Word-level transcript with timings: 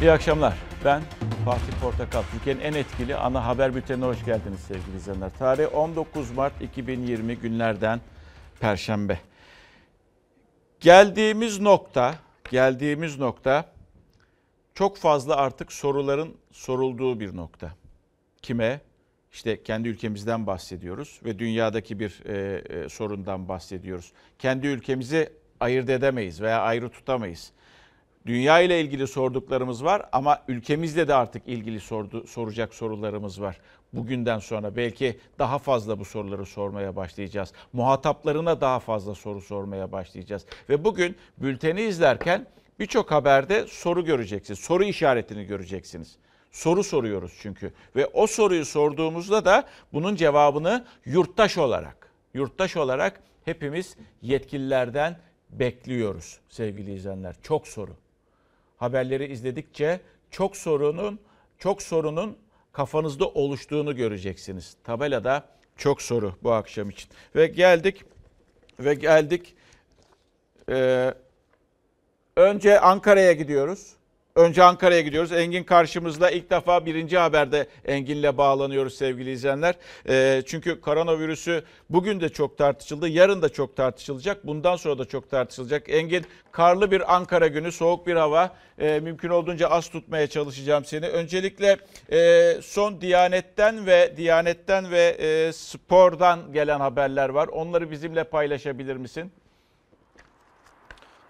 İyi 0.00 0.12
akşamlar. 0.12 0.54
Ben 0.84 1.02
Fatih 1.44 1.72
Portakal. 1.82 2.22
Türkiye'nin 2.32 2.60
en 2.60 2.72
etkili 2.72 3.16
ana 3.16 3.46
haber 3.46 3.74
bültenine 3.74 4.04
hoş 4.04 4.24
geldiniz 4.24 4.60
sevgili 4.60 4.96
izleyenler. 4.96 5.30
Tarih 5.38 5.74
19 5.74 6.30
Mart 6.30 6.62
2020 6.62 7.36
günlerden 7.36 8.00
Perşembe. 8.60 9.18
Geldiğimiz 10.80 11.60
nokta, 11.60 12.14
geldiğimiz 12.50 13.18
nokta 13.18 13.72
çok 14.74 14.96
fazla 14.96 15.36
artık 15.36 15.72
soruların 15.72 16.36
sorulduğu 16.52 17.20
bir 17.20 17.36
nokta. 17.36 17.70
Kime? 18.42 18.80
İşte 19.32 19.62
kendi 19.62 19.88
ülkemizden 19.88 20.46
bahsediyoruz 20.46 21.20
ve 21.24 21.38
dünyadaki 21.38 22.00
bir 22.00 22.22
e, 22.24 22.58
e, 22.58 22.88
sorundan 22.88 23.48
bahsediyoruz. 23.48 24.12
Kendi 24.38 24.66
ülkemizi 24.66 25.32
ayırt 25.60 25.90
edemeyiz 25.90 26.40
veya 26.40 26.60
ayrı 26.60 26.88
tutamayız. 26.88 27.52
Dünya 28.28 28.60
ile 28.60 28.80
ilgili 28.80 29.06
sorduklarımız 29.06 29.84
var 29.84 30.08
ama 30.12 30.42
ülkemizle 30.48 31.08
de 31.08 31.14
artık 31.14 31.48
ilgili 31.48 31.80
sordu, 31.80 32.26
soracak 32.26 32.74
sorularımız 32.74 33.40
var. 33.40 33.60
Bugünden 33.92 34.38
sonra 34.38 34.76
belki 34.76 35.18
daha 35.38 35.58
fazla 35.58 35.98
bu 35.98 36.04
soruları 36.04 36.46
sormaya 36.46 36.96
başlayacağız. 36.96 37.52
Muhataplarına 37.72 38.60
daha 38.60 38.78
fazla 38.78 39.14
soru 39.14 39.40
sormaya 39.40 39.92
başlayacağız. 39.92 40.46
Ve 40.68 40.84
bugün 40.84 41.16
bülteni 41.38 41.82
izlerken 41.82 42.46
birçok 42.78 43.10
haberde 43.10 43.66
soru 43.66 44.04
göreceksiniz. 44.04 44.60
Soru 44.60 44.84
işaretini 44.84 45.44
göreceksiniz. 45.44 46.16
Soru 46.50 46.84
soruyoruz 46.84 47.32
çünkü 47.42 47.72
ve 47.96 48.06
o 48.06 48.26
soruyu 48.26 48.64
sorduğumuzda 48.64 49.44
da 49.44 49.64
bunun 49.92 50.16
cevabını 50.16 50.84
yurttaş 51.04 51.58
olarak, 51.58 52.12
yurttaş 52.34 52.76
olarak 52.76 53.20
hepimiz 53.44 53.96
yetkililerden 54.22 55.18
bekliyoruz 55.50 56.40
sevgili 56.48 56.94
izleyenler. 56.94 57.36
Çok 57.42 57.68
soru. 57.68 57.96
Haberleri 58.78 59.26
izledikçe 59.32 60.00
çok 60.30 60.56
sorunun 60.56 61.20
çok 61.58 61.82
sorunun 61.82 62.38
kafanızda 62.72 63.28
oluştuğunu 63.28 63.96
göreceksiniz. 63.96 64.76
Tabelada 64.84 65.48
çok 65.76 66.02
soru 66.02 66.34
bu 66.42 66.52
akşam 66.52 66.90
için. 66.90 67.10
Ve 67.36 67.46
geldik 67.46 68.04
ve 68.80 68.94
geldik. 68.94 69.54
Ee, 70.68 71.14
önce 72.36 72.80
Ankara'ya 72.80 73.32
gidiyoruz. 73.32 73.97
Önce 74.38 74.62
Ankara'ya 74.62 75.00
gidiyoruz. 75.00 75.32
Engin 75.32 75.64
karşımızda 75.64 76.30
ilk 76.30 76.50
defa 76.50 76.86
birinci 76.86 77.18
haberde 77.18 77.66
Engin'le 77.84 78.36
bağlanıyoruz 78.36 78.94
sevgili 78.94 79.30
izleyenler. 79.30 79.74
Ee, 80.08 80.42
çünkü 80.46 80.80
koronavirüsü 80.80 81.62
bugün 81.90 82.20
de 82.20 82.28
çok 82.28 82.58
tartışıldı. 82.58 83.08
Yarın 83.08 83.42
da 83.42 83.48
çok 83.48 83.76
tartışılacak. 83.76 84.46
Bundan 84.46 84.76
sonra 84.76 84.98
da 84.98 85.04
çok 85.04 85.30
tartışılacak. 85.30 85.90
Engin 85.90 86.24
karlı 86.52 86.90
bir 86.90 87.14
Ankara 87.14 87.46
günü, 87.46 87.72
soğuk 87.72 88.06
bir 88.06 88.16
hava. 88.16 88.56
Ee, 88.78 89.00
mümkün 89.00 89.28
olduğunca 89.28 89.68
az 89.68 89.88
tutmaya 89.88 90.26
çalışacağım 90.26 90.84
seni. 90.84 91.06
Öncelikle 91.06 91.76
e, 92.12 92.52
son 92.62 93.00
Diyanet'ten 93.00 93.86
ve 93.86 94.14
Diyanet'ten 94.16 94.90
ve 94.90 95.16
e, 95.18 95.52
spordan 95.52 96.52
gelen 96.52 96.80
haberler 96.80 97.28
var. 97.28 97.48
Onları 97.48 97.90
bizimle 97.90 98.24
paylaşabilir 98.24 98.96
misin? 98.96 99.32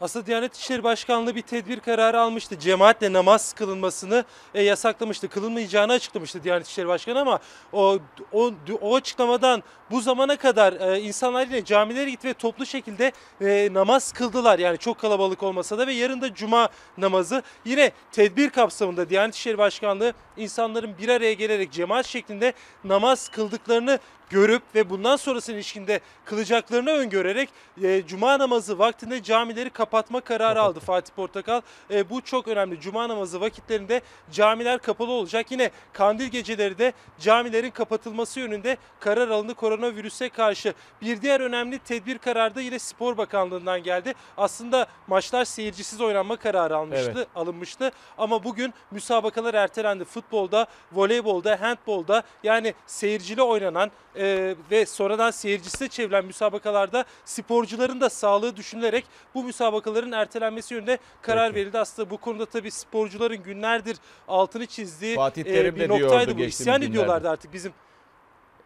Aslında 0.01 0.27
Diyanet 0.27 0.57
İşleri 0.57 0.85
Başkanlığı 0.85 1.35
bir 1.35 1.43
tedbir 1.43 1.81
kararı 1.81 2.21
almıştı. 2.21 2.59
Cemaatle 2.59 3.13
namaz 3.13 3.53
kılınmasını 3.53 4.25
e, 4.55 4.63
yasaklamıştı. 4.63 5.29
Kılınmayacağını 5.29 5.93
açıklamıştı 5.93 6.45
Diyanet 6.45 6.67
İşleri 6.67 6.89
Başkanı 6.89 7.21
ama 7.21 7.39
o 7.73 7.99
o, 8.33 8.51
o 8.81 8.97
açıklamadan 8.97 9.63
bu 9.91 10.01
zamana 10.01 10.37
kadar 10.37 10.73
e, 10.73 11.01
insanlar 11.01 11.47
yine 11.47 11.65
camilere 11.65 12.11
gitti 12.11 12.29
ve 12.29 12.35
toplu 12.35 12.67
şekilde 12.67 13.13
e, 13.41 13.69
namaz 13.73 14.13
kıldılar. 14.13 14.59
Yani 14.59 14.79
çok 14.79 14.99
kalabalık 14.99 15.43
olmasa 15.43 15.79
da 15.79 15.87
ve 15.87 15.93
yarın 15.93 16.21
da 16.21 16.35
cuma 16.35 16.69
namazı 16.99 17.43
yine 17.65 17.93
tedbir 18.13 18.51
kapsamında 18.51 19.11
Diyanet 19.11 19.35
İşleri 19.35 19.59
Başkanlığı 19.59 20.13
insanların 20.37 20.99
bir 20.99 21.09
araya 21.09 21.33
gelerek 21.33 21.73
cemaat 21.73 22.07
şeklinde 22.07 22.53
namaz 22.85 23.29
kıldıklarını 23.29 23.99
görüp 24.31 24.63
ve 24.75 24.91
bundan 24.91 25.17
sonrasının 25.17 25.57
ilişkinde 25.57 26.01
kılacaklarını 26.25 26.91
öngörerek 26.91 27.49
e, 27.83 28.03
cuma 28.07 28.39
namazı 28.39 28.79
vaktinde 28.79 29.23
camileri 29.23 29.71
kapatma 29.71 30.21
kararı 30.21 30.63
aldı 30.63 30.81
Fatih 30.81 31.15
Portakal. 31.15 31.61
E, 31.91 32.11
bu 32.11 32.21
çok 32.21 32.49
önemli. 32.49 32.81
Cuma 32.81 33.09
namazı 33.09 33.41
vakitlerinde 33.41 34.01
camiler 34.33 34.79
kapalı 34.79 35.11
olacak. 35.11 35.47
Yine 35.51 35.71
kandil 35.93 36.27
geceleri 36.27 36.79
de 36.79 36.93
camilerin 37.21 37.71
kapatılması 37.71 38.41
yönünde 38.41 38.77
karar 39.01 39.29
alındı 39.29 39.55
koronavirüse 39.55 40.29
karşı. 40.29 40.75
Bir 41.03 41.23
diğer 41.23 41.41
önemli 41.41 41.79
tedbir 41.79 42.19
kararı 42.19 42.55
da 42.55 42.61
yine 42.61 42.79
Spor 42.79 43.17
Bakanlığı'ndan 43.17 43.83
geldi. 43.83 44.15
Aslında 44.37 44.87
maçlar 45.07 45.45
seyircisiz 45.45 46.01
oynanma 46.01 46.37
kararı 46.37 46.77
almıştı, 46.77 47.13
Evet. 47.17 47.29
alınmıştı. 47.35 47.91
Ama 48.19 48.45
bugün 48.45 48.75
müsabakalar 48.91 49.55
ertelendi. 49.55 50.05
Futbolda, 50.05 50.67
voleybolda, 50.93 51.61
handbolda 51.61 52.23
yani 52.43 52.75
seyircili 52.87 53.43
oynanan 53.43 53.91
e, 54.19 54.55
ve 54.71 54.87
sonradan 54.87 55.31
seyircisi 55.31 55.89
çevrilen 55.89 56.25
müsabakalarda 56.25 57.05
sporcuların 57.25 58.01
da 58.01 58.11
sağlığı 58.11 58.57
düşünülerek 58.57 59.05
bu 59.35 59.45
müsabakaların 59.45 60.13
ertelenmesi 60.13 60.75
yönünde 60.75 60.99
karar 61.23 61.49
Peki. 61.49 61.61
verildi. 61.61 61.79
Aslında 61.79 62.11
bu 62.11 62.19
konuda 62.19 62.47
tabii 62.47 62.71
sporcuların 62.71 63.43
günlerdir 63.43 63.97
altını 64.29 64.67
çizdiği 64.67 65.17
Fatih 65.17 65.47
e, 65.47 65.77
bir 65.77 65.89
noktaydı 65.89 66.39
bu. 66.39 66.41
İsyan 66.41 66.77
günlerde. 66.77 66.87
ediyorlardı 66.91 67.31
artık 67.31 67.53
bizim 67.53 67.73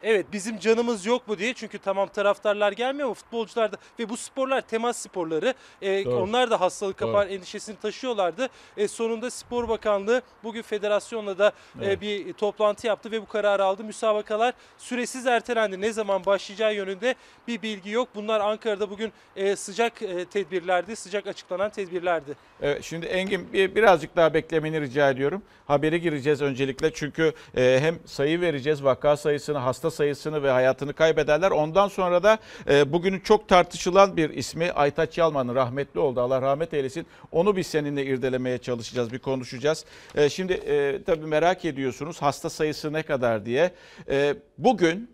Evet 0.03 0.27
bizim 0.33 0.59
canımız 0.59 1.07
yok 1.07 1.29
mu 1.29 1.39
diye 1.39 1.55
çünkü 1.55 1.79
tamam 1.79 2.09
taraftarlar 2.09 2.73
gelmiyor 2.73 3.07
ama 3.07 3.15
futbolcular 3.15 3.73
da 3.73 3.77
ve 3.99 4.09
bu 4.09 4.17
sporlar 4.17 4.61
temas 4.61 4.97
sporları 4.97 5.55
e, 5.83 6.05
Doğru. 6.05 6.17
onlar 6.23 6.51
da 6.51 6.61
hastalık 6.61 7.01
Doğru. 7.01 7.09
kapar 7.13 7.27
endişesini 7.27 7.77
taşıyorlardı. 7.77 8.49
E, 8.77 8.89
sonunda 8.89 9.31
Spor 9.31 9.69
Bakanlığı 9.69 10.23
bugün 10.45 10.63
federasyonla 10.63 11.39
da 11.39 11.49
e, 11.81 11.85
Evet. 11.85 12.01
bir 12.01 12.33
toplantı 12.33 12.87
yaptı 12.87 13.11
ve 13.11 13.23
bu 13.23 13.27
kararı 13.27 13.65
aldı. 13.65 13.85
Müsabakalar 13.85 14.55
süresiz 14.79 15.27
ertelendi. 15.27 15.81
Ne 15.81 15.93
zaman 15.93 16.25
başlayacağı 16.27 16.75
yönünde 16.75 17.15
bir 17.49 17.63
bilgi 17.63 17.91
yok. 17.91 18.09
Bunlar 18.15 18.41
Ankara'da 18.41 18.91
bugün 18.91 19.13
e, 19.37 19.57
sıcak 19.57 20.03
e, 20.03 20.25
tedbirlerdi, 20.25 20.97
sıcak 20.97 21.27
açıklanan 21.27 21.71
tedbirlerdi. 21.71 22.37
Evet, 22.63 22.85
şimdi 22.85 23.07
Engin 23.07 23.53
bir- 23.53 23.75
birazcık 23.75 24.17
daha 24.17 24.35
beklemeni 24.35 24.81
rica 24.81 25.11
ediyorum. 25.11 25.43
Habere 25.67 25.99
gireceğiz 25.99 26.43
öncelikle 26.43 26.93
çünkü 26.93 27.33
e, 27.57 27.79
hem 27.81 27.99
sayı 28.07 28.41
vereceğiz, 28.41 28.85
vaka 28.85 29.17
sayısını, 29.17 29.59
hasta 29.59 29.91
sayısını 29.93 30.43
ve 30.43 30.51
hayatını 30.51 30.93
kaybedenler. 30.93 31.51
Ondan 31.51 31.89
sonra 31.89 32.23
da 32.23 32.39
e, 32.71 32.93
bugünün 32.93 33.21
çok 33.21 33.49
tartışılan 33.49 34.17
bir 34.17 34.31
ismi 34.31 34.73
Aytaç 34.73 35.19
Yalman'ın 35.19 35.55
rahmetli 35.55 36.01
oldu. 36.01 36.21
Allah 36.21 36.43
rahmet 36.43 36.75
eylesin. 36.75 37.07
Onu 37.33 37.57
biz 37.57 37.67
seninle 37.67 38.07
irdelemeye 38.07 38.59
çalışacağız, 38.59 39.13
bir 39.13 39.19
konuşacağız. 39.19 39.85
E, 40.15 40.29
şimdi 40.29 40.53
e, 40.53 41.03
tabii 41.07 41.27
merak 41.27 41.65
ediyorsunuz 41.65 42.23
hasta 42.23 42.51
sayısı 42.51 42.93
ne 42.93 43.03
kadar 43.03 43.47
diye. 43.47 43.71
E, 44.09 44.35
bugün 44.59 45.11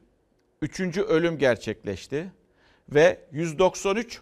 üçüncü 0.62 1.02
ölüm 1.02 1.38
gerçekleşti 1.38 2.32
ve 2.88 3.18
193 3.32 4.20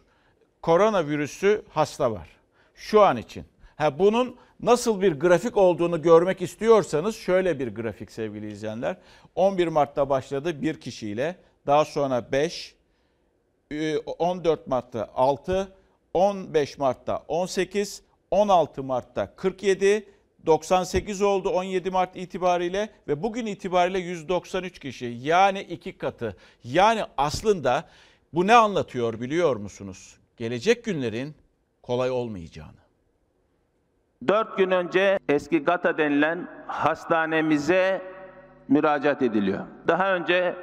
koronavirüsü 0.62 1.62
hasta 1.68 2.12
var. 2.12 2.28
Şu 2.74 3.00
an 3.00 3.16
için. 3.16 3.44
Ha 3.76 3.98
bunun 3.98 4.36
nasıl 4.62 5.00
bir 5.00 5.12
grafik 5.12 5.56
olduğunu 5.56 6.02
görmek 6.02 6.42
istiyorsanız 6.42 7.16
şöyle 7.16 7.58
bir 7.58 7.74
grafik 7.74 8.12
sevgili 8.12 8.52
izleyenler. 8.52 8.96
11 9.34 9.66
Mart'ta 9.68 10.08
başladı 10.08 10.62
bir 10.62 10.80
kişiyle. 10.80 11.36
Daha 11.66 11.84
sonra 11.84 12.32
5, 12.32 12.74
e, 13.70 13.96
14 13.96 14.66
Mart'ta 14.66 15.10
6, 15.14 15.72
15 16.14 16.78
Mart'ta 16.78 17.24
18, 17.28 18.02
16 18.30 18.82
Mart'ta 18.82 19.36
47, 19.36 20.08
98 20.46 21.22
oldu 21.22 21.48
17 21.48 21.90
Mart 21.90 22.16
itibariyle 22.16 22.88
ve 23.08 23.22
bugün 23.22 23.46
itibariyle 23.46 23.98
193 23.98 24.78
kişi. 24.78 25.06
Yani 25.22 25.60
iki 25.60 25.98
katı. 25.98 26.36
Yani 26.64 27.02
aslında 27.16 27.88
bu 28.32 28.46
ne 28.46 28.54
anlatıyor 28.54 29.20
biliyor 29.20 29.56
musunuz? 29.56 30.16
Gelecek 30.36 30.84
günlerin 30.84 31.34
kolay 31.82 32.10
olmayacağını. 32.10 32.85
Dört 34.28 34.59
gün 34.59 34.71
önce 34.71 35.18
eski 35.28 35.65
GATA 35.65 35.98
denilen 35.98 36.48
hastanemize 36.66 38.03
müracaat 38.68 39.22
ediliyor. 39.22 39.60
Daha 39.89 40.15
önce 40.15 40.57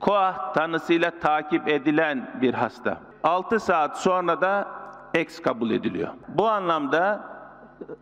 koah 0.00 0.54
tanısıyla 0.54 1.10
takip 1.20 1.68
edilen 1.68 2.38
bir 2.42 2.54
hasta. 2.54 3.00
6 3.24 3.60
saat 3.60 4.00
sonra 4.00 4.40
da 4.40 4.68
eks 5.14 5.40
kabul 5.40 5.70
ediliyor. 5.70 6.08
Bu 6.28 6.48
anlamda 6.48 7.24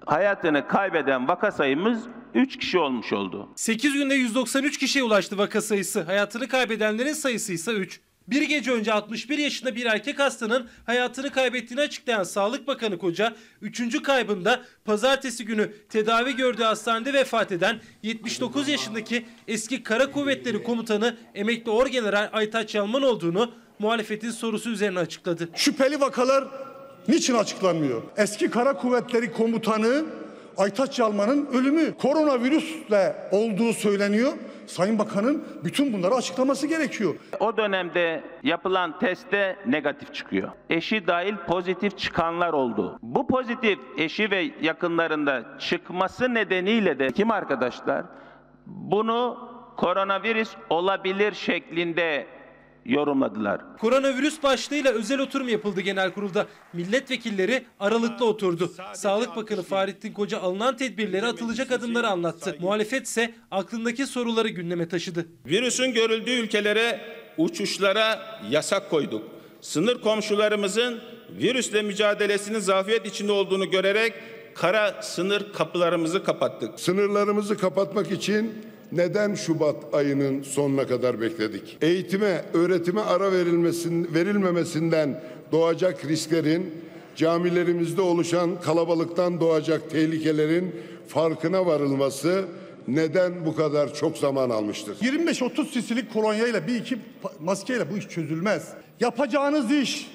hayatını 0.07 0.69
kaybeden 0.69 1.29
vaka 1.29 1.51
sayımız 1.51 2.07
3 2.35 2.59
kişi 2.59 2.79
olmuş 2.79 3.13
oldu. 3.13 3.49
8 3.57 3.93
günde 3.93 4.15
193 4.15 4.79
kişiye 4.79 5.05
ulaştı 5.05 5.39
vaka 5.39 5.61
sayısı. 5.61 6.03
Hayatını 6.03 6.49
kaybedenlerin 6.49 7.13
sayısı 7.13 7.53
ise 7.53 7.73
3. 7.73 8.01
Bir 8.29 8.43
gece 8.43 8.73
önce 8.73 8.93
61 8.93 9.39
yaşında 9.39 9.77
bir 9.77 9.87
erkek 9.87 10.19
hastanın 10.19 10.69
hayatını 10.87 11.31
kaybettiğini 11.31 11.81
açıklayan 11.81 12.23
Sağlık 12.23 12.67
Bakanı 12.67 12.99
Koca, 12.99 13.35
3. 13.63 14.03
kaybında 14.03 14.61
pazartesi 14.85 15.45
günü 15.45 15.73
tedavi 15.89 16.37
gördüğü 16.37 16.63
hastanede 16.63 17.13
vefat 17.13 17.53
eden 17.53 17.81
79 18.03 18.69
yaşındaki 18.69 19.27
eski 19.49 19.83
Kara 19.83 20.11
Kuvvetleri 20.11 20.63
Komutanı 20.63 21.17
emekli 21.35 21.71
Orgeneral 21.71 22.29
Aytaç 22.33 22.75
Yalman 22.75 23.03
olduğunu 23.03 23.51
muhalefetin 23.79 24.31
sorusu 24.31 24.71
üzerine 24.71 24.99
açıkladı. 24.99 25.49
Şüpheli 25.55 26.01
vakalar 26.01 26.45
niçin 27.09 27.35
açıklanmıyor? 27.35 28.03
Eski 28.17 28.51
Kara 28.51 28.77
Kuvvetleri 28.77 29.33
Komutanı 29.33 30.05
Aytaç 30.57 30.99
Yalman'ın 30.99 31.47
ölümü 31.47 31.95
koronavirüsle 31.99 33.17
olduğu 33.31 33.73
söyleniyor. 33.73 34.33
Sayın 34.67 34.99
Bakan'ın 34.99 35.45
bütün 35.65 35.93
bunları 35.93 36.15
açıklaması 36.15 36.67
gerekiyor. 36.67 37.15
O 37.41 37.57
dönemde 37.57 38.23
yapılan 38.43 38.99
testte 38.99 39.57
negatif 39.67 40.15
çıkıyor. 40.15 40.49
Eşi 40.71 41.07
dahil 41.07 41.37
pozitif 41.37 41.99
çıkanlar 41.99 42.53
oldu. 42.53 42.99
Bu 43.03 43.27
pozitif 43.27 43.79
eşi 43.97 44.31
ve 44.31 44.51
yakınlarında 44.63 45.59
çıkması 45.59 46.35
nedeniyle 46.35 46.99
de 46.99 47.11
kim 47.13 47.31
arkadaşlar 47.31 48.05
bunu 48.67 49.39
koronavirüs 49.77 50.57
olabilir 50.71 51.33
şeklinde 51.33 52.27
yorumladılar. 52.89 53.61
Koronavirüs 53.79 54.43
başlığıyla 54.43 54.93
özel 54.93 55.19
oturum 55.21 55.49
yapıldı 55.49 55.81
genel 55.81 56.11
kurulda. 56.13 56.47
Milletvekilleri 56.73 57.65
aralıklı 57.81 58.27
oturdu. 58.27 58.73
Sağlık 58.95 59.37
Bakanı 59.37 59.63
Fahrettin 59.63 60.13
Koca 60.13 60.41
alınan 60.41 60.77
tedbirleri 60.77 61.27
atılacak 61.27 61.73
adımları 61.73 62.09
anlattı. 62.09 62.57
Muhalefet 62.61 63.07
ise 63.07 63.35
aklındaki 63.51 64.07
soruları 64.07 64.49
gündeme 64.49 64.89
taşıdı. 64.89 65.27
Virüsün 65.47 65.93
görüldüğü 65.93 66.31
ülkelere 66.31 67.01
uçuşlara 67.39 68.41
yasak 68.51 68.91
koyduk. 68.91 69.23
Sınır 69.61 70.01
komşularımızın 70.01 71.01
virüsle 71.31 71.83
mücadelesinin 71.83 72.59
zafiyet 72.59 73.07
içinde 73.07 73.33
olduğunu 73.33 73.71
görerek 73.71 74.13
kara 74.55 75.03
sınır 75.03 75.53
kapılarımızı 75.53 76.25
kapattık. 76.25 76.81
Sınırlarımızı 76.81 77.59
kapatmak 77.59 78.11
için 78.13 78.67
neden 78.93 79.35
Şubat 79.35 79.77
ayının 79.95 80.43
sonuna 80.43 80.87
kadar 80.87 81.21
bekledik? 81.21 81.79
Eğitime, 81.83 82.43
öğretime 82.55 83.01
ara 83.01 83.33
verilmesin, 83.33 84.15
verilmemesinden 84.15 85.23
doğacak 85.53 86.05
risklerin, 86.05 86.75
camilerimizde 87.17 88.01
oluşan 88.01 88.61
kalabalıktan 88.61 89.41
doğacak 89.41 89.91
tehlikelerin 89.91 90.75
farkına 91.09 91.67
varılması 91.67 92.45
neden 92.89 93.47
bu 93.47 93.57
kadar 93.57 93.95
çok 93.95 94.19
zaman 94.19 94.51
almıştır? 94.51 94.97
25-30 94.97 95.67
sisilik 95.73 96.13
kolonyayla 96.13 96.67
bir 96.67 96.75
iki 96.77 96.99
maskeyle 97.41 97.91
bu 97.91 97.97
iş 97.97 98.09
çözülmez. 98.09 98.69
Yapacağınız 99.01 99.73
iş 99.73 100.11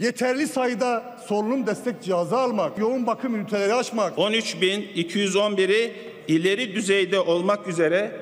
yeterli 0.00 0.46
sayıda 0.46 1.18
solunum 1.26 1.66
destek 1.66 2.02
cihazı 2.02 2.36
almak, 2.36 2.78
yoğun 2.78 3.06
bakım 3.06 3.34
üniteleri 3.34 3.74
açmak, 3.74 4.18
13.211'i 4.18 5.92
ileri 6.28 6.74
düzeyde 6.74 7.20
olmak 7.20 7.68
üzere 7.68 8.12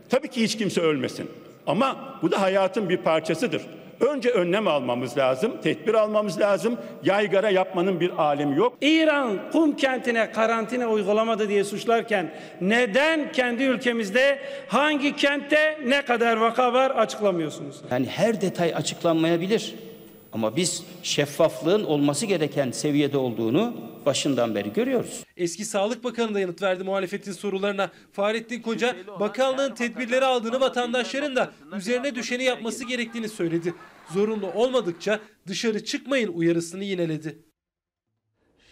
Tabii 0.08 0.28
ki 0.28 0.42
hiç 0.42 0.58
kimse 0.58 0.80
ölmesin. 0.80 1.30
Ama 1.70 2.18
bu 2.22 2.30
da 2.30 2.42
hayatın 2.42 2.88
bir 2.88 2.96
parçasıdır. 2.96 3.62
Önce 4.00 4.30
önlem 4.30 4.68
almamız 4.68 5.18
lazım, 5.18 5.52
tedbir 5.62 5.94
almamız 5.94 6.40
lazım. 6.40 6.78
Yaygara 7.04 7.50
yapmanın 7.50 8.00
bir 8.00 8.10
alemi 8.18 8.56
yok. 8.56 8.72
İran 8.80 9.38
Kum 9.52 9.76
kentine 9.76 10.32
karantina 10.32 10.86
uygulamadı 10.86 11.48
diye 11.48 11.64
suçlarken 11.64 12.32
neden 12.60 13.32
kendi 13.32 13.62
ülkemizde 13.62 14.38
hangi 14.68 15.16
kentte 15.16 15.78
ne 15.86 16.02
kadar 16.02 16.36
vaka 16.36 16.72
var 16.72 16.90
açıklamıyorsunuz? 16.90 17.80
Yani 17.90 18.06
her 18.06 18.40
detay 18.40 18.74
açıklanmayabilir. 18.74 19.74
Ama 20.32 20.56
biz 20.56 20.84
şeffaflığın 21.02 21.84
olması 21.84 22.26
gereken 22.26 22.70
seviyede 22.70 23.16
olduğunu 23.16 23.74
başından 24.06 24.54
beri 24.54 24.72
görüyoruz. 24.72 25.24
Eski 25.36 25.64
Sağlık 25.64 26.04
Bakanı 26.04 26.34
da 26.34 26.40
yanıt 26.40 26.62
verdi 26.62 26.84
muhalefetin 26.84 27.32
sorularına. 27.32 27.90
Fahrettin 28.12 28.62
Koca 28.62 28.96
bakanlığın 29.20 29.74
tedbirleri 29.74 30.24
aldığını 30.24 30.60
vatandaşların 30.60 31.36
da 31.36 31.50
üzerine 31.76 32.14
düşeni 32.14 32.44
yapması 32.44 32.84
gerektiğini 32.84 33.28
söyledi. 33.28 33.74
Zorunlu 34.12 34.52
olmadıkça 34.52 35.20
dışarı 35.46 35.84
çıkmayın 35.84 36.32
uyarısını 36.32 36.84
yineledi. 36.84 37.38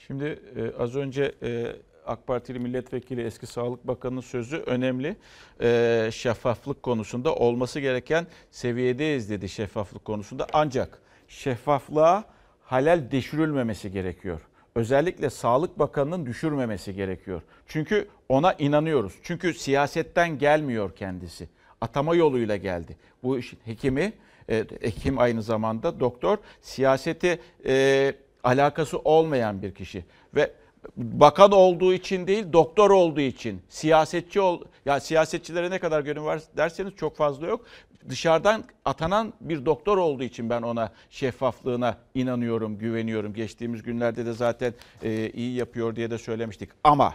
Şimdi 0.06 0.25
e, 0.56 0.82
az 0.82 0.96
önce 0.96 1.34
e, 1.43 1.76
AK 2.06 2.26
Partili 2.26 2.58
milletvekili 2.58 3.22
eski 3.22 3.46
Sağlık 3.46 3.87
Bakanı'nın 3.87 4.20
sözü 4.20 4.56
önemli. 4.56 5.16
E, 5.60 6.10
şeffaflık 6.12 6.82
konusunda 6.82 7.34
olması 7.34 7.81
gereken 7.81 8.26
seviyedeyiz 8.50 9.31
dedi 9.31 9.49
şeffaflık 9.49 10.05
konusunda. 10.05 10.46
Ancak 10.52 11.02
şeffaflığa 11.29 12.25
halel 12.63 13.11
düşürülmemesi 13.11 13.93
gerekiyor. 13.93 14.41
Özellikle 14.75 15.31
Sağlık 15.31 15.79
Bakanı'nın 15.79 16.27
düşürmemesi 16.27 16.95
gerekiyor. 16.95 17.43
Çünkü 17.67 18.09
ona 18.29 18.53
inanıyoruz. 18.53 19.13
Çünkü 19.23 19.55
siyasetten 19.55 20.39
gelmiyor 20.39 20.97
kendisi. 20.97 21.49
Atama 21.81 22.15
yoluyla 22.15 22.57
geldi. 22.57 22.97
Bu 23.23 23.39
iş 23.39 23.55
hekimi, 23.65 24.13
e, 24.51 24.65
hekim 24.81 25.19
aynı 25.19 25.43
zamanda 25.43 26.01
doktor, 26.01 26.39
siyaseti 26.61 27.41
e, 27.67 28.15
alakası 28.45 28.99
olmayan 28.99 29.63
bir 29.63 29.75
kişi 29.75 30.05
ve 30.35 30.53
bakan 30.97 31.53
olduğu 31.53 31.95
için 31.95 32.27
değil 32.27 32.53
doktor 32.53 32.91
olduğu 32.91 33.21
için 33.21 33.63
siyasetçi 33.69 34.41
ol 34.41 34.63
ya 34.87 35.01
siyasetçilere 35.01 35.71
ne 35.71 35.79
kadar 35.79 36.01
gönül 36.01 36.21
var 36.21 36.43
derseniz 36.57 36.97
çok 36.97 37.17
fazla 37.17 37.47
yok. 37.47 37.67
Dışarıdan 38.08 38.64
atanan 38.84 39.32
bir 39.40 39.66
doktor 39.66 39.99
olduğu 39.99 40.22
için 40.22 40.50
ben 40.50 40.62
ona 40.62 40.93
şeffaflığına 41.10 41.96
inanıyorum, 42.14 42.78
güveniyorum. 42.78 43.34
Geçtiğimiz 43.34 43.82
günlerde 43.82 44.26
de 44.26 44.32
zaten 44.32 44.75
e, 45.02 45.31
iyi 45.31 45.55
yapıyor 45.55 45.96
diye 45.96 46.10
de 46.10 46.19
söylemiştik. 46.19 46.70
Ama 46.84 47.14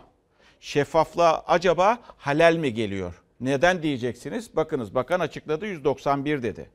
şeffaflığa 0.59 1.43
acaba 1.47 1.99
halel 2.17 2.57
mi 2.57 2.73
geliyor? 2.73 3.23
Neden 3.39 3.83
diyeceksiniz? 3.83 4.55
Bakınız 4.55 4.95
bakan 4.95 5.19
açıkladı 5.19 5.65
191 5.67 6.43
dedi. 6.43 6.69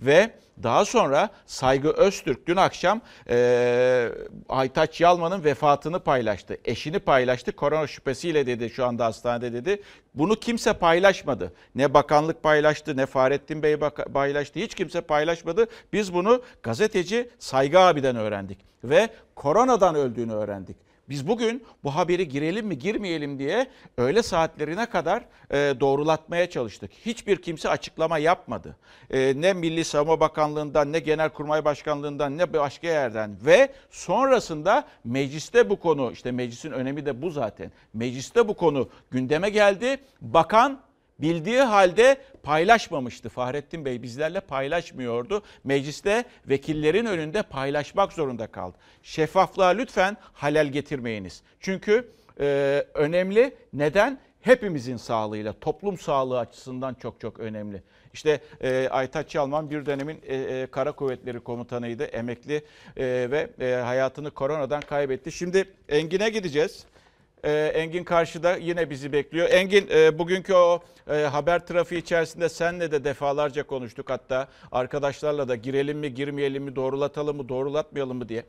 Ve 0.00 0.30
daha 0.62 0.84
sonra 0.84 1.30
Saygı 1.46 1.88
Öztürk 1.88 2.46
dün 2.46 2.56
akşam 2.56 3.00
e, 3.28 4.08
Aytaç 4.48 5.00
Yalman'ın 5.00 5.44
vefatını 5.44 6.00
paylaştı. 6.00 6.56
Eşini 6.64 6.98
paylaştı. 6.98 7.52
Korona 7.52 7.86
şüphesiyle 7.86 8.46
dedi 8.46 8.70
şu 8.70 8.84
anda 8.84 9.04
hastanede 9.04 9.52
dedi. 9.52 9.82
Bunu 10.14 10.36
kimse 10.36 10.72
paylaşmadı. 10.72 11.52
Ne 11.74 11.94
bakanlık 11.94 12.42
paylaştı 12.42 12.96
ne 12.96 13.06
Fahrettin 13.06 13.62
Bey 13.62 13.76
paylaştı. 14.14 14.60
Hiç 14.60 14.74
kimse 14.74 15.00
paylaşmadı. 15.00 15.66
Biz 15.92 16.14
bunu 16.14 16.42
gazeteci 16.62 17.30
Saygı 17.38 17.80
abiden 17.80 18.16
öğrendik. 18.16 18.58
Ve 18.84 19.08
koronadan 19.34 19.94
öldüğünü 19.94 20.32
öğrendik. 20.32 20.76
Biz 21.08 21.28
bugün 21.28 21.64
bu 21.84 21.94
haberi 21.94 22.28
girelim 22.28 22.66
mi 22.66 22.78
girmeyelim 22.78 23.38
diye 23.38 23.66
öğle 23.96 24.22
saatlerine 24.22 24.86
kadar 24.86 25.24
e, 25.50 25.56
doğrulatmaya 25.80 26.50
çalıştık. 26.50 26.90
Hiçbir 27.06 27.42
kimse 27.42 27.68
açıklama 27.68 28.18
yapmadı. 28.18 28.76
E, 29.10 29.40
ne 29.40 29.52
Milli 29.52 29.84
Savunma 29.84 30.20
Bakanlığı'ndan 30.20 30.92
ne 30.92 30.98
Genelkurmay 30.98 31.64
Başkanlığı'ndan 31.64 32.38
ne 32.38 32.52
başka 32.52 32.86
yerden 32.86 33.36
ve 33.46 33.72
sonrasında 33.90 34.84
mecliste 35.04 35.70
bu 35.70 35.76
konu 35.76 36.12
işte 36.12 36.32
meclisin 36.32 36.70
önemi 36.70 37.06
de 37.06 37.22
bu 37.22 37.30
zaten. 37.30 37.72
Mecliste 37.94 38.48
bu 38.48 38.54
konu 38.54 38.88
gündeme 39.10 39.50
geldi. 39.50 39.96
Bakan 40.20 40.80
Bildiği 41.18 41.60
halde 41.60 42.16
paylaşmamıştı. 42.42 43.28
Fahrettin 43.28 43.84
Bey 43.84 44.02
bizlerle 44.02 44.40
paylaşmıyordu. 44.40 45.42
Mecliste 45.64 46.24
vekillerin 46.48 47.06
önünde 47.06 47.42
paylaşmak 47.42 48.12
zorunda 48.12 48.46
kaldı. 48.46 48.76
Şeffaflığa 49.02 49.68
lütfen 49.68 50.16
halel 50.32 50.66
getirmeyiniz. 50.66 51.42
Çünkü 51.60 52.08
e, 52.40 52.44
önemli. 52.94 53.54
Neden? 53.72 54.18
Hepimizin 54.40 54.96
sağlığıyla, 54.96 55.52
toplum 55.52 55.98
sağlığı 55.98 56.38
açısından 56.38 56.94
çok 56.94 57.20
çok 57.20 57.38
önemli. 57.40 57.82
İşte 58.14 58.40
e, 58.60 58.88
Aytaç 58.90 59.34
Yalman 59.34 59.70
bir 59.70 59.86
dönemin 59.86 60.20
e, 60.26 60.36
e, 60.36 60.66
Kara 60.66 60.92
Kuvvetleri 60.92 61.40
Komutanıydı, 61.40 62.04
emekli 62.04 62.54
e, 62.96 63.04
ve 63.30 63.50
e, 63.60 63.74
hayatını 63.74 64.30
koronadan 64.30 64.80
kaybetti. 64.80 65.32
Şimdi 65.32 65.64
Engin'e 65.88 66.28
gideceğiz. 66.28 66.86
Ee, 67.44 67.72
Engin 67.74 68.04
karşıda 68.04 68.56
yine 68.56 68.90
bizi 68.90 69.12
bekliyor. 69.12 69.48
Engin 69.50 69.88
e, 69.90 70.18
bugünkü 70.18 70.54
o 70.54 70.82
e, 71.10 71.14
haber 71.14 71.66
trafiği 71.66 72.00
içerisinde 72.00 72.48
senle 72.48 72.92
de 72.92 73.04
defalarca 73.04 73.66
konuştuk 73.66 74.10
hatta 74.10 74.48
arkadaşlarla 74.72 75.48
da 75.48 75.56
girelim 75.56 75.98
mi 75.98 76.14
girmeyelim 76.14 76.62
mi 76.62 76.76
doğrulatalım 76.76 77.36
mı 77.36 77.48
doğrulatmayalım 77.48 78.16
mı 78.16 78.28
diye. 78.28 78.44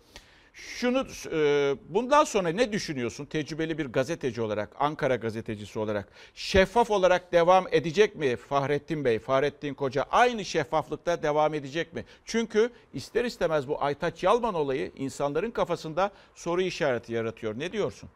Şunu 0.53 1.07
e, 1.31 1.75
bundan 1.89 2.23
sonra 2.23 2.49
ne 2.49 2.71
düşünüyorsun 2.71 3.25
tecrübeli 3.25 3.77
bir 3.77 3.85
gazeteci 3.85 4.41
olarak 4.41 4.69
Ankara 4.79 5.15
gazetecisi 5.15 5.79
olarak 5.79 6.07
şeffaf 6.35 6.91
olarak 6.91 7.31
devam 7.31 7.65
edecek 7.71 8.15
mi 8.15 8.35
Fahrettin 8.35 9.05
Bey 9.05 9.19
Fahrettin 9.19 9.73
Koca 9.73 10.05
aynı 10.11 10.45
şeffaflıkta 10.45 11.23
devam 11.23 11.53
edecek 11.53 11.93
mi? 11.93 12.05
Çünkü 12.25 12.69
ister 12.93 13.25
istemez 13.25 13.67
bu 13.67 13.83
Aytaç 13.83 14.23
Yalman 14.23 14.53
olayı 14.53 14.91
insanların 14.95 15.51
kafasında 15.51 16.11
soru 16.35 16.61
işareti 16.61 17.13
yaratıyor. 17.13 17.59
Ne 17.59 17.71
diyorsun? 17.71 18.09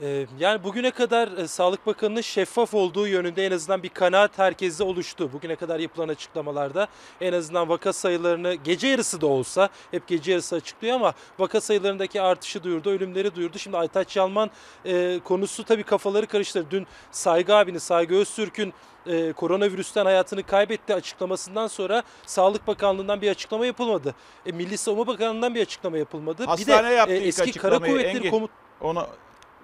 Ee, 0.00 0.26
Yani 0.38 0.64
bugüne 0.64 0.90
kadar 0.90 1.28
e, 1.28 1.48
Sağlık 1.48 1.86
Bakanı'nın 1.86 2.20
şeffaf 2.20 2.74
olduğu 2.74 3.06
yönünde 3.06 3.46
en 3.46 3.52
azından 3.52 3.82
bir 3.82 3.88
kanaat 3.88 4.38
herkeste 4.38 4.84
oluştu. 4.84 5.32
Bugüne 5.32 5.56
kadar 5.56 5.80
yapılan 5.80 6.08
açıklamalarda 6.08 6.88
en 7.20 7.32
azından 7.32 7.68
vaka 7.68 7.92
sayılarını 7.92 8.54
gece 8.54 8.88
yarısı 8.88 9.20
da 9.20 9.26
olsa 9.26 9.68
hep 9.90 10.06
gece 10.08 10.32
yarısı 10.32 10.56
açıklıyor 10.56 10.96
ama 10.96 11.12
vaka 11.38 11.60
sayılarındaki 11.60 12.22
artışı 12.22 12.62
duyurdu, 12.62 12.90
ölümleri 12.90 13.34
duyurdu. 13.34 13.58
Şimdi 13.58 13.76
Aytaç 13.76 14.16
Yalman 14.16 14.50
e, 14.84 15.20
konusu 15.24 15.64
tabii 15.64 15.82
kafaları 15.82 16.26
karıştırdı. 16.26 16.66
Dün 16.70 16.86
Saygı 17.10 17.56
abinin, 17.56 17.78
Saygı 17.78 18.14
Öztürk'ün 18.14 18.72
e, 19.06 19.32
koronavirüsten 19.32 20.04
hayatını 20.04 20.42
kaybetti 20.42 20.94
açıklamasından 20.94 21.66
sonra 21.66 22.02
Sağlık 22.26 22.66
Bakanlığı'ndan 22.66 23.20
bir 23.22 23.30
açıklama 23.30 23.66
yapılmadı. 23.66 24.14
E, 24.46 24.52
Milli 24.52 24.78
Savunma 24.78 25.06
Bakanlığı'ndan 25.06 25.54
bir 25.54 25.62
açıklama 25.62 25.98
yapılmadı. 25.98 26.44
Hastane 26.44 27.06
bir 27.06 27.12
de 27.12 27.18
e, 27.18 27.26
eski 27.26 27.52
Kara 27.52 27.78
Kuvvetleri 27.78 28.16
Engin. 28.16 28.30
Komut 28.30 28.50
Onu 28.80 29.06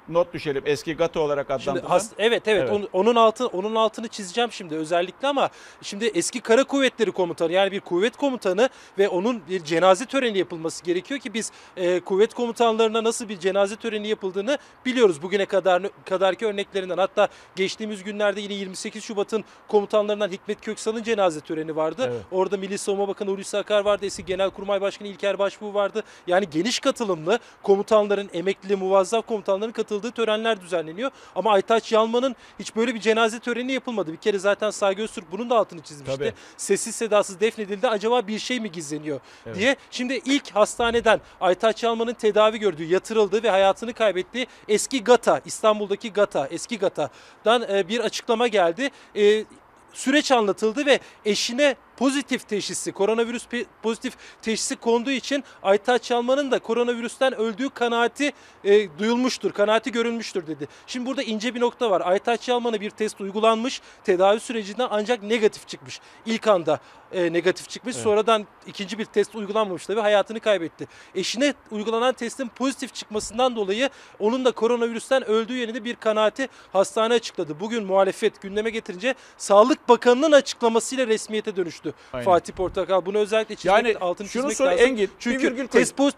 not 0.09 0.33
düşelim. 0.35 0.63
Eski 0.67 0.97
GATA 0.97 1.21
olarak 1.21 1.47
Şimdi 1.47 1.63
adlandırılan. 1.63 1.91
has- 1.91 2.11
evet, 2.19 2.43
evet 2.49 2.59
Evet. 2.59 2.73
Onun, 2.73 2.89
onun 2.93 3.15
altı 3.17 3.47
onun 3.47 3.75
altını 3.75 4.09
çizeceğim 4.09 4.53
şimdi 4.53 4.75
özellikle 4.75 5.29
ama 5.29 5.51
şimdi 5.83 6.07
eski 6.07 6.41
kara 6.41 6.65
kuvvetleri 6.65 7.13
komutanı 7.13 7.53
yani 7.53 7.73
bir 7.73 7.81
kuvvet 7.81 8.17
komutanı 8.17 8.69
ve 8.99 9.09
onun 9.09 9.43
bir 9.49 9.65
cenaze 9.65 10.07
töreni 10.07 10.39
yapılması 10.39 10.85
gerekiyor 10.85 11.21
ki 11.21 11.35
biz 11.35 11.53
e, 11.77 12.01
kuvvet 12.01 12.35
komutanlarına 12.35 13.05
nasıl 13.05 13.29
bir 13.29 13.39
cenaze 13.39 13.77
töreni 13.77 14.09
yapıldığını 14.09 14.59
biliyoruz 14.87 15.23
bugüne 15.23 15.47
kadar 15.47 15.83
kadarki 16.05 16.47
örneklerinden. 16.47 16.99
Hatta 16.99 17.29
geçtiğimiz 17.57 18.03
günlerde 18.05 18.41
yine 18.41 18.55
28 18.55 19.05
Şubat'ın 19.05 19.45
komutanlarından 19.69 20.29
Hikmet 20.31 20.61
Köksal'ın 20.61 21.03
cenaze 21.03 21.41
töreni 21.41 21.77
vardı. 21.77 22.05
Evet. 22.13 22.23
Orada 22.31 22.57
Milli 22.57 22.79
Savunma 22.79 23.09
Bakanı 23.09 23.31
Hulusi 23.31 23.59
Akar 23.59 23.85
vardı. 23.85 24.07
Eski 24.07 24.25
Genelkurmay 24.25 24.81
Başkanı 24.81 25.09
İlker 25.09 25.39
Başbuğ 25.39 25.75
vardı. 25.75 26.03
Yani 26.27 26.51
geniş 26.51 26.81
katılımlı 26.81 27.39
komutanların, 27.63 28.31
emekli, 28.33 28.77
muvazzaf 28.77 29.27
komutanların 29.27 29.73
katıldığı 29.99 30.13
törenler 30.13 30.61
düzenleniyor. 30.61 31.11
Ama 31.35 31.53
Aytaç 31.53 31.93
Yalman'ın 31.93 32.37
hiç 32.59 32.77
böyle 32.77 32.95
bir 32.95 33.01
cenaze 33.01 33.39
töreni 33.39 33.73
yapılmadı. 33.73 34.13
Bir 34.13 34.17
kere 34.17 34.39
zaten 34.39 34.71
Saygı 34.71 35.03
Öztürk 35.03 35.33
bunun 35.33 35.51
da 35.51 35.57
altını 35.57 35.83
çizmişti. 35.83 36.17
Tabii. 36.17 36.33
Sessiz 36.57 36.95
sedasız 36.95 37.41
defnedildi. 37.41 37.89
Acaba 37.89 38.27
bir 38.27 38.39
şey 38.39 38.61
mi 38.61 38.73
gizleniyor 38.73 39.21
Evet. 39.47 39.57
diye. 39.57 39.77
Şimdi 39.91 40.21
ilk 40.25 40.51
hastaneden 40.51 41.21
Aytaç 41.41 41.83
Yalman'ın 41.83 42.15
tedavi 42.15 42.59
gördüğü, 42.59 42.85
yatırıldığı 42.85 43.43
ve 43.43 43.51
hayatını 43.51 43.93
kaybettiği 43.93 44.47
eski 44.69 45.05
GATA, 45.05 45.41
İstanbul'daki 45.45 46.13
GATA, 46.13 46.47
eski 46.51 46.79
GATA'dan 46.79 47.63
e, 47.71 47.89
bir 47.89 48.01
açıklama 48.01 48.47
geldi. 48.47 48.91
E, 49.17 49.45
süreç 49.93 50.33
anlatıldı 50.33 50.87
ve 50.87 51.01
eşine 51.25 51.77
pozitif 51.99 52.49
teşhisi, 52.49 52.93
koronavirüs 52.93 53.47
pozitif 53.83 54.15
teşhisi 54.43 54.77
konduğu 54.77 55.11
için 55.11 55.45
Aytaç 55.63 56.11
Yalman'ın 56.11 56.51
da 56.51 56.59
koronavirüsten 56.59 57.35
öldüğü 57.35 57.71
kanaati 57.71 58.33
e, 58.65 58.99
duyulmuştur, 58.99 59.53
kanaati 59.53 59.93
görülmüştür 59.93 60.47
dedi. 60.47 60.69
Şimdi 60.87 61.07
burada 61.07 61.23
ince 61.23 61.55
bir 61.55 61.61
nokta 61.61 61.91
var. 61.91 62.03
Aytaç 62.05 62.49
Yalman'a 62.49 62.81
bir 62.81 62.91
test 62.91 63.21
uygulanmış, 63.21 63.81
tedavi 64.05 64.41
sürecinde 64.41 64.85
ancak 64.91 65.23
negatif 65.23 65.69
çıkmış. 65.69 66.01
İlk 66.27 66.47
anda 66.47 66.81
e, 67.13 67.33
negatif 67.33 67.69
çıkmış, 67.69 67.97
sonradan 67.97 68.47
ikinci 68.67 68.99
bir 68.99 69.05
test 69.05 69.35
uygulanmamış 69.35 69.87
tabii 69.87 70.01
hayatını 70.01 70.41
kaybetti. 70.41 70.89
Eşine 71.15 71.55
uygulanan 71.71 72.13
testin 72.13 72.49
pozitif 72.49 72.95
çıkmasından 72.95 73.57
dolayı 73.57 73.91
onun 74.19 74.45
da 74.45 74.53
koronavirüsten 74.53 75.25
öldüğü 75.25 75.55
yönünde 75.55 75.85
bir 75.85 75.95
kanaati 75.95 76.49
hastane 76.73 77.15
açıkladı. 77.15 77.61
Bugün 77.61 77.85
muhalefet 77.85 78.43
gündeme 78.43 78.71
getirince 78.71 79.15
Sağlık 79.37 79.89
Bakanı'nın 79.89 80.33
açıklamasıyla 80.33 81.07
resmiyete 81.07 81.57
dönüştü. 81.57 81.88
Aynen. 82.13 82.25
Fatih 82.25 82.53
Portakal 82.53 83.07
bunu 83.07 83.19
özellikle 83.19 83.55
çizmek, 83.55 83.85
Yani 83.85 83.97
altını 84.01 84.29
şunu 84.29 84.51
çizmek 84.51 84.69
lazım. 84.73 84.85
Engin, 84.87 85.07
bir 85.07 85.11
Çünkü 85.19 85.57
koy. 85.57 85.67
test 85.67 85.99
poz- 85.99 86.13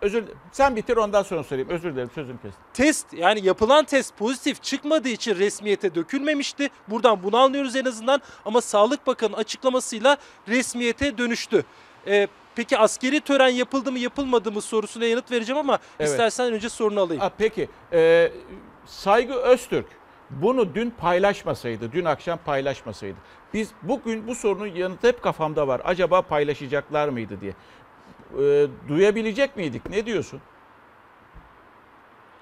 özür 0.00 0.24
Sen 0.52 0.76
bitir 0.76 0.96
ondan 0.96 1.22
sonra 1.22 1.44
söyleyeyim. 1.44 1.70
Özür 1.70 1.92
dilerim 1.92 2.10
sözüm 2.14 2.36
kestim. 2.36 2.62
test 2.74 3.12
yani 3.12 3.46
yapılan 3.46 3.84
test 3.84 4.16
pozitif 4.16 4.62
çıkmadığı 4.62 5.08
için 5.08 5.34
resmiyete 5.36 5.94
dökülmemişti. 5.94 6.68
Buradan 6.88 7.22
bunu 7.22 7.36
anlıyoruz 7.36 7.76
en 7.76 7.84
azından 7.84 8.20
ama 8.44 8.60
Sağlık 8.60 9.06
Bakanı 9.06 9.36
açıklamasıyla 9.36 10.16
resmiyete 10.48 11.18
dönüştü. 11.18 11.64
Ee, 12.06 12.28
peki 12.54 12.78
askeri 12.78 13.20
tören 13.20 13.48
yapıldı 13.48 13.92
mı 13.92 13.98
yapılmadı 13.98 14.52
mı 14.52 14.60
sorusuna 14.60 15.04
yanıt 15.04 15.30
vereceğim 15.30 15.58
ama 15.58 15.78
Evet. 16.00 16.10
istersen 16.10 16.52
önce 16.52 16.68
sorunu 16.68 17.00
alayım. 17.00 17.20
Ha, 17.22 17.30
peki 17.38 17.68
e, 17.92 18.32
Saygı 18.86 19.34
Öztürk 19.34 19.86
bunu 20.40 20.74
dün 20.74 20.90
paylaşmasaydı, 20.90 21.92
dün 21.92 22.04
akşam 22.04 22.38
paylaşmasaydı. 22.44 23.16
Biz 23.54 23.70
bugün 23.82 24.26
bu 24.26 24.34
sorunun 24.34 24.66
yanıtı 24.66 25.08
hep 25.08 25.22
kafamda 25.22 25.68
var. 25.68 25.80
Acaba 25.84 26.22
paylaşacaklar 26.22 27.08
mıydı 27.08 27.40
diye. 27.40 27.52
E, 28.38 28.66
duyabilecek 28.88 29.56
miydik? 29.56 29.90
Ne 29.90 30.06
diyorsun? 30.06 30.40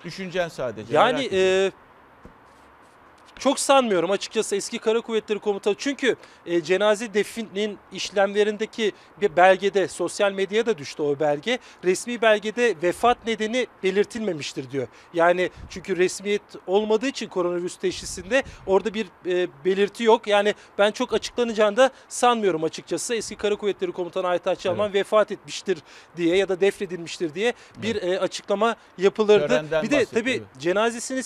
Düşüncen 0.05 0.49
sadece. 0.49 0.95
Yani 0.95 1.29
e, 1.33 1.73
çok 3.41 3.61
sanmıyorum 3.61 4.11
açıkçası 4.11 4.57
eski 4.57 4.79
Kara 4.79 5.01
Kuvvetleri 5.01 5.39
Komutanı. 5.39 5.75
Çünkü 5.79 6.17
e, 6.47 6.63
cenaze 6.63 7.15
definin 7.15 7.79
işlemlerindeki 7.93 8.93
bir 9.21 9.37
belgede 9.37 9.89
sosyal 9.89 10.33
medyaya 10.33 10.67
da 10.67 10.79
düştü 10.79 11.03
o 11.03 11.21
belge. 11.21 11.59
Resmi 11.85 12.23
belgede 12.23 12.75
vefat 12.83 13.27
nedeni 13.27 13.67
belirtilmemiştir 13.83 14.71
diyor. 14.71 14.89
Yani 15.15 15.51
çünkü 15.71 15.97
resmiyet 15.97 16.43
olmadığı 16.67 17.07
için 17.07 17.29
koronavirüs 17.29 17.77
teşhisinde 17.77 18.43
orada 18.67 18.95
bir 18.95 19.07
e, 19.27 19.49
belirti 19.65 20.05
yok. 20.05 20.27
Yani 20.27 20.55
ben 20.79 20.91
çok 20.91 21.13
açıklanacağını 21.13 21.77
da 21.77 21.91
sanmıyorum 22.09 22.65
açıkçası. 22.65 23.15
Eski 23.15 23.37
Kara 23.37 23.57
Kuvvetleri 23.57 23.93
Komutanı 23.93 24.27
Aytaç 24.27 24.65
Yalman 24.65 24.93
vefat 24.93 25.33
etmiştir 25.33 25.79
diye 26.17 26.37
ya 26.37 26.49
da 26.49 26.61
defnedilmiştir 26.61 27.35
diye 27.35 27.53
bir 27.77 28.03
e, 28.03 28.21
açıklama 28.21 28.77
yapılırdı. 28.99 29.49
Törenden 29.49 29.83
bir 29.83 29.91
de 29.91 30.05
tabii 30.05 30.31
evet. 30.31 30.43
cenazesini 30.59 31.23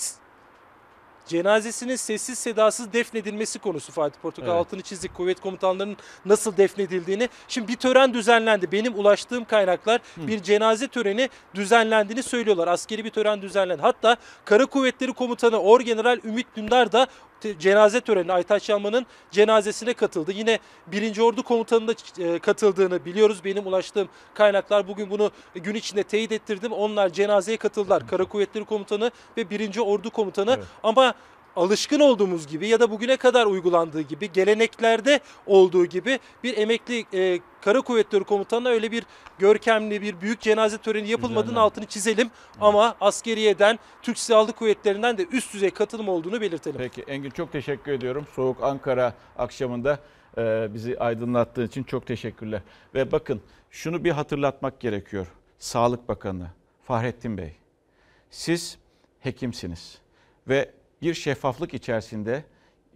cenazesinin 1.27 1.95
sessiz 1.95 2.39
sedasız 2.39 2.93
defnedilmesi 2.93 3.59
konusu 3.59 3.91
Fatih 3.91 4.19
Portakal 4.21 4.49
Evet. 4.49 4.59
altını 4.59 4.81
çizdik. 4.81 5.13
Kuvvet 5.13 5.39
komutanlarının 5.39 5.97
nasıl 6.25 6.57
defnedildiğini. 6.57 7.29
Şimdi 7.47 7.67
bir 7.67 7.75
tören 7.75 8.13
düzenlendi. 8.13 8.71
Benim 8.71 8.99
ulaştığım 8.99 9.45
kaynaklar 9.45 10.01
bir 10.17 10.43
cenaze 10.43 10.87
töreni 10.87 11.29
düzenlendiğini 11.55 12.23
söylüyorlar. 12.23 12.67
Askeri 12.67 13.05
bir 13.05 13.09
tören 13.09 13.41
düzenlendi. 13.41 13.81
Hatta 13.81 14.17
Kara 14.45 14.65
Kuvvetleri 14.65 15.13
Komutanı 15.13 15.57
Orgeneral 15.61 16.19
Ümit 16.23 16.47
Dündar 16.55 16.91
da 16.91 17.07
cenaze 17.59 18.01
töreni 18.01 18.33
Aytaç 18.33 18.69
Yalman'ın 18.69 19.05
cenazesine 19.31 19.93
katıldı. 19.93 20.31
Yine 20.31 20.59
1. 20.87 21.19
Ordu 21.19 21.43
Komutanı 21.43 21.87
da 21.87 21.93
e, 22.19 22.39
katıldığını 22.39 23.05
biliyoruz. 23.05 23.43
Benim 23.43 23.67
ulaştığım 23.67 24.09
kaynaklar 24.33 24.87
bugün 24.87 25.09
bunu 25.09 25.31
gün 25.55 25.75
içinde 25.75 26.03
teyit 26.03 26.31
ettirdim. 26.31 26.71
Onlar 26.71 27.09
cenazeye 27.09 27.57
katıldılar. 27.57 28.07
Kara 28.07 28.25
Kuvvetleri 28.25 28.65
Komutanı 28.65 29.11
ve 29.37 29.49
1. 29.49 29.77
Ordu 29.77 30.09
Komutanı 30.09 30.51
Evet. 30.51 30.65
ama 30.83 31.13
alışkın 31.55 31.99
olduğumuz 31.99 32.47
gibi 32.47 32.67
ya 32.67 32.79
da 32.79 32.91
bugüne 32.91 33.17
kadar 33.17 33.45
uygulandığı 33.45 34.01
gibi 34.01 34.31
geleneklerde 34.31 35.19
olduğu 35.45 35.85
gibi 35.85 36.19
bir 36.43 36.57
emekli 36.57 37.05
e, 37.13 37.39
Kara 37.61 37.81
Kuvvetleri 37.81 38.23
Komutanı'na 38.23 38.69
öyle 38.69 38.91
bir 38.91 39.03
görkemli 39.39 40.01
bir 40.01 40.21
büyük 40.21 40.41
cenaze 40.41 40.77
töreni 40.77 41.09
yapılmadığının 41.09 41.43
Düzenlendi. 41.43 41.59
altını 41.59 41.85
çizelim. 41.85 42.29
Ama 42.61 42.95
askeriyeden 43.01 43.79
Türk 44.01 44.17
Silahlı 44.19 44.53
Kuvvetleri'nden 44.53 45.17
de 45.17 45.25
üst 45.31 45.53
düzey 45.53 45.69
katılım 45.69 46.09
olduğunu 46.09 46.41
belirtelim. 46.41 46.77
Peki 46.77 47.01
Engin 47.01 47.29
çok 47.29 47.51
teşekkür 47.51 47.91
ediyorum. 47.91 48.27
Soğuk 48.35 48.63
Ankara 48.63 49.13
akşamında 49.37 49.99
e, 50.37 50.67
bizi 50.73 50.99
aydınlattığın 50.99 51.67
için 51.67 51.83
çok 51.83 52.07
teşekkürler. 52.07 52.61
Ve 52.93 53.11
bakın 53.11 53.41
şunu 53.71 54.03
bir 54.03 54.11
hatırlatmak 54.11 54.79
gerekiyor. 54.79 55.27
Sağlık 55.59 56.09
Bakanı 56.09 56.47
Fahrettin 56.83 57.37
Bey. 57.37 57.55
Siz 58.31 58.77
hekimsiniz 59.19 59.97
ve 60.47 60.71
bir 61.01 61.13
şeffaflık 61.13 61.73
içerisinde 61.73 62.43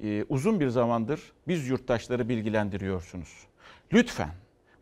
e, 0.03 0.25
uzun 0.29 0.59
bir 0.59 0.67
zamandır 0.67 1.21
biz 1.47 1.67
yurttaşları 1.67 2.29
bilgilendiriyorsunuz. 2.29 3.29
Lütfen 3.93 4.31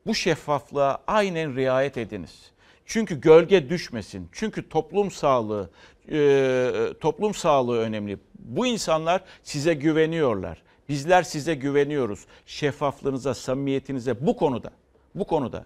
bu 0.06 0.16
şeffaflığa 0.16 1.04
aynen 1.08 1.56
riayet 1.56 1.98
ediniz. 1.98 2.52
Çünkü 2.86 3.22
gölge 3.22 3.70
düşmesin. 3.70 4.30
Çünkü 4.32 4.70
toplum 4.70 5.12
sağlığı, 5.12 5.70
e, 6.12 6.94
toplum 7.02 7.34
sağlığı 7.34 7.80
önemli. 7.80 8.18
Bu 8.40 8.66
insanlar 8.66 9.24
size 9.44 9.74
güveniyorlar. 9.74 10.64
Bizler 10.90 11.24
size 11.24 11.56
güveniyoruz. 11.56 12.26
Şeffaflığınıza, 12.46 13.34
samimiyetinize 13.34 14.26
bu 14.28 14.38
konuda, 14.38 14.72
bu 15.16 15.28
konuda, 15.28 15.66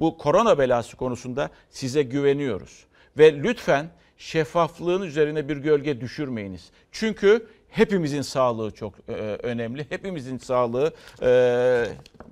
bu 0.00 0.18
korona 0.18 0.58
belası 0.58 0.96
konusunda 0.96 1.50
size 1.70 2.02
güveniyoruz. 2.02 2.84
Ve 3.18 3.42
lütfen 3.42 3.90
şeffaflığın 4.20 5.02
üzerine 5.02 5.48
bir 5.48 5.56
gölge 5.56 6.00
düşürmeyiniz. 6.00 6.70
Çünkü 6.92 7.46
hepimizin 7.68 8.22
sağlığı 8.22 8.70
çok 8.70 8.94
e, 9.08 9.12
önemli. 9.42 9.86
Hepimizin 9.88 10.38
sağlığı 10.38 10.92
e, 11.22 11.86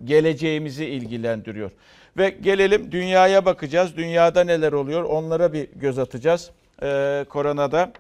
geleceğimizi 0.05 0.85
ilgilendiriyor. 0.85 1.71
Ve 2.17 2.31
gelelim 2.31 2.93
dünyaya 2.93 3.45
bakacağız. 3.45 3.97
Dünyada 3.97 4.45
neler 4.45 4.73
oluyor 4.73 5.03
onlara 5.03 5.53
bir 5.53 5.69
göz 5.77 5.99
atacağız. 5.99 6.51
E, 6.83 7.25
koronada 7.29 7.93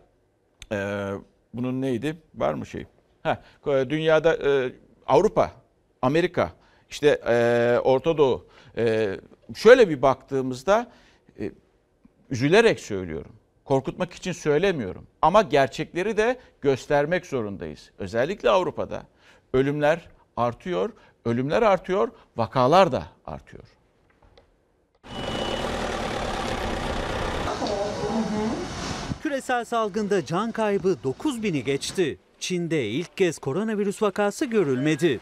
e, 0.72 1.10
bunun 1.54 1.82
neydi? 1.82 2.16
Var 2.34 2.54
mı 2.54 2.66
şey? 2.66 2.86
Ha, 3.22 3.42
dünyada 3.66 4.36
e, 4.36 4.72
Avrupa, 5.06 5.52
Amerika, 6.02 6.52
işte 6.90 7.20
e, 7.28 7.78
Orta 7.84 8.18
Doğu. 8.18 8.46
E, 8.76 9.16
şöyle 9.56 9.88
bir 9.88 10.02
baktığımızda 10.02 10.90
e, 11.40 11.50
üzülerek 12.30 12.80
söylüyorum. 12.80 13.37
Korkutmak 13.68 14.12
için 14.12 14.32
söylemiyorum. 14.32 15.06
Ama 15.22 15.42
gerçekleri 15.42 16.16
de 16.16 16.38
göstermek 16.60 17.26
zorundayız. 17.26 17.90
Özellikle 17.98 18.50
Avrupa'da 18.50 19.02
ölümler 19.52 20.08
artıyor, 20.36 20.90
ölümler 21.24 21.62
artıyor, 21.62 22.08
vakalar 22.36 22.92
da 22.92 23.02
artıyor. 23.26 23.64
Küresel 29.22 29.64
salgında 29.64 30.26
can 30.26 30.52
kaybı 30.52 30.96
9000'i 31.04 31.64
geçti. 31.64 32.18
Çin'de 32.40 32.88
ilk 32.88 33.16
kez 33.16 33.38
koronavirüs 33.38 34.02
vakası 34.02 34.44
görülmedi. 34.44 35.20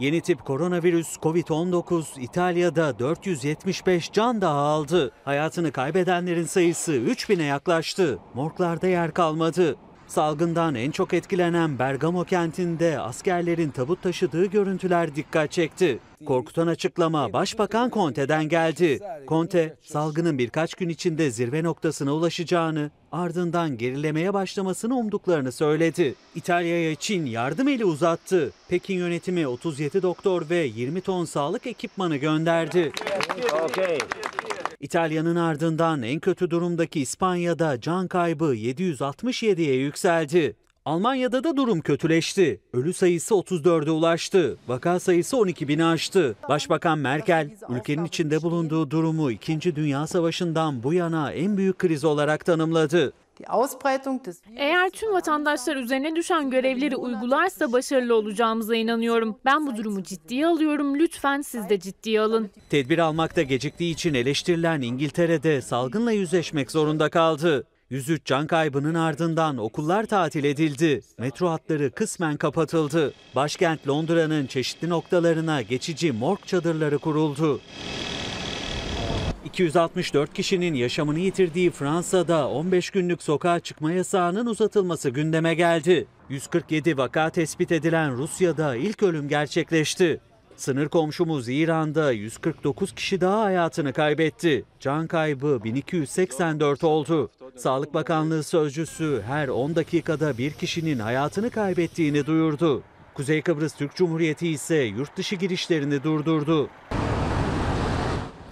Yeni 0.00 0.20
tip 0.20 0.44
koronavirüs 0.44 1.16
COVID-19 1.16 2.20
İtalya'da 2.20 2.98
475 2.98 4.12
can 4.12 4.40
daha 4.40 4.58
aldı. 4.58 5.12
Hayatını 5.24 5.72
kaybedenlerin 5.72 6.44
sayısı 6.44 6.92
3000'e 6.92 7.44
yaklaştı. 7.44 8.18
Morglarda 8.34 8.86
yer 8.86 9.14
kalmadı. 9.14 9.76
Salgından 10.08 10.74
en 10.74 10.90
çok 10.90 11.14
etkilenen 11.14 11.78
Bergamo 11.78 12.24
kentinde 12.24 13.00
askerlerin 13.00 13.70
tabut 13.70 14.02
taşıdığı 14.02 14.46
görüntüler 14.46 15.16
dikkat 15.16 15.52
çekti. 15.52 15.98
Korkutan 16.26 16.66
açıklama 16.66 17.32
Başbakan 17.32 17.90
Conte'den 17.90 18.48
geldi. 18.48 19.00
Conte, 19.28 19.76
salgının 19.82 20.38
birkaç 20.38 20.74
gün 20.74 20.88
içinde 20.88 21.30
zirve 21.30 21.62
noktasına 21.62 22.14
ulaşacağını, 22.14 22.90
ardından 23.12 23.78
gerilemeye 23.78 24.34
başlamasını 24.34 24.96
umduklarını 24.96 25.52
söyledi. 25.52 26.14
İtalya'ya 26.34 26.94
Çin 26.94 27.26
yardım 27.26 27.68
eli 27.68 27.84
uzattı. 27.84 28.52
Pekin 28.68 28.94
yönetimi 28.94 29.46
37 29.46 30.02
doktor 30.02 30.50
ve 30.50 30.56
20 30.56 31.00
ton 31.00 31.24
sağlık 31.24 31.66
ekipmanı 31.66 32.16
gönderdi. 32.16 32.92
İtalya'nın 34.80 35.36
ardından 35.36 36.02
en 36.02 36.20
kötü 36.20 36.50
durumdaki 36.50 37.00
İspanya'da 37.00 37.80
can 37.80 38.08
kaybı 38.08 38.54
767'ye 38.54 39.74
yükseldi. 39.74 40.56
Almanya'da 40.84 41.44
da 41.44 41.56
durum 41.56 41.80
kötüleşti. 41.80 42.60
Ölü 42.72 42.92
sayısı 42.92 43.34
34'e 43.34 43.90
ulaştı. 43.90 44.56
Vaka 44.68 45.00
sayısı 45.00 45.36
12 45.36 45.68
bini 45.68 45.84
aştı. 45.84 46.36
Başbakan 46.48 46.98
Merkel, 46.98 47.50
ülkenin 47.68 48.04
içinde 48.04 48.42
bulunduğu 48.42 48.90
durumu 48.90 49.30
2. 49.30 49.76
Dünya 49.76 50.06
Savaşı'ndan 50.06 50.82
bu 50.82 50.92
yana 50.94 51.32
en 51.32 51.56
büyük 51.56 51.78
kriz 51.78 52.04
olarak 52.04 52.44
tanımladı. 52.44 53.12
Eğer 54.56 54.90
tüm 54.90 55.12
vatandaşlar 55.12 55.76
üzerine 55.76 56.16
düşen 56.16 56.50
görevleri 56.50 56.96
uygularsa 56.96 57.72
başarılı 57.72 58.14
olacağımıza 58.14 58.76
inanıyorum. 58.76 59.36
Ben 59.44 59.66
bu 59.66 59.76
durumu 59.76 60.02
ciddiye 60.02 60.46
alıyorum. 60.46 60.98
Lütfen 60.98 61.40
siz 61.40 61.68
de 61.68 61.80
ciddiye 61.80 62.20
alın. 62.20 62.50
Tedbir 62.70 62.98
almakta 62.98 63.42
geciktiği 63.42 63.92
için 63.92 64.14
eleştirilen 64.14 64.80
İngiltere'de 64.80 65.62
salgınla 65.62 66.12
yüzleşmek 66.12 66.70
zorunda 66.70 67.08
kaldı. 67.08 67.66
103 67.90 68.24
can 68.24 68.46
kaybının 68.46 68.94
ardından 68.94 69.58
okullar 69.58 70.04
tatil 70.06 70.44
edildi. 70.44 71.00
Metro 71.18 71.48
hatları 71.48 71.90
kısmen 71.90 72.36
kapatıldı. 72.36 73.14
Başkent 73.34 73.88
Londra'nın 73.88 74.46
çeşitli 74.46 74.88
noktalarına 74.88 75.62
geçici 75.62 76.12
morg 76.12 76.38
çadırları 76.46 76.98
kuruldu. 76.98 77.60
264 79.44 80.34
kişinin 80.34 80.74
yaşamını 80.74 81.18
yitirdiği 81.18 81.70
Fransa'da 81.70 82.48
15 82.48 82.90
günlük 82.90 83.22
sokağa 83.22 83.60
çıkma 83.60 83.92
yasağının 83.92 84.46
uzatılması 84.46 85.10
gündeme 85.10 85.54
geldi. 85.54 86.06
147 86.28 86.98
vaka 86.98 87.30
tespit 87.30 87.72
edilen 87.72 88.16
Rusya'da 88.16 88.76
ilk 88.76 89.02
ölüm 89.02 89.28
gerçekleşti. 89.28 90.20
Sınır 90.56 90.88
komşumuz 90.88 91.48
İran'da 91.48 92.12
149 92.12 92.94
kişi 92.94 93.20
daha 93.20 93.44
hayatını 93.44 93.92
kaybetti. 93.92 94.64
Can 94.80 95.06
kaybı 95.06 95.60
1284 95.64 96.84
oldu. 96.84 97.30
Sağlık 97.56 97.94
Bakanlığı 97.94 98.42
sözcüsü 98.42 99.22
her 99.26 99.48
10 99.48 99.76
dakikada 99.76 100.38
bir 100.38 100.50
kişinin 100.50 100.98
hayatını 100.98 101.50
kaybettiğini 101.50 102.26
duyurdu. 102.26 102.82
Kuzey 103.14 103.42
Kıbrıs 103.42 103.74
Türk 103.74 103.94
Cumhuriyeti 103.94 104.48
ise 104.48 104.76
yurt 104.76 105.16
dışı 105.16 105.36
girişlerini 105.36 106.02
durdurdu. 106.02 106.68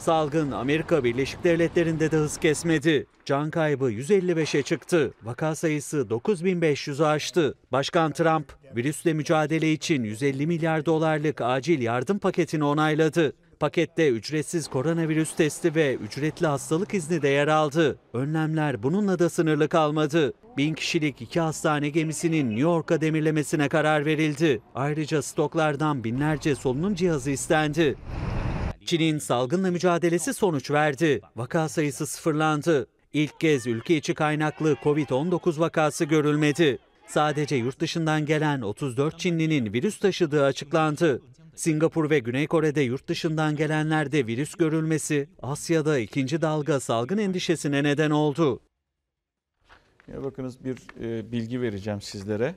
Salgın 0.07 0.51
Amerika 0.51 1.05
Birleşik 1.05 1.45
Devletleri'nde 1.45 2.11
de 2.11 2.17
hız 2.17 2.37
kesmedi. 2.37 3.07
Can 3.25 3.51
kaybı 3.51 3.93
155'e 3.93 4.63
çıktı. 4.63 5.13
Vaka 5.23 5.55
sayısı 5.55 5.97
9500'ü 5.97 7.05
aştı. 7.05 7.55
Başkan 7.73 8.13
Trump, 8.13 8.53
virüsle 8.77 9.13
mücadele 9.13 9.73
için 9.73 10.05
150 10.05 10.47
milyar 10.47 10.87
dolarlık 10.87 11.41
acil 11.41 11.83
yardım 11.83 12.19
paketini 12.19 12.65
onayladı. 12.65 13.33
Pakette 13.61 14.09
ücretsiz 14.09 14.69
koronavirüs 14.69 15.37
testi 15.37 15.75
ve 15.75 15.95
ücretli 15.95 16.47
hastalık 16.47 16.95
izni 16.95 17.23
de 17.23 17.29
yer 17.29 17.49
aldı. 17.49 17.99
Önlemler 18.13 18.83
bununla 18.83 19.19
da 19.19 19.31
sınırlı 19.31 19.69
kalmadı. 19.69 20.33
Bin 20.57 20.75
kişilik 20.75 21.23
iki 21.23 21.41
hastane 21.41 21.89
gemisinin 21.89 22.47
New 22.47 22.63
York'a 22.63 23.01
demirlemesine 23.01 23.69
karar 23.69 24.07
verildi. 24.07 24.61
Ayrıca 24.75 25.23
stoklardan 25.23 26.05
binlerce 26.05 26.55
solunum 26.55 26.95
cihazı 26.95 27.31
istendi. 27.31 27.97
Çin'in 28.87 29.19
salgınla 29.19 29.71
mücadelesi 29.71 30.35
sonuç 30.35 30.71
verdi. 30.71 31.21
Vaka 31.37 31.69
sayısı 31.69 32.07
sıfırlandı. 32.07 32.87
İlk 33.13 33.41
kez 33.41 33.67
ülke 33.67 33.97
içi 33.97 34.15
kaynaklı 34.15 34.73
Covid-19 34.73 35.59
vakası 35.59 36.05
görülmedi. 36.05 36.79
Sadece 37.07 37.57
yurt 37.57 37.81
dışından 37.81 38.27
gelen 38.27 38.61
34 38.61 39.19
Çinlinin 39.19 39.73
virüs 39.73 39.99
taşıdığı 39.99 40.45
açıklandı. 40.45 41.23
Singapur 41.55 42.11
ve 42.11 42.19
Güney 42.19 42.47
Kore'de 42.47 42.81
yurt 42.81 43.09
dışından 43.09 43.57
gelenlerde 43.57 44.27
virüs 44.27 44.55
görülmesi 44.55 45.29
Asya'da 45.43 45.99
ikinci 45.99 46.43
dalga 46.43 46.81
salgın 46.81 47.19
endişesine 47.19 47.83
neden 47.83 48.11
oldu. 48.11 48.61
Ya 50.13 50.25
bakınız 50.25 50.65
bir 50.65 50.77
e, 51.01 51.33
bilgi 51.33 51.61
vereceğim 51.61 52.01
sizlere. 52.01 52.55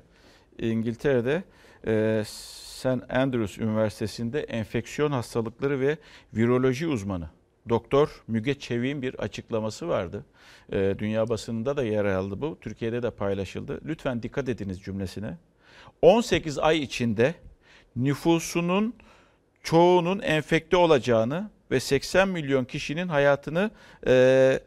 İngiltere'de 0.60 1.44
e, 1.88 2.24
St. 2.80 3.10
Andrews 3.10 3.58
Üniversitesi'nde 3.58 4.40
enfeksiyon 4.40 5.12
hastalıkları 5.12 5.80
ve 5.80 5.98
viroloji 6.34 6.88
uzmanı 6.88 7.30
Doktor 7.70 8.24
Müge 8.28 8.60
Çevik'in 8.60 9.02
bir 9.02 9.14
açıklaması 9.14 9.88
vardı. 9.88 10.26
E, 10.72 10.96
dünya 11.00 11.30
basınında 11.30 11.78
da 11.78 11.84
yer 11.84 12.06
aldı 12.06 12.42
bu. 12.42 12.58
Türkiye'de 12.62 13.04
de 13.04 13.12
paylaşıldı. 13.12 13.80
Lütfen 13.86 14.24
dikkat 14.24 14.50
ediniz 14.50 14.82
cümlesine. 14.82 15.38
18 16.02 16.60
ay 16.60 16.80
içinde 16.80 17.36
nüfusunun 17.96 18.94
çoğunun 19.64 20.20
enfekte 20.20 20.78
olacağını 20.78 21.50
ve 21.72 21.80
80 21.80 22.30
milyon 22.30 22.66
kişinin 22.66 23.08
hayatını 23.08 23.72
e, 24.08 24.60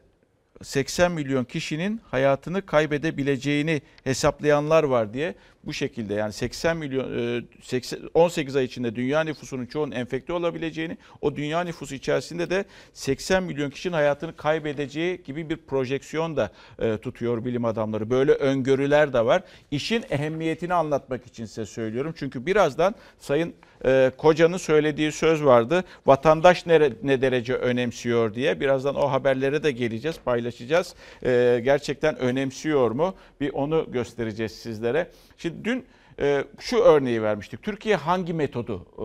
80 0.63 1.13
milyon 1.13 1.45
kişinin 1.45 2.01
hayatını 2.11 2.67
kaybedebileceğini 2.67 3.83
hesaplayanlar 4.05 4.85
var 4.85 5.15
diye 5.15 5.35
bu 5.65 5.73
şekilde 5.73 6.15
yani 6.15 6.33
80 6.33 6.77
milyon 6.77 7.39
e, 7.39 7.43
80, 7.63 8.01
18 8.15 8.57
ay 8.57 8.65
içinde 8.65 8.97
dünya 8.97 9.25
nüfusunun 9.25 9.67
çoğunun 9.67 9.93
enfekte 9.93 10.33
olabileceğini 10.33 10.97
o 11.21 11.37
dünya 11.37 11.61
nüfusu 11.65 11.95
içerisinde 11.95 12.51
de 12.51 12.65
80 12.93 13.43
milyon 13.43 13.71
kişinin 13.71 13.95
hayatını 13.95 14.37
kaybedeceği 14.37 15.23
gibi 15.23 15.51
bir 15.51 15.57
projeksiyon 15.57 16.37
da 16.37 16.51
e, 16.79 16.97
tutuyor 16.97 17.45
bilim 17.45 17.65
adamları. 17.65 18.11
Böyle 18.11 18.33
öngörüler 18.33 19.13
de 19.13 19.25
var. 19.25 19.43
İşin 19.71 20.05
ehemmiyetini 20.11 20.75
anlatmak 20.75 21.27
için 21.27 21.45
size 21.45 21.67
söylüyorum. 21.67 22.15
Çünkü 22.17 22.47
birazdan 22.47 22.95
Sayın 23.19 23.55
e, 23.85 24.13
Koca'nın 24.19 24.57
söylediği 24.57 25.13
söz 25.13 25.45
vardı. 25.45 25.85
Vatandaş 26.07 26.67
ne, 26.67 26.93
ne 27.03 27.21
derece 27.21 27.55
önemsiyor 27.55 28.35
diye. 28.35 28.61
Birazdan 28.61 28.95
o 28.95 29.11
haberlere 29.11 29.63
de 29.63 29.71
geleceğiz, 29.71 30.17
paylaşacağız. 30.25 30.95
E, 31.25 31.61
gerçekten 31.65 32.19
önemsiyor 32.19 32.91
mu? 32.91 33.15
Bir 33.41 33.51
onu 33.53 33.87
göstereceğiz 33.93 34.53
sizlere. 34.53 35.11
Şimdi 35.43 35.65
dün 35.65 35.85
e, 36.21 36.45
şu 36.59 36.79
örneği 36.79 37.23
vermiştik. 37.23 37.63
Türkiye 37.63 37.97
hangi 37.97 38.33
metodu 38.33 38.87
e, 38.99 39.05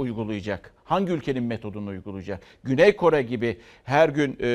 uygulayacak? 0.00 0.72
Hangi 0.84 1.12
ülkenin 1.12 1.42
metodunu 1.42 1.88
uygulayacak? 1.88 2.40
Güney 2.64 2.96
Kore 2.96 3.22
gibi 3.22 3.58
her 3.84 4.08
gün 4.08 4.36
e, 4.40 4.48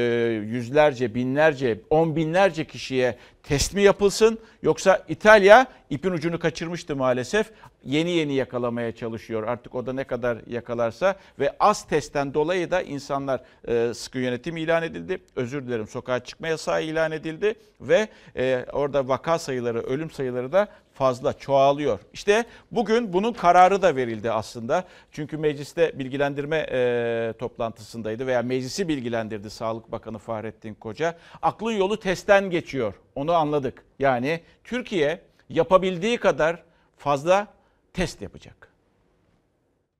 yüzlerce, 0.46 1.16
binlerce, 1.16 1.80
on 1.90 2.16
binlerce 2.16 2.66
kişiye 2.66 3.18
test 3.44 3.74
mi 3.74 3.82
yapılsın? 3.82 4.40
Yoksa 4.64 5.06
İtalya 5.08 5.68
ipin 5.90 6.12
ucunu 6.12 6.40
kaçırmıştı 6.40 6.96
maalesef. 6.96 7.52
Yeni 7.86 8.12
yeni 8.12 8.34
yakalamaya 8.34 8.96
çalışıyor. 8.96 9.44
Artık 9.44 9.76
o 9.76 9.86
da 9.86 9.94
ne 9.94 10.04
kadar 10.04 10.38
yakalarsa 10.48 11.16
ve 11.40 11.56
az 11.60 11.88
testten 11.88 12.34
dolayı 12.34 12.72
da 12.72 12.82
insanlar 12.82 13.42
e, 13.68 13.94
sıkı 13.94 14.20
yönetim 14.20 14.58
ilan 14.58 14.84
edildi. 14.84 15.18
Özür 15.36 15.68
dilerim 15.68 15.88
sokağa 15.88 16.20
çıkma 16.20 16.48
yasağı 16.48 16.84
ilan 16.84 17.12
edildi 17.12 17.56
ve 17.82 18.08
e, 18.36 18.66
orada 18.74 19.08
vaka 19.08 19.40
sayıları, 19.40 19.82
ölüm 19.82 20.12
sayıları 20.12 20.52
da 20.52 20.68
fazla 20.94 21.34
çoğalıyor. 21.34 22.00
İşte 22.14 22.46
bugün 22.72 23.14
bunun 23.14 23.34
kararı 23.34 23.82
da 23.82 23.96
verildi 23.96 24.32
aslında. 24.32 24.84
Çünkü 25.12 25.38
mecliste 25.38 26.00
bilgilendirme 26.00 26.68
e, 26.72 27.34
toplantısındaydı 27.40 28.28
veya 28.28 28.42
meclisi 28.42 28.88
bilgilendirdi 28.88 29.50
Sağlık 29.50 29.92
Bakanı 29.92 30.18
Fahrettin 30.18 30.74
Koca. 30.74 31.18
Aklın 31.42 31.72
yolu 31.72 32.00
testten 32.00 32.50
geçiyor. 32.50 32.94
Onu 33.16 33.34
anladık. 33.34 33.84
Yani 34.00 34.42
Türkiye 34.64 35.22
yapabildiği 35.50 36.18
kadar 36.18 36.64
fazla 36.98 37.48
test 37.94 38.22
yapacak. 38.22 38.74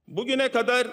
Bugüne 0.08 0.52
kadar 0.52 0.88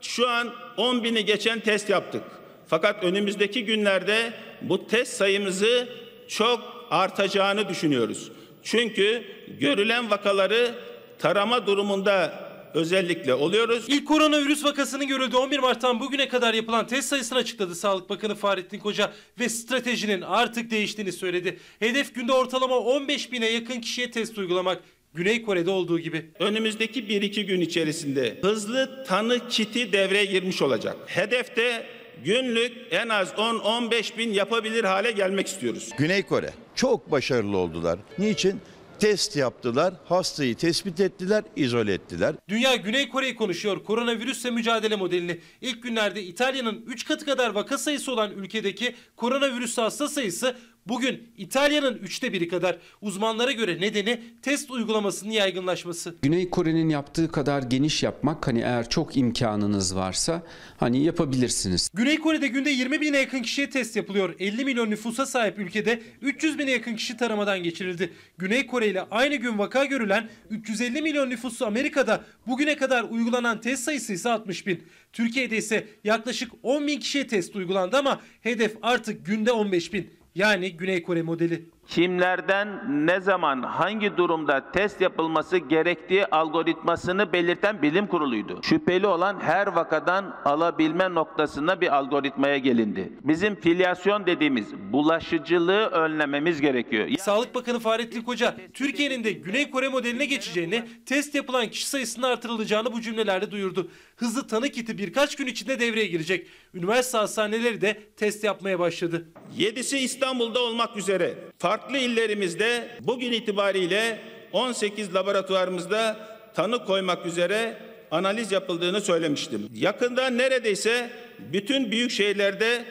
şu 0.00 0.28
an 0.28 0.52
10 0.76 1.04
bini 1.04 1.24
geçen 1.24 1.60
test 1.60 1.90
yaptık. 1.90 2.22
Fakat 2.66 3.04
önümüzdeki 3.04 3.64
günlerde 3.64 4.32
bu 4.62 4.86
test 4.86 5.12
sayımızı 5.12 5.88
çok 6.28 6.60
artacağını 6.90 7.68
düşünüyoruz. 7.68 8.32
Çünkü 8.62 9.22
görülen 9.60 10.10
vakaları 10.10 10.74
tarama 11.18 11.66
durumunda 11.66 12.48
özellikle 12.74 13.34
oluyoruz. 13.34 13.84
İlk 13.88 14.08
koronavirüs 14.08 14.64
vakasının 14.64 15.06
görüldüğü 15.06 15.36
11 15.36 15.58
Mart'tan 15.58 16.00
bugüne 16.00 16.28
kadar 16.28 16.54
yapılan 16.54 16.86
test 16.86 17.08
sayısını 17.08 17.38
açıkladı 17.38 17.74
Sağlık 17.74 18.10
Bakanı 18.10 18.34
Fahrettin 18.34 18.78
Koca 18.78 19.12
ve 19.40 19.48
stratejinin 19.48 20.20
artık 20.22 20.70
değiştiğini 20.70 21.12
söyledi. 21.12 21.58
Hedef 21.78 22.14
günde 22.14 22.32
ortalama 22.32 22.78
15 22.78 23.32
bine 23.32 23.50
yakın 23.50 23.80
kişiye 23.80 24.10
test 24.10 24.38
uygulamak. 24.38 24.82
Güney 25.14 25.42
Kore'de 25.42 25.70
olduğu 25.70 25.98
gibi. 25.98 26.30
Önümüzdeki 26.38 27.02
1-2 27.04 27.42
gün 27.42 27.60
içerisinde 27.60 28.38
hızlı 28.42 29.04
tanı 29.04 29.48
kiti 29.48 29.92
devreye 29.92 30.24
girmiş 30.24 30.62
olacak. 30.62 30.96
Hedefte 31.06 31.86
günlük 32.24 32.72
en 32.90 33.08
az 33.08 33.28
10-15 33.28 34.18
bin 34.18 34.32
yapabilir 34.32 34.84
hale 34.84 35.10
gelmek 35.10 35.46
istiyoruz. 35.46 35.90
Güney 35.98 36.22
Kore 36.22 36.50
çok 36.74 37.10
başarılı 37.10 37.56
oldular. 37.56 37.98
Niçin? 38.18 38.60
Test 38.98 39.36
yaptılar, 39.36 39.94
hastayı 40.04 40.54
tespit 40.54 41.00
ettiler, 41.00 41.44
izole 41.56 41.92
ettiler. 41.92 42.34
Dünya 42.48 42.76
Güney 42.76 43.08
Kore'yi 43.08 43.36
konuşuyor 43.36 43.84
koronavirüsle 43.84 44.50
mücadele 44.50 44.96
modelini. 44.96 45.40
İlk 45.60 45.82
günlerde 45.82 46.22
İtalya'nın 46.22 46.84
3 46.86 47.04
katı 47.04 47.24
kadar 47.24 47.50
vaka 47.50 47.78
sayısı 47.78 48.12
olan 48.12 48.30
ülkedeki 48.32 48.94
koronavirüs 49.16 49.78
hasta 49.78 50.08
sayısı 50.08 50.56
bugün 50.88 51.28
İtalya'nın 51.36 51.94
üçte 51.94 52.32
biri 52.32 52.48
kadar. 52.48 52.78
Uzmanlara 53.02 53.52
göre 53.52 53.80
nedeni 53.80 54.20
test 54.42 54.70
uygulamasının 54.70 55.30
yaygınlaşması. 55.30 56.14
Güney 56.22 56.50
Kore'nin 56.50 56.88
yaptığı 56.88 57.32
kadar 57.32 57.62
geniş 57.62 58.02
yapmak 58.02 58.46
hani 58.46 58.60
eğer 58.60 58.88
çok 58.88 59.16
imkanınız 59.16 59.96
varsa 59.96 60.42
hani 60.76 61.04
yapabilirsiniz. 61.04 61.90
Güney 61.94 62.18
Kore'de 62.18 62.48
günde 62.48 62.70
20 62.70 63.00
bine 63.00 63.18
yakın 63.18 63.42
kişiye 63.42 63.70
test 63.70 63.96
yapılıyor. 63.96 64.34
50 64.38 64.64
milyon 64.64 64.90
nüfusa 64.90 65.26
sahip 65.26 65.58
ülkede 65.58 66.02
300 66.22 66.58
bine 66.58 66.70
yakın 66.70 66.96
kişi 66.96 67.16
taramadan 67.16 67.62
geçirildi. 67.62 68.12
Güney 68.38 68.66
Kore 68.66 68.86
ile 68.86 69.02
aynı 69.10 69.36
gün 69.36 69.58
vaka 69.58 69.84
görülen 69.84 70.28
350 70.50 71.02
milyon 71.02 71.30
nüfuslu 71.30 71.66
Amerika'da 71.66 72.24
bugüne 72.46 72.76
kadar 72.76 73.04
uygulanan 73.04 73.60
test 73.60 73.84
sayısı 73.84 74.12
ise 74.12 74.30
60 74.30 74.66
bin. 74.66 74.82
Türkiye'de 75.12 75.56
ise 75.56 75.86
yaklaşık 76.04 76.52
10 76.62 76.86
bin 76.86 77.00
kişiye 77.00 77.26
test 77.26 77.56
uygulandı 77.56 77.96
ama 77.96 78.20
hedef 78.40 78.76
artık 78.82 79.26
günde 79.26 79.52
15 79.52 79.92
bin. 79.92 80.17
Yani 80.38 80.76
Güney 80.76 81.02
Kore 81.02 81.22
modeli. 81.22 81.64
Kimlerden 81.86 82.68
ne 83.06 83.20
zaman 83.20 83.62
hangi 83.62 84.16
durumda 84.16 84.72
test 84.72 85.00
yapılması 85.00 85.58
gerektiği 85.58 86.26
algoritmasını 86.26 87.32
belirten 87.32 87.82
bilim 87.82 88.06
kuruluydu. 88.06 88.60
Şüpheli 88.62 89.06
olan 89.06 89.40
her 89.40 89.66
vakadan 89.66 90.36
alabilme 90.44 91.14
noktasında 91.14 91.80
bir 91.80 91.96
algoritmaya 91.96 92.58
gelindi. 92.58 93.12
Bizim 93.24 93.54
filyasyon 93.54 94.26
dediğimiz 94.26 94.74
bulaşıcılığı 94.74 95.86
önlememiz 95.86 96.60
gerekiyor. 96.60 97.08
Sağlık 97.18 97.54
Bakanı 97.54 97.78
Fahrettin 97.78 98.22
Koca, 98.22 98.56
Türkiye'nin 98.74 99.24
de 99.24 99.32
Güney 99.32 99.70
Kore 99.70 99.88
modeline 99.88 100.26
geçeceğini, 100.26 100.82
test 101.06 101.34
yapılan 101.34 101.68
kişi 101.68 101.88
sayısının 101.88 102.26
artırılacağını 102.26 102.92
bu 102.92 103.00
cümlelerde 103.00 103.50
duyurdu. 103.50 103.90
Hızlı 104.18 104.46
tanı 104.46 104.68
kiti 104.68 104.98
birkaç 104.98 105.36
gün 105.36 105.46
içinde 105.46 105.80
devreye 105.80 106.06
girecek. 106.06 106.46
Üniversite 106.74 107.18
hastaneleri 107.18 107.80
de 107.80 108.02
test 108.16 108.44
yapmaya 108.44 108.78
başladı. 108.78 109.24
7'si 109.58 109.96
İstanbul'da 109.96 110.60
olmak 110.60 110.96
üzere 110.96 111.34
farklı 111.58 111.98
illerimizde 111.98 112.88
bugün 113.00 113.32
itibariyle 113.32 114.20
18 114.52 115.14
laboratuvarımızda 115.14 116.16
tanı 116.54 116.84
koymak 116.84 117.26
üzere 117.26 117.78
analiz 118.10 118.52
yapıldığını 118.52 119.00
söylemiştim. 119.00 119.68
Yakında 119.74 120.30
neredeyse 120.30 121.10
bütün 121.38 121.90
büyük 121.90 122.10
şehirlerde 122.10 122.84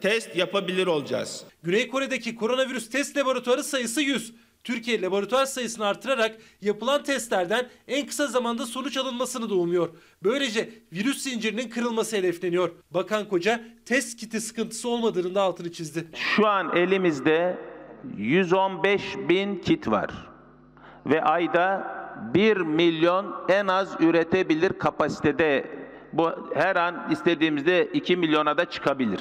test 0.00 0.36
yapabilir 0.36 0.86
olacağız. 0.86 1.44
Güney 1.62 1.88
Kore'deki 1.88 2.36
koronavirüs 2.36 2.90
test 2.90 3.16
laboratuvarı 3.16 3.64
sayısı 3.64 4.00
100. 4.00 4.32
Türkiye 4.66 5.02
laboratuvar 5.02 5.46
sayısını 5.46 5.86
artırarak 5.86 6.36
yapılan 6.62 7.02
testlerden 7.02 7.66
en 7.88 8.06
kısa 8.06 8.26
zamanda 8.26 8.66
sonuç 8.66 8.96
alınmasını 8.96 9.50
da 9.50 9.54
umuyor. 9.54 9.88
Böylece 10.22 10.70
virüs 10.92 11.22
zincirinin 11.22 11.68
kırılması 11.68 12.16
hedefleniyor. 12.16 12.70
Bakan 12.90 13.28
Koca 13.28 13.60
test 13.84 14.20
kiti 14.20 14.40
sıkıntısı 14.40 14.88
olmadığını 14.88 15.34
da 15.34 15.42
altını 15.42 15.72
çizdi. 15.72 16.06
Şu 16.14 16.46
an 16.46 16.76
elimizde 16.76 17.58
115 18.16 19.02
bin 19.28 19.56
kit 19.56 19.88
var. 19.88 20.10
Ve 21.06 21.22
ayda 21.22 21.86
1 22.34 22.56
milyon 22.56 23.34
en 23.48 23.66
az 23.66 23.96
üretebilir 24.00 24.72
kapasitede. 24.72 25.70
Bu 26.12 26.30
her 26.54 26.76
an 26.76 27.10
istediğimizde 27.10 27.88
2 27.92 28.16
milyona 28.16 28.58
da 28.58 28.70
çıkabilir. 28.70 29.20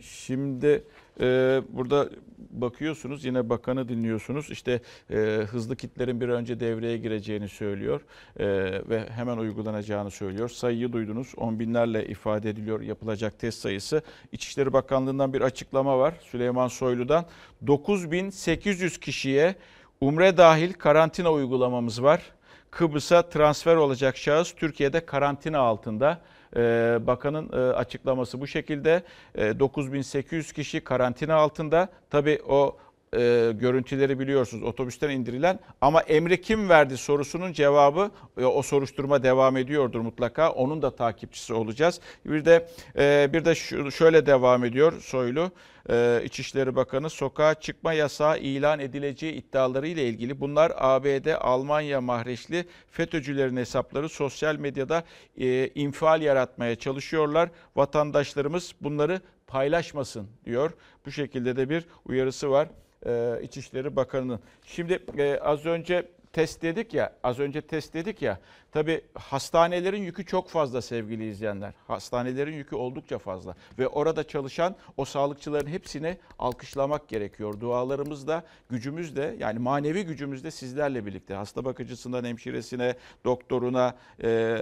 Şimdi 0.00 0.84
e, 1.20 1.60
burada 1.68 2.08
bakıyorsunuz 2.50 3.24
yine 3.24 3.48
bakanı 3.48 3.88
dinliyorsunuz 3.88 4.50
işte 4.50 4.80
e, 5.10 5.16
hızlı 5.50 5.76
kitlerin 5.76 6.20
bir 6.20 6.28
önce 6.28 6.60
devreye 6.60 6.98
gireceğini 6.98 7.48
söylüyor 7.48 8.00
e, 8.38 8.46
ve 8.88 9.10
hemen 9.10 9.36
uygulanacağını 9.36 10.10
söylüyor. 10.10 10.48
Sayıyı 10.48 10.92
duydunuz 10.92 11.32
10 11.36 11.58
binlerle 11.58 12.06
ifade 12.06 12.50
ediliyor 12.50 12.80
yapılacak 12.80 13.38
test 13.38 13.60
sayısı. 13.60 14.02
İçişleri 14.32 14.72
Bakanlığı'ndan 14.72 15.32
bir 15.32 15.40
açıklama 15.40 15.98
var 15.98 16.14
Süleyman 16.20 16.68
Soylu'dan 16.68 17.26
9800 17.66 19.00
kişiye 19.00 19.54
umre 20.00 20.36
dahil 20.36 20.72
karantina 20.72 21.32
uygulamamız 21.32 22.02
var. 22.02 22.22
Kıbrıs'a 22.70 23.22
transfer 23.22 23.76
olacak 23.76 24.16
şahıs 24.16 24.52
Türkiye'de 24.52 25.06
karantina 25.06 25.58
altında. 25.58 26.20
Ee, 26.56 26.98
bakanın 27.06 27.52
e, 27.52 27.56
açıklaması 27.56 28.40
bu 28.40 28.46
şekilde. 28.46 29.02
E, 29.34 29.58
9800 29.58 30.52
kişi 30.52 30.80
karantina 30.80 31.34
altında. 31.34 31.88
Tabii 32.10 32.38
o 32.48 32.76
e, 33.16 33.52
görüntüleri 33.54 34.18
biliyorsunuz 34.18 34.64
otobüsten 34.64 35.10
indirilen 35.10 35.58
ama 35.80 36.00
emri 36.00 36.40
kim 36.40 36.68
verdi 36.68 36.96
sorusunun 36.96 37.52
cevabı 37.52 38.10
e, 38.38 38.44
o 38.44 38.62
soruşturma 38.62 39.22
devam 39.22 39.56
ediyordur 39.56 40.00
mutlaka. 40.00 40.50
Onun 40.50 40.82
da 40.82 40.96
takipçisi 40.96 41.54
olacağız. 41.54 42.00
Bir 42.24 42.44
de 42.44 42.68
e, 42.98 43.30
bir 43.32 43.44
de 43.44 43.54
şu, 43.54 43.90
şöyle 43.90 44.26
devam 44.26 44.64
ediyor 44.64 45.00
Soylu. 45.00 45.50
E, 45.90 46.22
İçişleri 46.24 46.76
Bakanı 46.76 47.10
sokağa 47.10 47.54
çıkma 47.54 47.92
yasağı 47.92 48.38
ilan 48.38 48.80
edileceği 48.80 49.32
iddiaları 49.32 49.88
ile 49.88 50.08
ilgili 50.08 50.40
bunlar 50.40 50.72
ABD, 50.76 51.26
Almanya 51.40 52.00
mahreçli 52.00 52.64
FETÖ'cülerin 52.90 53.56
hesapları 53.56 54.08
sosyal 54.08 54.56
medyada 54.56 55.04
e, 55.36 55.68
infial 55.68 56.22
yaratmaya 56.22 56.76
çalışıyorlar. 56.76 57.50
Vatandaşlarımız 57.76 58.74
bunları 58.80 59.20
paylaşmasın 59.46 60.28
diyor. 60.44 60.72
Bu 61.06 61.10
şekilde 61.10 61.56
de 61.56 61.70
bir 61.70 61.84
uyarısı 62.04 62.50
var 62.50 62.68
e, 63.06 63.40
İçişleri 63.42 63.96
Bakanı'nın. 63.96 64.40
Şimdi 64.66 65.02
e, 65.18 65.38
az 65.38 65.66
önce 65.66 66.08
test 66.32 66.62
dedik 66.62 66.94
ya, 66.94 67.12
az 67.22 67.38
önce 67.38 67.60
test 67.60 67.94
dedik 67.94 68.22
ya. 68.22 68.38
Tabii 68.72 69.00
hastanelerin 69.14 70.02
yükü 70.02 70.26
çok 70.26 70.48
fazla 70.48 70.82
sevgili 70.82 71.28
izleyenler. 71.28 71.72
Hastanelerin 71.86 72.52
yükü 72.52 72.76
oldukça 72.76 73.18
fazla 73.18 73.54
ve 73.78 73.88
orada 73.88 74.24
çalışan 74.28 74.76
o 74.96 75.04
sağlıkçıların 75.04 75.66
hepsini 75.66 76.16
alkışlamak 76.38 77.08
gerekiyor. 77.08 77.60
Dualarımız 77.60 78.26
da, 78.26 78.44
gücümüz 78.68 79.16
de 79.16 79.36
yani 79.38 79.58
manevi 79.58 80.04
gücümüz 80.04 80.44
de 80.44 80.50
sizlerle 80.50 81.06
birlikte. 81.06 81.34
Hasta 81.34 81.64
bakıcısından 81.64 82.24
hemşiresine, 82.24 82.96
doktoruna, 83.24 83.96
e, 84.22 84.58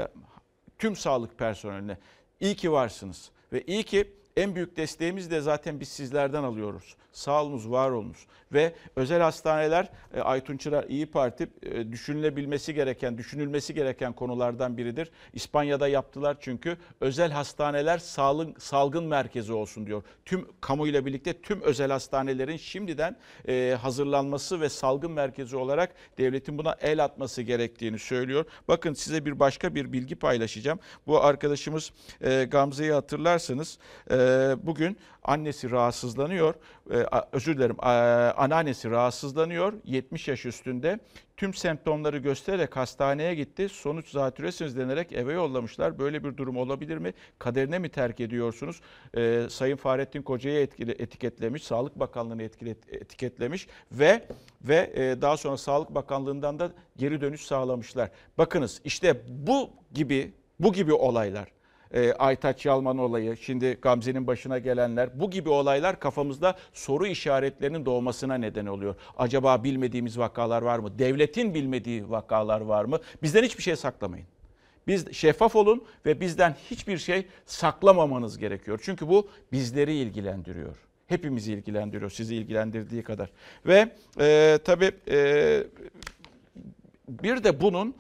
tüm 0.79 0.97
sağlık 0.97 1.39
personeline 1.39 1.99
iyi 2.41 2.57
ki 2.57 2.73
varsınız 2.73 3.31
ve 3.53 3.63
iyi 3.63 3.83
ki 3.83 4.13
en 4.37 4.55
büyük 4.55 4.77
desteğimiz 4.77 5.31
de 5.31 5.41
zaten 5.41 5.81
biz 5.81 5.89
sizlerden 5.89 6.43
alıyoruz. 6.43 6.97
Sağ 7.19 7.43
olunuz, 7.43 7.71
var 7.71 7.91
olunuz. 7.91 8.27
Ve 8.53 8.73
özel 8.97 9.21
hastaneler, 9.21 9.89
e, 10.15 10.21
Aytun 10.21 10.57
Çırar 10.57 10.85
İyi 10.85 11.07
Parti 11.07 11.49
e, 11.63 11.93
düşünülebilmesi 11.93 12.75
gereken, 12.75 13.19
düşünülmesi 13.19 13.75
gereken 13.75 14.13
konulardan 14.13 14.77
biridir. 14.77 15.11
İspanya'da 15.33 15.89
yaptılar 15.89 16.37
çünkü 16.41 16.77
özel 17.01 17.31
hastaneler 17.31 17.99
salgın, 17.99 18.55
salgın 18.59 19.05
merkezi 19.05 19.53
olsun 19.53 19.87
diyor. 19.87 20.03
Tüm 20.25 20.49
kamuyla 20.61 21.07
birlikte 21.07 21.43
tüm 21.43 21.63
özel 21.63 21.91
hastanelerin 21.91 22.57
şimdiden 22.57 23.17
e, 23.49 23.79
hazırlanması 23.83 24.61
ve 24.61 24.69
salgın 24.69 25.13
merkezi 25.13 25.57
olarak 25.57 25.95
devletin 26.19 26.59
buna 26.59 26.77
el 26.81 27.05
atması 27.05 27.43
gerektiğini 27.43 27.99
söylüyor. 27.99 28.45
Bakın 28.69 28.95
size 28.95 29.25
bir 29.25 29.41
başka 29.41 29.75
bir 29.75 29.93
bilgi 29.93 30.17
paylaşacağım. 30.17 30.79
Bu 31.07 31.25
arkadaşımız 31.25 31.93
Gamze'yi 32.51 32.93
hatırlarsanız 32.93 33.79
e, 34.11 34.17
bugün 34.63 34.99
annesi 35.29 35.71
rahatsızlanıyor. 35.71 36.55
E, 36.91 37.07
özür 37.33 37.57
dilerim 37.57 37.77
e, 37.83 37.87
anneannesi 38.33 38.91
rahatsızlanıyor 38.91 39.73
70 39.85 40.29
yaş 40.29 40.47
üstünde. 40.47 40.99
Tüm 41.37 41.55
semptomları 41.55 42.19
göstererek 42.19 42.77
hastaneye 42.77 43.35
gitti. 43.35 43.69
Sonuç 43.69 44.11
zatüresiniz 44.11 44.77
denerek 44.77 45.13
eve 45.13 45.33
yollamışlar. 45.33 45.99
Böyle 45.99 46.25
bir 46.25 46.37
durum 46.37 46.57
olabilir 46.57 46.99
mi? 46.99 47.15
Kaderine 47.39 47.79
mi 47.79 47.89
terk 47.89 48.21
ediyorsunuz? 48.21 48.81
E, 49.17 49.47
Sayın 49.51 49.77
Fahrettin 49.77 50.23
Koca'yı 50.23 50.61
etkili, 50.61 50.91
etiketlemiş. 50.91 51.63
Sağlık 51.63 52.01
Bakanlığı'nı 52.01 52.43
etkile, 52.43 52.71
etiketlemiş 52.71 53.69
ve 53.93 54.27
ve 54.63 54.93
e, 54.95 55.23
daha 55.23 55.37
sonra 55.37 55.57
Sağlık 55.57 55.95
Bakanlığı'ndan 55.95 56.59
da 56.59 56.71
geri 56.97 57.21
dönüş 57.21 57.47
sağlamışlar. 57.47 58.11
Bakınız 58.39 58.81
işte 58.85 59.23
bu 59.29 59.71
gibi 59.93 60.33
bu 60.61 60.73
gibi 60.73 60.93
olaylar 60.93 61.58
e, 61.95 62.13
Aytaç 62.13 62.67
Yalman 62.67 62.99
olayı, 62.99 63.37
şimdi 63.37 63.79
Gamze'nin 63.83 64.27
başına 64.27 64.59
gelenler 64.59 65.21
bu 65.21 65.31
gibi 65.31 65.49
olaylar 65.49 66.01
kafamızda 66.01 66.57
soru 66.73 67.07
işaretlerinin 67.07 67.87
doğmasına 67.87 68.35
neden 68.35 68.67
oluyor. 68.67 68.95
Acaba 69.17 69.65
bilmediğimiz 69.65 70.19
vakalar 70.19 70.63
var 70.63 70.79
mı? 70.79 70.99
Devletin 70.99 71.55
bilmediği 71.55 72.11
vakalar 72.11 72.61
var 72.61 72.85
mı? 72.85 72.99
Bizden 73.23 73.43
hiçbir 73.43 73.63
şey 73.63 73.77
saklamayın. 73.77 74.27
Biz 74.87 75.13
şeffaf 75.13 75.57
olun 75.57 75.85
ve 76.07 76.21
bizden 76.21 76.57
hiçbir 76.71 76.99
şey 76.99 77.27
saklamamanız 77.47 78.39
gerekiyor. 78.39 78.81
Çünkü 78.83 79.09
bu 79.09 79.29
bizleri 79.53 79.95
ilgilendiriyor. 79.95 80.77
Hepimizi 81.07 81.53
ilgilendiriyor, 81.53 82.11
sizi 82.11 82.37
ilgilendirdiği 82.37 83.03
kadar. 83.03 83.31
Ve 83.67 83.93
e, 84.21 84.59
tabii 84.65 84.91
e, 85.11 85.63
bir 87.09 87.45
de 87.45 87.61
bunun 87.61 87.95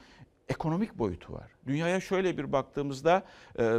ekonomik 0.48 0.98
boyutu 0.98 1.32
var. 1.32 1.50
Dünyaya 1.66 2.00
şöyle 2.00 2.38
bir 2.38 2.52
baktığımızda 2.52 3.22
e, 3.58 3.76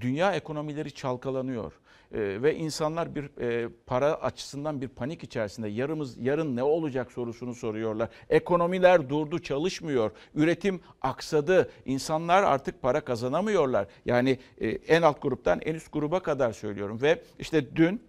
dünya 0.00 0.34
ekonomileri 0.34 0.92
çalkalanıyor. 0.92 1.72
E, 2.12 2.42
ve 2.42 2.56
insanlar 2.56 3.14
bir 3.14 3.40
e, 3.40 3.68
para 3.86 4.14
açısından 4.14 4.80
bir 4.80 4.88
panik 4.88 5.24
içerisinde 5.24 5.68
yarımız 5.68 6.18
yarın 6.18 6.56
ne 6.56 6.62
olacak 6.62 7.12
sorusunu 7.12 7.54
soruyorlar. 7.54 8.08
Ekonomiler 8.30 9.08
durdu, 9.08 9.38
çalışmıyor. 9.38 10.10
Üretim 10.34 10.80
aksadı. 11.02 11.70
İnsanlar 11.84 12.42
artık 12.42 12.82
para 12.82 13.00
kazanamıyorlar. 13.00 13.86
Yani 14.04 14.38
en 14.88 15.02
alt 15.02 15.22
gruptan 15.22 15.60
en 15.60 15.74
üst 15.74 15.92
gruba 15.92 16.20
kadar 16.20 16.52
söylüyorum 16.52 17.02
ve 17.02 17.22
işte 17.38 17.76
dün 17.76 18.02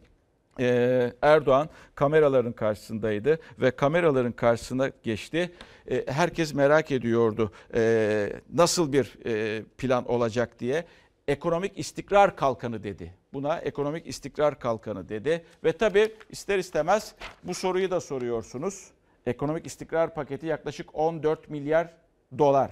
ee, 0.59 1.13
Erdoğan 1.21 1.69
kameraların 1.95 2.53
karşısındaydı 2.53 3.39
ve 3.59 3.71
kameraların 3.71 4.31
karşısına 4.31 4.91
geçti. 5.03 5.51
Ee, 5.91 6.05
herkes 6.07 6.53
merak 6.53 6.91
ediyordu 6.91 7.51
ee, 7.75 8.33
nasıl 8.53 8.93
bir 8.93 9.25
e, 9.25 9.63
plan 9.63 10.05
olacak 10.05 10.59
diye. 10.59 10.85
Ekonomik 11.27 11.79
istikrar 11.79 12.35
kalkanı 12.35 12.83
dedi. 12.83 13.13
Buna 13.33 13.57
ekonomik 13.57 14.07
istikrar 14.07 14.59
kalkanı 14.59 15.09
dedi 15.09 15.45
ve 15.63 15.71
tabii 15.71 16.11
ister 16.29 16.59
istemez 16.59 17.15
bu 17.43 17.53
soruyu 17.53 17.91
da 17.91 18.01
soruyorsunuz. 18.01 18.87
Ekonomik 19.25 19.65
istikrar 19.65 20.13
paketi 20.13 20.45
yaklaşık 20.45 20.95
14 20.95 21.49
milyar 21.49 21.93
dolar, 22.37 22.71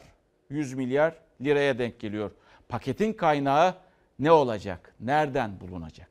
100 0.49 0.73
milyar 0.73 1.15
liraya 1.41 1.79
denk 1.79 1.99
geliyor. 1.99 2.31
Paketin 2.69 3.13
kaynağı 3.13 3.75
ne 4.19 4.31
olacak? 4.31 4.95
Nereden 4.99 5.61
bulunacak? 5.61 6.10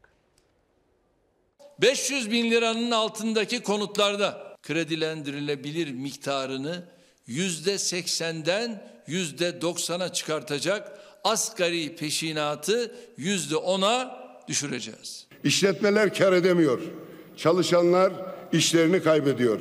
500 1.83 2.31
bin 2.31 2.51
liranın 2.51 2.90
altındaki 2.90 3.61
konutlarda 3.61 4.57
kredilendirilebilir 4.62 5.93
miktarını 5.93 6.85
yüzde 7.27 7.79
seksenden 7.79 8.90
yüzde 9.07 9.49
90'a 9.49 10.12
çıkartacak 10.12 10.99
asgari 11.25 11.97
peşinatı 11.97 12.95
yüzde 13.16 13.55
10'a 13.55 14.21
düşüreceğiz. 14.49 15.27
İşletmeler 15.45 16.14
kar 16.14 16.33
edemiyor. 16.33 16.81
Çalışanlar 17.37 18.12
işlerini 18.53 19.03
kaybediyor. 19.03 19.61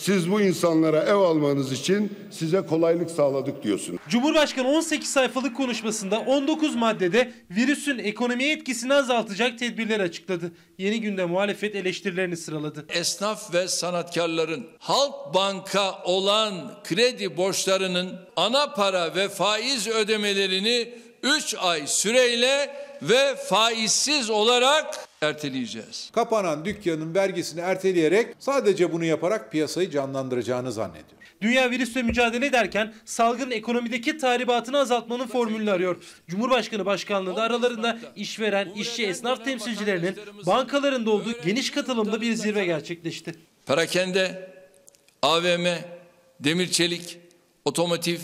Siz 0.00 0.30
bu 0.30 0.40
insanlara 0.40 1.02
ev 1.02 1.14
almanız 1.14 1.72
için 1.72 2.12
size 2.30 2.60
kolaylık 2.60 3.10
sağladık 3.10 3.62
diyorsunuz. 3.62 4.00
Cumhurbaşkanı 4.08 4.68
18 4.68 5.10
sayfalık 5.10 5.56
konuşmasında 5.56 6.18
19 6.20 6.74
maddede 6.74 7.32
virüsün 7.50 7.98
ekonomiye 7.98 8.52
etkisini 8.52 8.94
azaltacak 8.94 9.58
tedbirler 9.58 10.00
açıkladı. 10.00 10.52
Yeni 10.78 11.00
günde 11.00 11.24
muhalefet 11.24 11.76
eleştirilerini 11.76 12.36
sıraladı. 12.36 12.86
Esnaf 12.88 13.54
ve 13.54 13.68
sanatkarların 13.68 14.66
Halk 14.78 15.34
Banka 15.34 16.02
olan 16.04 16.72
kredi 16.84 17.36
borçlarının 17.36 18.16
ana 18.36 18.72
para 18.72 19.14
ve 19.14 19.28
faiz 19.28 19.88
ödemelerini 19.88 20.94
3 21.22 21.54
ay 21.60 21.86
süreyle 21.86 22.70
ve 23.02 23.36
faizsiz 23.36 24.30
olarak 24.30 25.09
erteleyeceğiz. 25.22 26.10
Kapanan 26.12 26.64
dükkanın 26.64 27.14
vergisini 27.14 27.60
erteleyerek 27.60 28.34
sadece 28.38 28.92
bunu 28.92 29.04
yaparak 29.04 29.52
piyasayı 29.52 29.90
canlandıracağını 29.90 30.72
zannediyor. 30.72 31.20
Dünya 31.40 31.70
virüsle 31.70 32.02
mücadele 32.02 32.46
ederken 32.46 32.94
salgın 33.04 33.50
ekonomideki 33.50 34.18
tahribatını 34.18 34.78
azaltmanın 34.78 35.26
formülünü 35.26 35.70
arıyor. 35.70 35.96
Cumhurbaşkanı 36.28 36.86
başkanlığında 36.86 37.42
aralarında 37.42 37.98
işveren, 38.16 38.68
işçi, 38.70 39.06
esnaf 39.06 39.44
temsilcilerinin 39.44 40.16
bankalarında 40.46 41.10
olduğu 41.10 41.32
geniş 41.44 41.70
katılımlı 41.70 42.20
bir 42.20 42.32
zirve 42.34 42.64
gerçekleşti. 42.64 43.34
Perakende, 43.66 44.50
AVM, 45.22 45.66
demir 46.40 46.70
çelik, 46.70 47.18
otomotiv, 47.64 48.18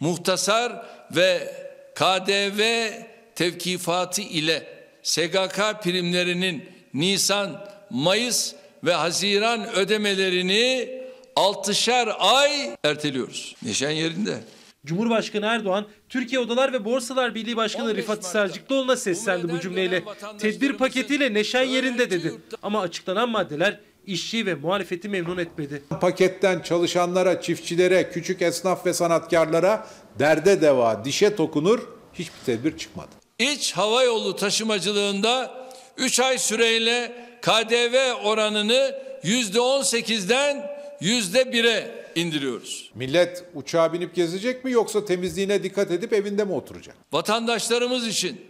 muhtasar 0.00 0.86
ve 1.16 1.54
KDV 1.94 2.90
tevkifatı 3.34 4.22
ile 4.22 4.77
SGK 5.02 5.82
primlerinin 5.82 6.64
Nisan, 6.94 7.64
Mayıs 7.90 8.54
ve 8.84 8.92
Haziran 8.92 9.74
ödemelerini 9.74 10.88
6'şer 11.36 12.12
ay 12.12 12.76
erteliyoruz. 12.84 13.56
Neşen 13.62 13.90
yerinde. 13.90 14.38
Cumhurbaşkanı 14.86 15.46
Erdoğan, 15.46 15.86
Türkiye 16.08 16.40
Odalar 16.40 16.72
ve 16.72 16.84
Borsalar 16.84 17.34
Birliği 17.34 17.56
Başkanı 17.56 17.94
Rifat 17.96 18.24
Hisarcıklıoğlu'na 18.24 18.96
seslendi 18.96 19.52
bu 19.52 19.60
cümleyle. 19.60 20.04
Tedbir 20.38 20.72
paketiyle 20.72 21.34
neşen 21.34 21.62
yerinde 21.62 22.10
dedi. 22.10 22.34
Ama 22.62 22.80
açıklanan 22.80 23.28
maddeler 23.28 23.80
işçi 24.06 24.46
ve 24.46 24.54
muhalefeti 24.54 25.08
memnun 25.08 25.38
etmedi. 25.38 25.82
Paketten 26.00 26.60
çalışanlara, 26.60 27.40
çiftçilere, 27.40 28.10
küçük 28.10 28.42
esnaf 28.42 28.86
ve 28.86 28.92
sanatkarlara 28.92 29.86
derde 30.18 30.60
deva, 30.60 31.04
dişe 31.04 31.36
tokunur 31.36 31.80
hiçbir 32.14 32.38
tedbir 32.46 32.78
çıkmadı. 32.78 33.17
İç 33.38 33.72
hava 33.72 34.02
yolu 34.02 34.36
taşımacılığında 34.36 35.54
3 35.96 36.20
ay 36.20 36.38
süreyle 36.38 37.12
KDV 37.42 38.12
oranını 38.24 38.94
%18'den 39.24 40.70
%1'e 41.00 42.04
indiriyoruz. 42.14 42.90
Millet 42.94 43.44
uçağa 43.54 43.92
binip 43.92 44.14
gezecek 44.14 44.64
mi 44.64 44.72
yoksa 44.72 45.04
temizliğine 45.04 45.62
dikkat 45.62 45.90
edip 45.90 46.12
evinde 46.12 46.44
mi 46.44 46.52
oturacak? 46.52 46.96
Vatandaşlarımız 47.12 48.06
için 48.06 48.40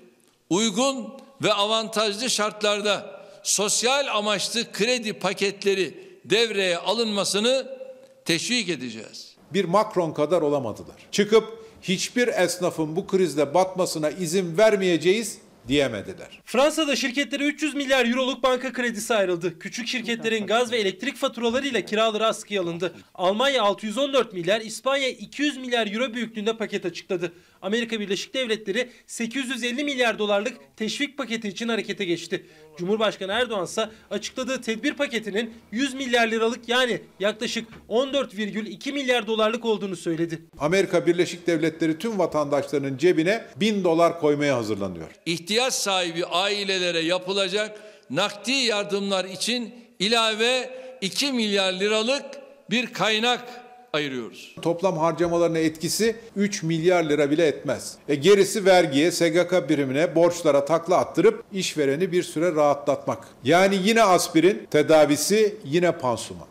uygun 0.51 1.15
ve 1.43 1.53
avantajlı 1.53 2.31
şartlarda 2.31 3.21
sosyal 3.43 4.07
amaçlı 4.17 4.73
kredi 4.73 5.13
paketleri 5.13 5.95
devreye 6.25 6.79
alınmasını 6.79 7.79
teşvik 8.25 8.69
edeceğiz. 8.69 9.28
Bir 9.53 9.65
Macron 9.65 10.13
kadar 10.13 10.43
olamadılar. 10.43 10.97
Çıkıp 11.11 11.45
hiçbir 11.83 12.29
esnafın 12.29 12.97
bu 12.97 13.07
krizde 13.07 13.55
batmasına 13.55 14.11
izin 14.11 14.59
vermeyeceğiz 14.59 15.39
diyemediler. 15.69 16.41
Fransa'da 16.45 16.97
şirketlere 16.97 17.45
300 17.45 17.75
milyar 17.75 18.07
euroluk 18.07 18.43
banka 18.43 18.73
kredisi 18.73 19.15
ayrıldı. 19.15 19.59
Küçük 19.59 19.89
şirketlerin 19.89 20.47
gaz 20.47 20.73
ve 20.73 20.79
elektrik 20.79 21.17
faturalarıyla 21.17 21.81
kiraları 21.81 22.27
askıya 22.27 22.63
alındı. 22.63 22.95
Almanya 23.15 23.63
614 23.63 24.33
milyar, 24.33 24.61
İspanya 24.61 25.09
200 25.09 25.57
milyar 25.57 25.87
euro 25.93 26.15
büyüklüğünde 26.15 26.57
paket 26.57 26.87
açıkladı. 26.87 27.33
Amerika 27.63 28.01
Birleşik 28.01 28.35
Devletleri 28.35 28.91
850 29.07 29.85
milyar 29.85 30.19
dolarlık 30.19 30.57
teşvik 30.77 31.19
paketi 31.19 31.49
için 31.49 31.69
harekete 31.69 32.05
geçti. 32.05 32.47
Cumhurbaşkanı 32.79 33.33
Erdoğan 33.33 33.65
ise 33.65 33.89
açıkladığı 34.11 34.61
tedbir 34.61 34.95
paketinin 34.95 35.55
100 35.73 35.95
milyar 35.95 36.29
liralık 36.29 36.69
yani 36.69 37.01
yaklaşık 37.21 37.69
14,2 37.89 38.93
milyar 38.93 39.27
dolarlık 39.27 39.65
olduğunu 39.65 39.97
söyledi. 39.97 40.43
Amerika 40.59 41.07
Birleşik 41.07 41.47
Devletleri 41.47 41.99
tüm 41.99 42.19
vatandaşlarının 42.19 42.97
cebine 42.97 43.45
1000 43.57 43.85
dolar 43.85 44.21
koymaya 44.21 44.57
hazırlanıyor. 44.57 45.09
İhtiyaç 45.27 45.75
sahibi 45.75 46.25
ailelere 46.25 47.01
yapılacak 47.01 47.81
nakdi 48.11 48.53
yardımlar 48.53 49.25
için 49.25 49.75
ilave 49.99 50.71
2 51.01 51.33
milyar 51.33 51.73
liralık 51.73 52.25
bir 52.71 52.87
kaynak 52.87 53.68
ayırıyoruz. 53.93 54.55
Toplam 54.63 54.99
harcamaların 54.99 55.55
etkisi 55.55 56.17
3 56.37 56.63
milyar 56.63 57.05
lira 57.05 57.31
bile 57.31 57.47
etmez. 57.47 57.99
E 58.09 58.15
gerisi 58.15 58.65
vergiye, 58.65 59.11
SGK 59.11 59.69
birimine, 59.69 60.15
borçlara 60.15 60.65
takla 60.65 60.97
attırıp 60.97 61.45
işvereni 61.53 62.13
bir 62.13 62.23
süre 62.23 62.55
rahatlatmak. 62.55 63.29
Yani 63.45 63.79
yine 63.85 64.03
aspirin, 64.03 64.67
tedavisi 64.71 65.57
yine 65.65 65.93
pansuman. 65.93 66.49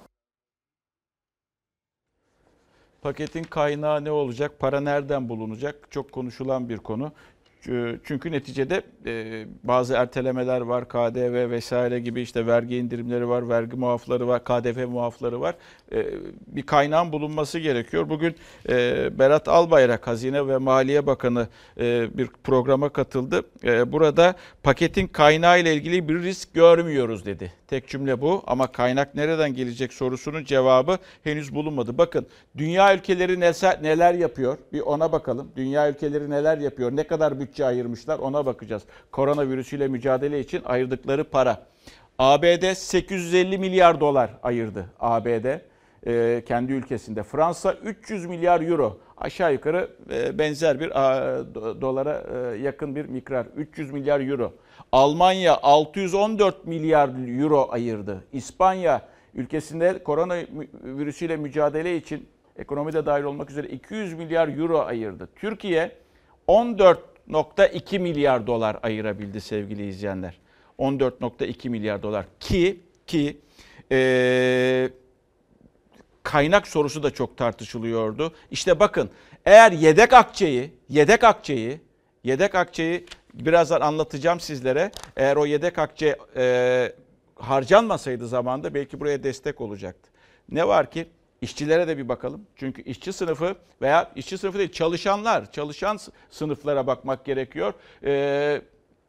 Paketin 3.02 3.44
kaynağı 3.44 4.04
ne 4.04 4.12
olacak? 4.12 4.60
Para 4.60 4.80
nereden 4.80 5.30
bulunacak? 5.30 5.88
Çok 5.92 6.12
konuşulan 6.12 6.70
bir 6.70 6.78
konu. 6.78 7.12
Çünkü 8.04 8.32
neticede 8.32 8.82
e, 9.06 9.46
bazı 9.64 9.94
ertelemeler 9.94 10.62
var, 10.62 10.88
KDV 10.88 11.50
vesaire 11.50 12.00
gibi 12.00 12.22
işte 12.22 12.48
vergi 12.48 12.78
indirimleri 12.78 13.30
var, 13.30 13.50
vergi 13.50 13.78
muafları 13.78 14.28
var, 14.28 14.44
KDV 14.44 14.88
muafları 14.88 15.42
var. 15.42 15.56
E, 15.92 16.06
bir 16.48 16.62
kaynağın 16.62 17.12
bulunması 17.12 17.60
gerekiyor. 17.60 18.10
Bugün 18.10 18.36
e, 18.70 19.10
Berat 19.20 19.48
Albayrak, 19.48 20.08
Hazine 20.08 20.48
ve 20.48 20.58
Maliye 20.58 21.06
Bakanı 21.08 21.48
bir 22.18 22.28
programa 22.44 22.90
katıldı. 22.90 23.42
Burada 23.92 24.36
paketin 24.64 25.08
kaynağı 25.08 25.60
ile 25.60 25.74
ilgili 25.74 26.10
bir 26.10 26.24
risk 26.24 26.54
görmüyoruz 26.54 27.26
dedi. 27.26 27.54
Tek 27.68 27.88
cümle 27.88 28.22
bu 28.22 28.44
ama 28.48 28.68
kaynak 28.68 29.16
nereden 29.16 29.54
gelecek 29.54 29.94
sorusunun 29.94 30.44
cevabı 30.44 30.98
henüz 31.24 31.56
bulunmadı. 31.56 31.98
Bakın 31.98 32.28
dünya 32.58 32.96
ülkeleri 32.96 33.40
neler 33.82 34.14
yapıyor? 34.14 34.58
Bir 34.74 34.80
ona 34.80 35.12
bakalım. 35.12 35.52
Dünya 35.56 35.90
ülkeleri 35.90 36.30
neler 36.30 36.58
yapıyor? 36.58 36.92
Ne 36.96 37.04
kadar 37.04 37.40
bütçe 37.40 37.57
bütçe 37.58 37.66
ayırmışlar 37.66 38.20
ona 38.20 38.46
bakacağız. 38.46 38.84
Koronavirüsüyle 39.12 39.88
mücadele 39.88 40.40
için 40.40 40.62
ayırdıkları 40.66 41.24
para. 41.24 41.66
ABD 42.20 42.74
850 42.74 43.58
milyar 43.58 44.00
dolar 44.00 44.30
ayırdı 44.44 44.86
ABD 45.00 45.46
e, 46.08 46.44
kendi 46.48 46.74
ülkesinde. 46.74 47.24
Fransa 47.24 47.74
300 47.74 48.26
milyar 48.26 48.62
euro 48.62 48.98
aşağı 49.18 49.54
yukarı 49.54 49.90
e, 50.12 50.38
benzer 50.40 50.80
bir 50.80 50.90
dolara 51.82 52.24
e, 52.34 52.58
yakın 52.58 52.96
bir 52.96 53.06
miktar 53.06 53.46
300 53.56 53.92
milyar 53.92 54.30
euro. 54.30 54.54
Almanya 54.92 55.58
614 55.64 56.66
milyar 56.66 57.10
euro 57.42 57.68
ayırdı. 57.72 58.24
İspanya 58.34 59.02
ülkesinde 59.36 60.04
koronavirüsüyle 60.04 61.38
mücadele 61.38 61.98
için 61.98 62.28
ekonomide 62.58 63.06
dahil 63.06 63.24
olmak 63.24 63.50
üzere 63.50 63.68
200 63.68 64.14
milyar 64.14 64.58
euro 64.58 64.80
ayırdı. 64.80 65.30
Türkiye 65.36 65.92
14.2 67.30 68.00
milyar 68.00 68.48
dolar 68.48 68.80
ayırabildi 68.84 69.42
sevgili 69.42 69.88
izleyenler. 69.88 70.38
14.2 70.80 71.70
milyar 71.70 72.04
dolar 72.04 72.26
ki 72.40 72.80
ki 73.08 73.38
e, 73.92 74.90
kaynak 76.24 76.68
sorusu 76.68 77.04
da 77.04 77.12
çok 77.12 77.38
tartışılıyordu. 77.38 78.34
İşte 78.52 78.80
bakın 78.80 79.10
eğer 79.46 79.72
yedek 79.72 80.14
akçeyi, 80.14 80.72
yedek 80.90 81.24
akçeyi, 81.24 81.82
yedek 82.24 82.56
akçeyi 82.56 83.06
birazdan 83.34 83.82
anlatacağım 83.82 84.40
sizlere. 84.40 84.92
Eğer 85.18 85.36
o 85.36 85.46
yedek 85.46 85.80
akçe 85.80 86.18
e, 86.36 86.94
harcanmasaydı 87.36 88.28
zamanda 88.28 88.74
belki 88.74 89.00
buraya 89.00 89.24
destek 89.24 89.62
olacaktı. 89.62 90.10
Ne 90.52 90.68
var 90.68 90.92
ki 90.92 91.08
işçilere 91.42 91.88
de 91.88 91.98
bir 91.98 92.10
bakalım. 92.10 92.48
Çünkü 92.56 92.82
işçi 92.82 93.14
sınıfı 93.14 93.56
veya 93.82 94.12
işçi 94.16 94.38
sınıfı 94.38 94.58
değil 94.58 94.72
çalışanlar, 94.72 95.52
çalışan 95.52 96.00
sınıflara 96.30 96.88
bakmak 96.88 97.26
gerekiyor. 97.26 97.74
Ee, 98.04 98.62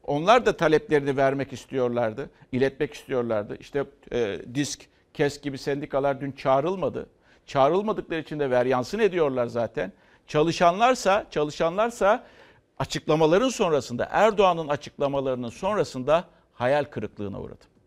onlar 0.05 0.47
da 0.47 0.57
taleplerini 0.57 1.17
vermek 1.17 1.53
istiyorlardı, 1.53 2.31
iletmek 2.53 2.95
istiyorlardı. 2.95 3.57
İşte 3.61 3.85
e, 4.13 4.39
disk, 4.55 4.87
KES 5.15 5.41
gibi 5.41 5.59
sendikalar 5.59 6.21
dün 6.21 6.33
çağrılmadı. 6.33 7.07
Çağrılmadıkları 7.47 8.21
için 8.21 8.41
de 8.41 8.51
veryansın 8.51 8.99
ediyorlar 8.99 9.47
zaten. 9.47 9.93
Çalışanlarsa, 10.27 11.27
çalışanlarsa 11.31 12.25
açıklamaların 12.79 13.49
sonrasında, 13.49 14.09
Erdoğan'ın 14.11 14.69
açıklamalarının 14.69 15.49
sonrasında 15.49 16.25
hayal 16.55 16.85
kırıklığına 16.85 17.41
uğradı. 17.41 17.78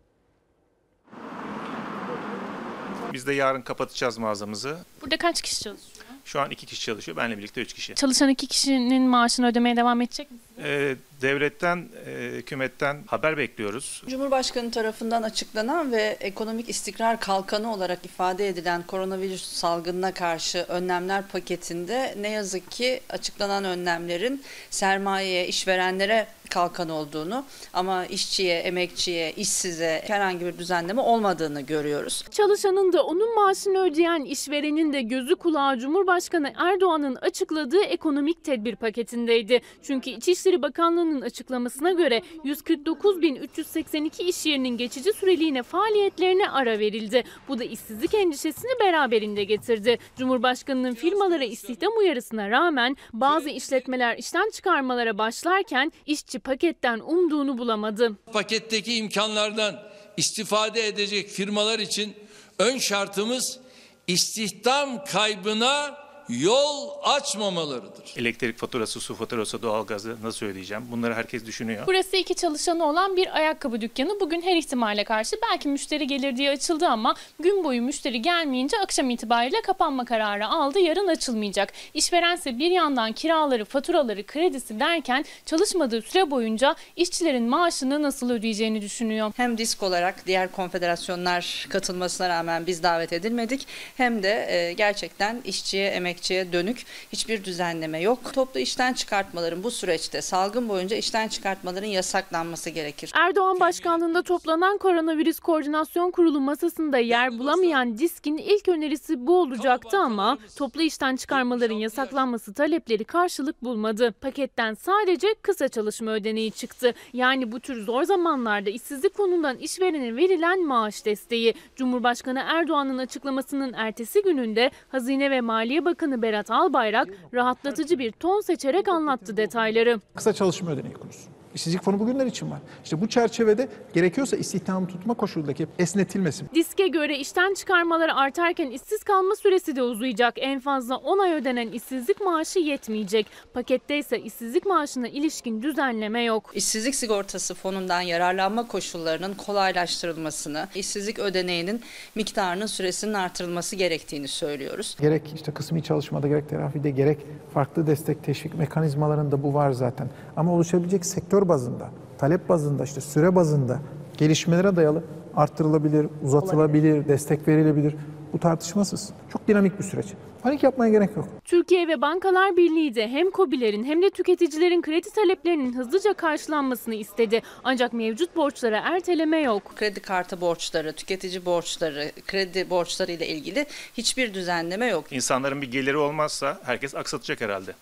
Biz 3.12 3.26
de 3.26 3.32
yarın 3.32 3.62
kapatacağız 3.62 4.18
mağazamızı. 4.18 4.78
Burada 5.02 5.16
kaç 5.16 5.42
kişi 5.42 5.60
çalışıyor? 5.62 6.06
Şu 6.24 6.40
an 6.40 6.50
iki 6.50 6.66
kişi 6.66 6.82
çalışıyor. 6.82 7.16
Benle 7.16 7.38
birlikte 7.38 7.60
üç 7.60 7.72
kişi. 7.72 7.94
Çalışan 7.94 8.28
iki 8.28 8.46
kişinin 8.46 9.02
maaşını 9.02 9.46
ödemeye 9.46 9.76
devam 9.76 10.00
edecek 10.00 10.30
mi? 10.30 10.38
Ee, 10.64 10.96
devletten, 11.22 11.88
e, 12.06 12.10
hükümetten 12.10 12.96
haber 13.06 13.36
bekliyoruz. 13.36 14.02
Cumhurbaşkanı 14.08 14.70
tarafından 14.70 15.22
açıklanan 15.22 15.92
ve 15.92 16.16
ekonomik 16.20 16.68
istikrar 16.68 17.20
kalkanı 17.20 17.72
olarak 17.72 18.04
ifade 18.04 18.48
edilen 18.48 18.82
koronavirüs 18.86 19.42
salgınına 19.42 20.14
karşı 20.14 20.58
önlemler 20.68 21.28
paketinde 21.28 22.14
ne 22.20 22.30
yazık 22.30 22.70
ki 22.70 23.00
açıklanan 23.10 23.64
önlemlerin 23.64 24.42
sermayeye, 24.70 25.46
işverenlere 25.46 26.26
kalkan 26.52 26.88
olduğunu 26.88 27.44
ama 27.72 28.06
işçiye, 28.06 28.58
emekçiye, 28.58 29.32
işsize 29.32 30.02
herhangi 30.06 30.46
bir 30.46 30.58
düzenleme 30.58 31.00
olmadığını 31.00 31.60
görüyoruz. 31.60 32.24
Çalışanın 32.30 32.92
da 32.92 33.02
onun 33.02 33.34
maaşını 33.34 33.78
ödeyen 33.78 34.24
işverenin 34.24 34.92
de 34.92 35.02
gözü 35.02 35.36
kulağı 35.36 35.78
Cumhurbaşkanı 35.78 36.52
Erdoğan'ın 36.56 37.14
açıkladığı 37.14 37.82
ekonomik 37.82 38.44
tedbir 38.44 38.76
paketindeydi. 38.76 39.60
Çünkü 39.82 40.10
İçişleri 40.10 40.51
Bakanlığı'nın 40.62 41.20
açıklamasına 41.20 41.92
göre 41.92 42.22
149.382 42.44 44.22
iş 44.22 44.46
yerinin 44.46 44.76
geçici 44.76 45.12
süreliğine 45.12 45.62
faaliyetlerine 45.62 46.50
ara 46.50 46.78
verildi. 46.78 47.24
Bu 47.48 47.58
da 47.58 47.64
işsizlik 47.64 48.14
endişesini 48.14 48.70
beraberinde 48.80 49.44
getirdi. 49.44 49.98
Cumhurbaşkanının 50.16 50.94
firmalara 50.94 51.44
istihdam 51.44 51.92
uyarısına 51.98 52.50
rağmen 52.50 52.96
bazı 53.12 53.48
işletmeler 53.48 54.18
işten 54.18 54.50
çıkarmalara 54.50 55.18
başlarken 55.18 55.92
işçi 56.06 56.38
paketten 56.38 57.00
umduğunu 57.00 57.58
bulamadı. 57.58 58.16
Paketteki 58.32 58.96
imkanlardan 58.96 59.82
istifade 60.16 60.86
edecek 60.86 61.28
firmalar 61.28 61.78
için 61.78 62.14
ön 62.58 62.78
şartımız 62.78 63.60
istihdam 64.06 65.04
kaybına 65.04 66.01
yol 66.40 66.90
açmamalarıdır. 67.02 68.14
Elektrik 68.16 68.58
faturası, 68.58 69.00
su 69.00 69.14
faturası, 69.14 69.62
doğalgazı 69.62 70.16
nasıl 70.22 70.46
ödeyeceğim? 70.46 70.84
Bunları 70.92 71.14
herkes 71.14 71.46
düşünüyor. 71.46 71.86
Burası 71.86 72.16
iki 72.16 72.34
çalışanı 72.34 72.84
olan 72.84 73.16
bir 73.16 73.36
ayakkabı 73.36 73.80
dükkanı. 73.80 74.20
Bugün 74.20 74.42
her 74.42 74.56
ihtimale 74.56 75.04
karşı 75.04 75.36
belki 75.50 75.68
müşteri 75.68 76.06
gelir 76.06 76.36
diye 76.36 76.50
açıldı 76.50 76.86
ama 76.86 77.14
gün 77.38 77.64
boyu 77.64 77.82
müşteri 77.82 78.22
gelmeyince 78.22 78.78
akşam 78.78 79.10
itibariyle 79.10 79.62
kapanma 79.62 80.04
kararı 80.04 80.48
aldı. 80.48 80.78
Yarın 80.78 81.08
açılmayacak. 81.08 81.72
İşverense 81.94 82.58
bir 82.58 82.70
yandan 82.70 83.12
kiraları, 83.12 83.64
faturaları, 83.64 84.26
kredisi 84.26 84.80
derken 84.80 85.24
çalışmadığı 85.46 86.02
süre 86.02 86.30
boyunca 86.30 86.76
işçilerin 86.96 87.48
maaşını 87.48 88.02
nasıl 88.02 88.30
ödeyeceğini 88.30 88.82
düşünüyor. 88.82 89.32
Hem 89.36 89.58
disk 89.58 89.82
olarak 89.82 90.26
diğer 90.26 90.52
konfederasyonlar 90.52 91.66
katılmasına 91.70 92.28
rağmen 92.28 92.66
biz 92.66 92.82
davet 92.82 93.12
edilmedik. 93.12 93.66
Hem 93.96 94.22
de 94.22 94.46
e, 94.48 94.72
gerçekten 94.72 95.40
işçiye, 95.44 95.88
emekçiye 95.88 96.21
dönük 96.28 96.84
hiçbir 97.12 97.44
düzenleme 97.44 98.00
yok. 98.00 98.34
Toplu 98.34 98.60
işten 98.60 98.92
çıkartmaların 98.92 99.64
bu 99.64 99.70
süreçte 99.70 100.22
salgın 100.22 100.68
boyunca 100.68 100.96
işten 100.96 101.28
çıkartmaların 101.28 101.88
yasaklanması 101.88 102.70
gerekir. 102.70 103.10
Erdoğan 103.14 103.60
başkanlığında 103.60 104.22
toplanan 104.22 104.78
koronavirüs 104.78 105.40
koordinasyon 105.40 106.10
kurulu 106.10 106.40
masasında 106.40 106.98
yer 106.98 107.38
bulamayan 107.38 107.98
DİSK'in 107.98 108.36
ilk 108.36 108.68
önerisi 108.68 109.26
bu 109.26 109.40
olacaktı 109.40 109.98
ama 109.98 110.38
toplu 110.56 110.82
işten 110.82 111.16
çıkarmaların 111.16 111.74
yasaklanması 111.74 112.54
talepleri 112.54 113.04
karşılık 113.04 113.64
bulmadı. 113.64 114.14
Paketten 114.20 114.74
sadece 114.74 115.34
kısa 115.42 115.68
çalışma 115.68 116.10
ödeneği 116.10 116.50
çıktı. 116.50 116.94
Yani 117.12 117.52
bu 117.52 117.60
tür 117.60 117.84
zor 117.84 118.02
zamanlarda 118.02 118.70
işsizlik 118.70 119.16
fonundan 119.16 119.56
işverene 119.56 120.16
verilen 120.16 120.66
maaş 120.66 121.04
desteği. 121.04 121.54
Cumhurbaşkanı 121.76 122.42
Erdoğan'ın 122.46 122.98
açıklamasının 122.98 123.72
ertesi 123.72 124.22
gününde 124.22 124.70
Hazine 124.88 125.30
ve 125.30 125.40
Maliye 125.40 125.84
Bakanı 125.84 126.11
Bakanı 126.12 126.22
Berat 126.22 126.50
Albayrak 126.50 127.08
rahatlatıcı 127.34 127.98
bir 127.98 128.12
ton 128.12 128.40
seçerek 128.40 128.88
anlattı 128.88 129.36
detayları. 129.36 130.00
Kısa 130.14 130.32
çalışma 130.32 130.70
ödeneği 130.70 130.94
konusu. 130.94 131.31
İşsizlik 131.54 131.82
fonu 131.82 131.98
bugünler 132.00 132.26
için 132.26 132.50
var. 132.50 132.58
İşte 132.84 133.00
bu 133.00 133.08
çerçevede 133.08 133.68
gerekiyorsa 133.94 134.36
istihdamı 134.36 134.86
tutma 134.88 135.14
koşulundaki 135.14 135.66
esnetilmesi. 135.78 136.44
Diske 136.54 136.88
göre 136.88 137.18
işten 137.18 137.54
çıkarmaları 137.54 138.14
artarken 138.14 138.70
işsiz 138.70 139.04
kalma 139.04 139.34
süresi 139.36 139.76
de 139.76 139.82
uzayacak. 139.82 140.34
En 140.36 140.60
fazla 140.60 140.96
10 140.96 141.18
ay 141.18 141.32
ödenen 141.32 141.68
işsizlik 141.68 142.20
maaşı 142.20 142.58
yetmeyecek. 142.58 143.26
Pakette 143.54 143.98
ise 143.98 144.20
işsizlik 144.20 144.66
maaşına 144.66 145.08
ilişkin 145.08 145.62
düzenleme 145.62 146.22
yok. 146.22 146.50
İşsizlik 146.54 146.94
sigortası 146.94 147.54
fonundan 147.54 148.00
yararlanma 148.00 148.66
koşullarının 148.66 149.34
kolaylaştırılmasını, 149.34 150.68
işsizlik 150.74 151.18
ödeneğinin 151.18 151.80
miktarının 152.14 152.66
süresinin 152.66 153.14
artırılması 153.14 153.76
gerektiğini 153.76 154.28
söylüyoruz. 154.28 154.96
Gerek 155.00 155.22
işte 155.34 155.52
kısmi 155.52 155.82
çalışmada 155.82 156.28
gerek 156.28 156.48
terafide 156.48 156.90
gerek 156.90 157.18
farklı 157.54 157.86
destek 157.86 158.24
teşvik 158.24 158.54
mekanizmalarında 158.54 159.42
bu 159.42 159.54
var 159.54 159.72
zaten. 159.72 160.08
Ama 160.36 160.52
oluşabilecek 160.52 161.06
sektör 161.06 161.41
bazında, 161.48 161.90
talep 162.18 162.48
bazında, 162.48 162.84
işte 162.84 163.00
süre 163.00 163.34
bazında 163.34 163.78
gelişmelere 164.16 164.76
dayalı 164.76 165.02
arttırılabilir, 165.36 166.06
uzatılabilir, 166.22 167.08
destek 167.08 167.48
verilebilir. 167.48 167.94
Bu 168.32 168.38
tartışmasız. 168.38 169.12
Çok 169.32 169.48
dinamik 169.48 169.78
bir 169.78 169.84
süreç. 169.84 170.06
Panik 170.42 170.62
yapmaya 170.62 170.90
gerek 170.90 171.16
yok. 171.16 171.28
Türkiye 171.44 171.88
ve 171.88 172.00
Bankalar 172.00 172.56
Birliği 172.56 172.94
de 172.94 173.08
hem 173.08 173.30
KOBİ'lerin 173.30 173.84
hem 173.84 174.02
de 174.02 174.10
tüketicilerin 174.10 174.82
kredi 174.82 175.10
taleplerinin 175.10 175.72
hızlıca 175.72 176.14
karşılanmasını 176.14 176.94
istedi. 176.94 177.42
Ancak 177.64 177.92
mevcut 177.92 178.36
borçlara 178.36 178.78
erteleme 178.78 179.38
yok. 179.38 179.72
Kredi 179.76 180.00
kartı 180.00 180.40
borçları, 180.40 180.92
tüketici 180.92 181.44
borçları, 181.44 182.12
kredi 182.26 182.70
borçları 182.70 183.12
ile 183.12 183.26
ilgili 183.28 183.66
hiçbir 183.94 184.34
düzenleme 184.34 184.86
yok. 184.86 185.12
İnsanların 185.12 185.62
bir 185.62 185.70
geliri 185.70 185.96
olmazsa 185.96 186.58
herkes 186.64 186.94
aksatacak 186.94 187.40
herhalde. 187.40 187.72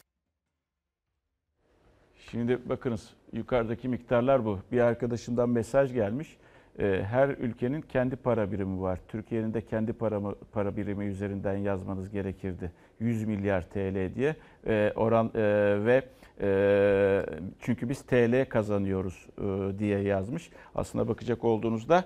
Şimdi 2.30 2.68
bakınız 2.68 3.10
yukarıdaki 3.32 3.88
miktarlar 3.88 4.44
bu. 4.44 4.58
Bir 4.72 4.80
arkadaşımdan 4.80 5.50
mesaj 5.50 5.92
gelmiş. 5.92 6.36
Ee, 6.78 7.02
her 7.08 7.28
ülkenin 7.28 7.80
kendi 7.80 8.16
para 8.16 8.52
birimi 8.52 8.80
var. 8.80 8.98
Türkiye'nin 9.08 9.54
de 9.54 9.66
kendi 9.66 9.92
para, 9.92 10.20
para 10.52 10.76
birimi 10.76 11.04
üzerinden 11.04 11.56
yazmanız 11.56 12.10
gerekirdi. 12.10 12.72
100 13.00 13.24
milyar 13.24 13.62
TL 13.70 14.14
diye 14.14 14.36
ee, 14.66 14.92
oran 14.96 15.30
e, 15.34 15.40
ve 15.84 16.02
e, 16.40 17.22
çünkü 17.60 17.88
biz 17.88 18.02
TL 18.02 18.48
kazanıyoruz 18.48 19.26
e, 19.38 19.78
diye 19.78 19.98
yazmış. 19.98 20.50
Aslına 20.74 21.08
bakacak 21.08 21.44
olduğunuzda 21.44 22.04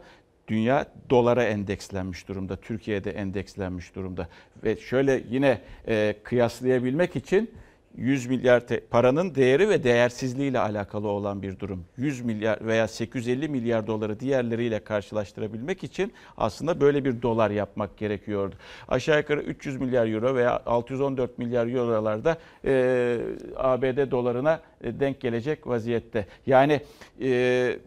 dünya 0.49 0.87
dolara 1.11 1.45
endekslenmiş 1.45 2.29
durumda. 2.29 2.57
Türkiye'de 2.57 3.11
endekslenmiş 3.11 3.95
durumda. 3.95 4.29
Ve 4.65 4.77
şöyle 4.77 5.23
yine 5.29 5.61
kıyaslayabilmek 6.23 7.17
için 7.17 7.51
100 7.97 8.27
milyar 8.27 8.67
te- 8.67 8.81
paranın 8.81 9.35
değeri 9.35 9.69
ve 9.69 9.85
değersizliğiyle 9.85 10.59
alakalı 10.59 11.09
olan 11.09 11.43
bir 11.43 11.59
durum. 11.59 11.85
100 11.97 12.21
milyar 12.21 12.67
veya 12.67 12.89
850 12.89 13.49
milyar 13.49 13.87
doları 13.87 14.21
diğerleriyle 14.21 14.85
karşılaştırabilmek 14.85 15.85
için 15.85 16.13
aslında 16.37 16.81
böyle 16.81 17.05
bir 17.05 17.23
dolar 17.23 17.51
yapmak 17.51 17.97
gerekiyordu. 17.97 18.55
Aşağı 18.89 19.19
yukarı 19.19 19.43
300 19.43 19.81
milyar 19.81 20.07
euro 20.07 20.35
veya 20.35 20.63
614 20.67 21.39
milyar 21.39 21.67
eurolarda 21.67 22.39
e, 22.65 23.19
ABD 23.57 24.11
dolarına 24.11 24.61
denk 24.85 25.21
gelecek 25.21 25.67
vaziyette. 25.67 26.27
Yani 26.47 26.81
e, 27.23 27.79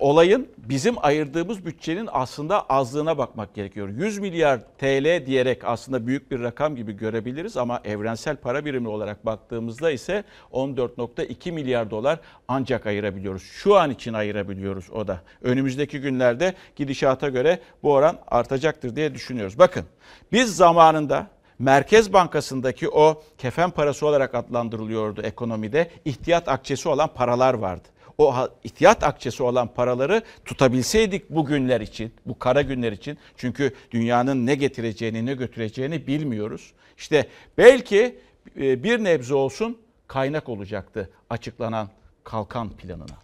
olayın 0.00 0.48
bizim 0.58 0.94
ayırdığımız 1.04 1.66
bütçenin 1.66 2.08
aslında 2.12 2.62
azlığına 2.62 3.18
bakmak 3.18 3.54
gerekiyor. 3.54 3.88
100 3.88 4.18
milyar 4.18 4.60
TL 4.78 5.26
diyerek 5.26 5.64
aslında 5.64 6.06
büyük 6.06 6.30
bir 6.30 6.42
rakam 6.42 6.76
gibi 6.76 6.92
görebiliriz 6.92 7.56
ama 7.56 7.80
evrensel 7.84 8.36
para 8.36 8.64
birimi 8.64 8.88
olarak 8.88 9.26
baktığımızda 9.26 9.90
ise 9.90 10.24
14.2 10.52 11.52
milyar 11.52 11.90
dolar 11.90 12.20
ancak 12.48 12.86
ayırabiliyoruz. 12.86 13.42
Şu 13.42 13.76
an 13.76 13.90
için 13.90 14.12
ayırabiliyoruz 14.12 14.90
o 14.90 15.08
da. 15.08 15.20
Önümüzdeki 15.42 16.00
günlerde 16.00 16.54
gidişata 16.76 17.28
göre 17.28 17.58
bu 17.82 17.92
oran 17.92 18.18
artacaktır 18.28 18.96
diye 18.96 19.14
düşünüyoruz. 19.14 19.58
Bakın 19.58 19.84
biz 20.32 20.56
zamanında 20.56 21.26
Merkez 21.58 22.12
Bankası'ndaki 22.12 22.88
o 22.88 23.22
kefen 23.38 23.70
parası 23.70 24.06
olarak 24.06 24.34
adlandırılıyordu 24.34 25.22
ekonomide. 25.22 25.90
ihtiyat 26.04 26.48
akçesi 26.48 26.88
olan 26.88 27.08
paralar 27.14 27.54
vardı 27.54 27.88
o 28.20 28.48
ihtiyat 28.64 29.04
akçesi 29.04 29.42
olan 29.42 29.68
paraları 29.74 30.22
tutabilseydik 30.44 31.30
bu 31.30 31.46
günler 31.46 31.80
için, 31.80 32.12
bu 32.26 32.38
kara 32.38 32.62
günler 32.62 32.92
için. 32.92 33.18
Çünkü 33.36 33.74
dünyanın 33.90 34.46
ne 34.46 34.54
getireceğini, 34.54 35.26
ne 35.26 35.34
götüreceğini 35.34 36.06
bilmiyoruz. 36.06 36.72
İşte 36.98 37.28
belki 37.58 38.18
e, 38.56 38.82
bir 38.84 39.04
nebze 39.04 39.34
olsun 39.34 39.78
kaynak 40.06 40.48
olacaktı 40.48 41.10
açıklanan 41.30 41.88
kalkan 42.24 42.70
planına. 42.70 43.18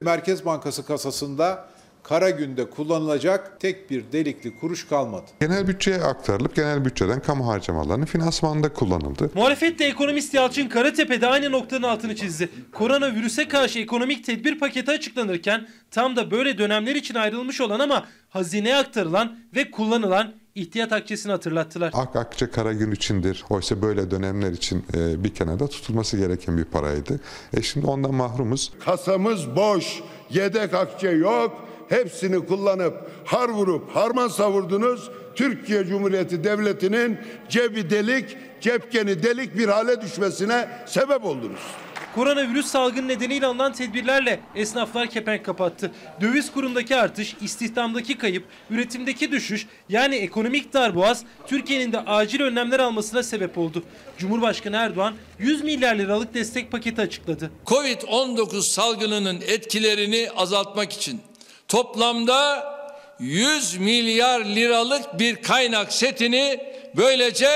Merkez 0.00 0.44
Bankası 0.44 0.86
kasasında 0.86 1.68
kara 2.02 2.30
günde 2.30 2.70
kullanılacak 2.70 3.60
tek 3.60 3.90
bir 3.90 4.04
delikli 4.12 4.58
kuruş 4.60 4.88
kalmadı. 4.88 5.24
Genel 5.40 5.66
bütçeye 5.68 6.02
aktarılıp 6.02 6.56
genel 6.56 6.84
bütçeden 6.84 7.20
kamu 7.20 7.48
harcamalarının 7.48 8.06
finansmanında 8.06 8.72
kullanıldı. 8.72 9.30
Muhalefetle 9.34 9.84
ekonomist 9.84 10.34
Yalçın 10.34 10.68
Karatepe 10.68 11.20
de 11.20 11.26
aynı 11.26 11.52
noktanın 11.52 11.82
altını 11.82 12.16
çizdi. 12.16 12.48
Koronavirüse 12.72 13.48
karşı 13.48 13.78
ekonomik 13.78 14.24
tedbir 14.24 14.58
paketi 14.58 14.90
açıklanırken 14.90 15.68
tam 15.90 16.16
da 16.16 16.30
böyle 16.30 16.58
dönemler 16.58 16.94
için 16.94 17.14
ayrılmış 17.14 17.60
olan 17.60 17.80
ama 17.80 18.06
hazineye 18.30 18.76
aktarılan 18.76 19.38
ve 19.54 19.70
kullanılan 19.70 20.32
ihtiyat 20.54 20.92
akçesini 20.92 21.32
hatırlattılar. 21.32 21.90
Ak 21.94 22.16
akçe 22.16 22.50
kara 22.50 22.72
gün 22.72 22.92
içindir. 22.92 23.44
Oysa 23.50 23.82
böyle 23.82 24.10
dönemler 24.10 24.50
için 24.52 24.84
e, 24.94 25.24
bir 25.24 25.34
kenarda 25.34 25.66
tutulması 25.68 26.16
gereken 26.16 26.58
bir 26.58 26.64
paraydı. 26.64 27.20
E 27.56 27.62
şimdi 27.62 27.86
ondan 27.86 28.14
mahrumuz. 28.14 28.72
Kasamız 28.84 29.56
boş, 29.56 30.00
yedek 30.30 30.74
akçe 30.74 31.08
yok. 31.08 31.71
Hepsini 31.88 32.46
kullanıp 32.46 33.10
har 33.24 33.48
vurup 33.48 33.96
harman 33.96 34.28
savurdunuz. 34.28 35.10
Türkiye 35.34 35.86
Cumhuriyeti 35.86 36.44
Devleti'nin 36.44 37.18
cebi 37.48 37.90
delik, 37.90 38.36
cepkeni 38.60 39.22
delik 39.22 39.58
bir 39.58 39.68
hale 39.68 40.00
düşmesine 40.00 40.68
sebep 40.86 41.24
oldunuz. 41.24 41.60
Koronavirüs 42.14 42.66
salgını 42.66 43.08
nedeniyle 43.08 43.46
alınan 43.46 43.72
tedbirlerle 43.72 44.40
esnaflar 44.54 45.10
kepenk 45.10 45.44
kapattı. 45.44 45.92
Döviz 46.20 46.52
kurundaki 46.52 46.96
artış, 46.96 47.36
istihdamdaki 47.40 48.18
kayıp, 48.18 48.44
üretimdeki 48.70 49.32
düşüş 49.32 49.66
yani 49.88 50.14
ekonomik 50.14 50.72
darboğaz 50.72 51.24
Türkiye'nin 51.46 51.92
de 51.92 52.00
acil 52.00 52.40
önlemler 52.40 52.80
almasına 52.80 53.22
sebep 53.22 53.58
oldu. 53.58 53.82
Cumhurbaşkanı 54.18 54.76
Erdoğan 54.76 55.14
100 55.38 55.64
milyar 55.64 55.96
liralık 55.96 56.34
destek 56.34 56.72
paketi 56.72 57.00
açıkladı. 57.00 57.50
Covid-19 57.66 58.62
salgınının 58.62 59.40
etkilerini 59.40 60.28
azaltmak 60.36 60.92
için 60.92 61.20
toplamda 61.72 62.64
100 63.18 63.76
milyar 63.76 64.44
liralık 64.44 65.18
bir 65.18 65.42
kaynak 65.42 65.92
setini 65.92 66.60
böylece 66.96 67.48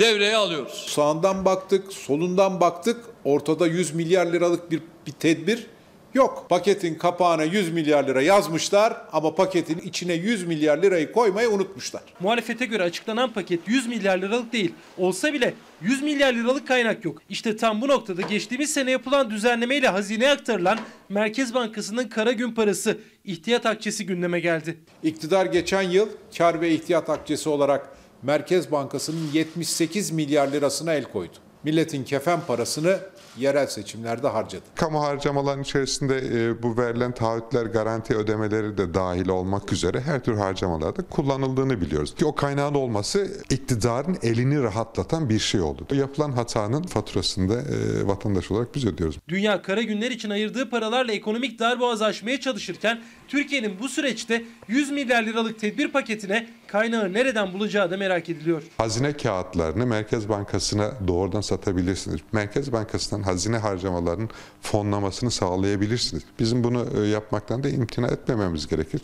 devreye 0.00 0.36
alıyoruz. 0.36 0.86
Sağından 0.88 1.44
baktık, 1.44 1.92
solundan 1.92 2.60
baktık. 2.60 3.04
Ortada 3.24 3.66
100 3.66 3.94
milyar 3.94 4.26
liralık 4.26 4.70
bir, 4.70 4.82
bir 5.06 5.12
tedbir 5.12 5.66
yok. 6.14 6.46
Paketin 6.48 6.94
kapağına 6.94 7.44
100 7.44 7.72
milyar 7.72 8.06
lira 8.06 8.22
yazmışlar 8.22 8.96
ama 9.12 9.34
paketin 9.34 9.78
içine 9.78 10.12
100 10.12 10.46
milyar 10.46 10.82
lirayı 10.82 11.12
koymayı 11.12 11.50
unutmuşlar. 11.50 12.02
Muhalefete 12.20 12.66
göre 12.66 12.82
açıklanan 12.82 13.32
paket 13.32 13.60
100 13.66 13.86
milyar 13.86 14.18
liralık 14.18 14.52
değil. 14.52 14.74
Olsa 14.98 15.32
bile 15.32 15.54
100 15.82 16.02
milyar 16.02 16.32
liralık 16.32 16.68
kaynak 16.68 17.04
yok. 17.04 17.22
İşte 17.28 17.56
tam 17.56 17.80
bu 17.80 17.88
noktada 17.88 18.22
geçtiğimiz 18.22 18.72
sene 18.72 18.90
yapılan 18.90 19.30
düzenlemeyle 19.30 19.88
hazineye 19.88 20.30
aktarılan 20.30 20.78
Merkez 21.08 21.54
Bankası'nın 21.54 22.08
kara 22.08 22.32
gün 22.32 22.52
parası 22.54 22.98
ihtiyat 23.24 23.66
akçesi 23.66 24.06
gündeme 24.06 24.40
geldi. 24.40 24.76
İktidar 25.02 25.46
geçen 25.46 25.82
yıl 25.82 26.08
kar 26.38 26.60
ve 26.60 26.70
ihtiyat 26.70 27.10
akçesi 27.10 27.48
olarak 27.48 27.88
Merkez 28.22 28.72
Bankası'nın 28.72 29.30
78 29.32 30.10
milyar 30.10 30.48
lirasına 30.48 30.94
el 30.94 31.04
koydu. 31.04 31.32
Milletin 31.64 32.04
kefen 32.04 32.40
parasını 32.46 32.98
yerel 33.38 33.66
seçimlerde 33.66 34.28
harcadı. 34.28 34.62
Kamu 34.74 35.00
harcamalarının 35.00 35.62
içerisinde 35.62 36.18
e, 36.18 36.62
bu 36.62 36.76
verilen 36.76 37.12
taahhütler, 37.12 37.66
garanti 37.66 38.14
ödemeleri 38.14 38.78
de 38.78 38.94
dahil 38.94 39.28
olmak 39.28 39.72
üzere 39.72 40.00
her 40.00 40.24
tür 40.24 40.36
harcamalarda 40.36 41.02
kullanıldığını 41.02 41.80
biliyoruz. 41.80 42.14
Ki 42.14 42.24
o 42.24 42.34
kaynağın 42.34 42.74
olması 42.74 43.30
iktidarın 43.50 44.18
elini 44.22 44.62
rahatlatan 44.62 45.28
bir 45.28 45.38
şey 45.38 45.60
oldu. 45.60 45.86
Yapılan 45.92 46.32
hatanın 46.32 46.82
faturasını 46.82 47.48
da 47.48 47.60
e, 47.60 48.06
vatandaş 48.06 48.50
olarak 48.50 48.74
biz 48.74 48.86
ödüyoruz. 48.86 49.18
Dünya 49.28 49.62
kara 49.62 49.82
günler 49.82 50.10
için 50.10 50.30
ayırdığı 50.30 50.70
paralarla 50.70 51.12
ekonomik 51.12 51.58
darboğazı 51.58 52.04
aşmaya 52.04 52.40
çalışırken 52.40 53.00
Türkiye'nin 53.28 53.78
bu 53.80 53.88
süreçte 53.88 54.44
100 54.68 54.90
milyar 54.90 55.22
liralık 55.22 55.58
tedbir 55.58 55.88
paketine 55.88 56.46
kaynağı 56.70 57.12
nereden 57.12 57.52
bulacağı 57.52 57.90
da 57.90 57.96
merak 57.96 58.28
ediliyor. 58.28 58.62
Hazine 58.78 59.12
kağıtlarını 59.12 59.86
Merkez 59.86 60.28
Bankası'na 60.28 60.92
doğrudan 61.08 61.40
satabilirsiniz. 61.40 62.20
Merkez 62.32 62.72
Bankası'ndan 62.72 63.22
hazine 63.22 63.58
harcamalarının 63.58 64.30
fonlamasını 64.60 65.30
sağlayabilirsiniz. 65.30 66.22
Bizim 66.38 66.64
bunu 66.64 66.86
e, 66.96 67.08
yapmaktan 67.08 67.62
da 67.62 67.68
imtina 67.68 68.06
etmememiz 68.06 68.66
gerekir. 68.66 69.00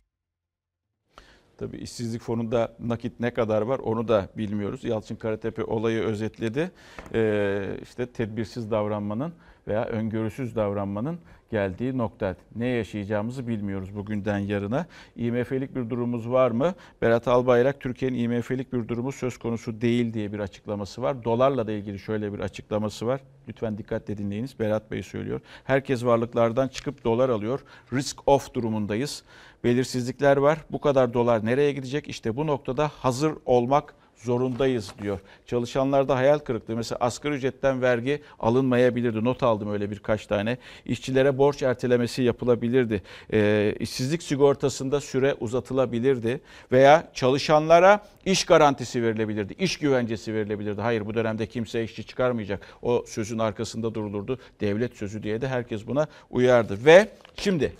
Tabii 1.59 1.77
işsizlik 1.77 2.23
fonunda 2.23 2.77
nakit 2.81 3.21
ne 3.21 3.35
kadar 3.35 3.63
var 3.63 3.79
onu 3.79 4.09
da 4.09 4.29
bilmiyoruz. 4.37 4.85
Yalçın 4.85 5.17
Karatepe 5.17 5.65
olayı 5.65 6.03
özetledi. 6.03 6.71
Ee, 7.15 7.79
işte 7.83 8.07
tedbirsiz 8.07 8.71
davranmanın 8.71 9.33
veya 9.69 9.85
öngörüsüz 9.85 10.57
davranmanın 10.57 11.19
geldiği 11.51 11.99
nokta. 11.99 12.37
Ne 12.57 12.67
yaşayacağımızı 12.67 13.47
bilmiyoruz 13.47 13.97
bugünden 13.97 14.39
yarına. 14.39 14.87
IMF'lik 15.17 15.77
bir 15.77 15.91
durumumuz 15.91 16.31
var 16.31 16.51
mı? 16.51 16.75
Berat 17.03 17.29
Albayrak 17.29 17.81
Türkiye'nin 17.81 18.19
IMF'lik 18.19 18.73
bir 18.73 18.89
durumu 18.89 19.13
söz 19.13 19.39
konusu 19.39 19.81
değil 19.81 20.15
diye 20.15 20.33
bir 20.33 20.39
açıklaması 20.39 21.03
var. 21.03 21.25
Dolarla 21.25 21.67
da 21.67 21.73
ilgili 21.73 21.99
şöyle 21.99 22.33
bir 22.33 22.39
açıklaması 22.39 23.07
var. 23.07 23.21
Lütfen 23.49 23.79
dikkatle 23.79 24.19
dinleyiniz. 24.19 24.59
Berat 24.61 24.91
Bey 24.91 25.03
söylüyor. 25.03 25.41
Herkes 25.65 26.05
varlıklardan 26.05 26.69
çıkıp 26.69 27.05
dolar 27.05 27.29
alıyor. 27.29 27.61
Risk 27.93 28.29
off 28.29 28.55
durumundayız. 28.55 29.23
Belirsizlikler 29.65 30.37
var. 30.37 30.59
Bu 30.71 30.81
kadar 30.81 31.15
dolar 31.15 31.47
nereye 31.47 31.73
gidecek? 31.73 32.09
İşte 32.09 32.37
bu 32.37 32.47
noktada 32.47 32.89
hazır 32.89 33.33
olmak 33.45 33.95
zorundayız 34.17 34.93
diyor. 35.03 35.21
Çalışanlarda 35.47 36.17
hayal 36.17 36.39
kırıklığı. 36.39 36.77
Mesela 36.77 36.99
asgari 37.01 37.35
ücretten 37.35 37.83
vergi 37.83 38.23
alınmayabilirdi. 38.39 39.25
Not 39.25 39.43
aldım 39.43 39.73
öyle 39.73 39.91
birkaç 39.91 40.27
tane. 40.27 40.59
İşçilere 40.85 41.39
borç 41.39 41.63
ertelemesi 41.63 42.23
yapılabilirdi. 42.23 43.03
E, 43.33 43.75
işsizlik 43.81 44.23
sigortasında 44.23 45.01
süre 45.01 45.35
uzatılabilirdi. 45.41 46.41
Veya 46.73 47.09
çalışanlara 47.15 48.07
iş 48.25 48.45
garantisi 48.45 49.03
verilebilirdi. 49.03 49.55
İş 49.59 49.79
güvencesi 49.79 50.35
verilebilirdi. 50.35 50.81
Hayır 50.81 51.07
bu 51.07 51.15
dönemde 51.15 51.47
kimse 51.47 51.85
işçi 51.85 52.07
çıkarmayacak. 52.07 52.67
O 52.83 53.05
sözün 53.07 53.39
arkasında 53.39 53.95
durulurdu. 53.95 54.39
Devlet 54.61 54.97
sözü 54.97 55.23
diye 55.23 55.41
de 55.41 55.49
herkes 55.49 55.87
buna 55.87 56.07
uyardı. 56.31 56.79
Ve 56.85 57.09
şimdi 57.37 57.73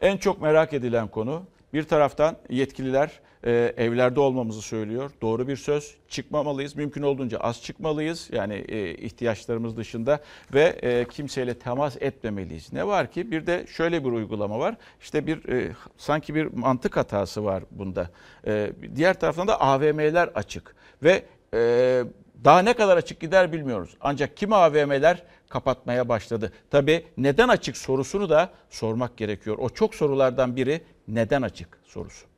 en 0.00 0.16
çok 0.16 0.42
merak 0.42 0.72
edilen 0.72 1.08
konu 1.08 1.42
bir 1.72 1.82
taraftan 1.82 2.36
yetkililer 2.50 3.20
e, 3.44 3.74
evlerde 3.76 4.20
olmamızı 4.20 4.62
söylüyor. 4.62 5.10
Doğru 5.22 5.48
bir 5.48 5.56
söz. 5.56 5.94
Çıkmamalıyız. 6.08 6.76
Mümkün 6.76 7.02
olduğunca 7.02 7.38
az 7.38 7.62
çıkmalıyız. 7.62 8.28
Yani 8.32 8.54
e, 8.54 8.94
ihtiyaçlarımız 8.94 9.76
dışında 9.76 10.20
ve 10.54 10.62
e, 10.62 11.04
kimseyle 11.04 11.58
temas 11.58 11.96
etmemeliyiz. 12.00 12.72
Ne 12.72 12.86
var 12.86 13.10
ki 13.10 13.30
bir 13.30 13.46
de 13.46 13.66
şöyle 13.68 14.04
bir 14.04 14.10
uygulama 14.10 14.58
var. 14.58 14.74
İşte 15.00 15.26
bir 15.26 15.48
e, 15.48 15.72
sanki 15.96 16.34
bir 16.34 16.46
mantık 16.46 16.96
hatası 16.96 17.44
var 17.44 17.64
bunda. 17.70 18.10
E, 18.46 18.72
diğer 18.96 19.20
taraftan 19.20 19.48
da 19.48 19.60
AVM'ler 19.60 20.28
açık 20.34 20.76
ve 21.02 21.22
e, 21.54 22.02
daha 22.44 22.62
ne 22.62 22.72
kadar 22.72 22.96
açık 22.96 23.20
gider 23.20 23.52
bilmiyoruz. 23.52 23.96
Ancak 24.00 24.36
kimi 24.36 24.54
AVM'ler 24.54 25.22
kapatmaya 25.48 26.08
başladı. 26.08 26.52
Tabii 26.70 27.06
neden 27.16 27.48
açık 27.48 27.76
sorusunu 27.76 28.30
da 28.30 28.50
sormak 28.70 29.16
gerekiyor. 29.16 29.58
O 29.58 29.68
çok 29.68 29.94
sorulardan 29.94 30.56
biri 30.56 30.80
neden 31.08 31.42
açık 31.42 31.78
sorusu. 31.84 32.31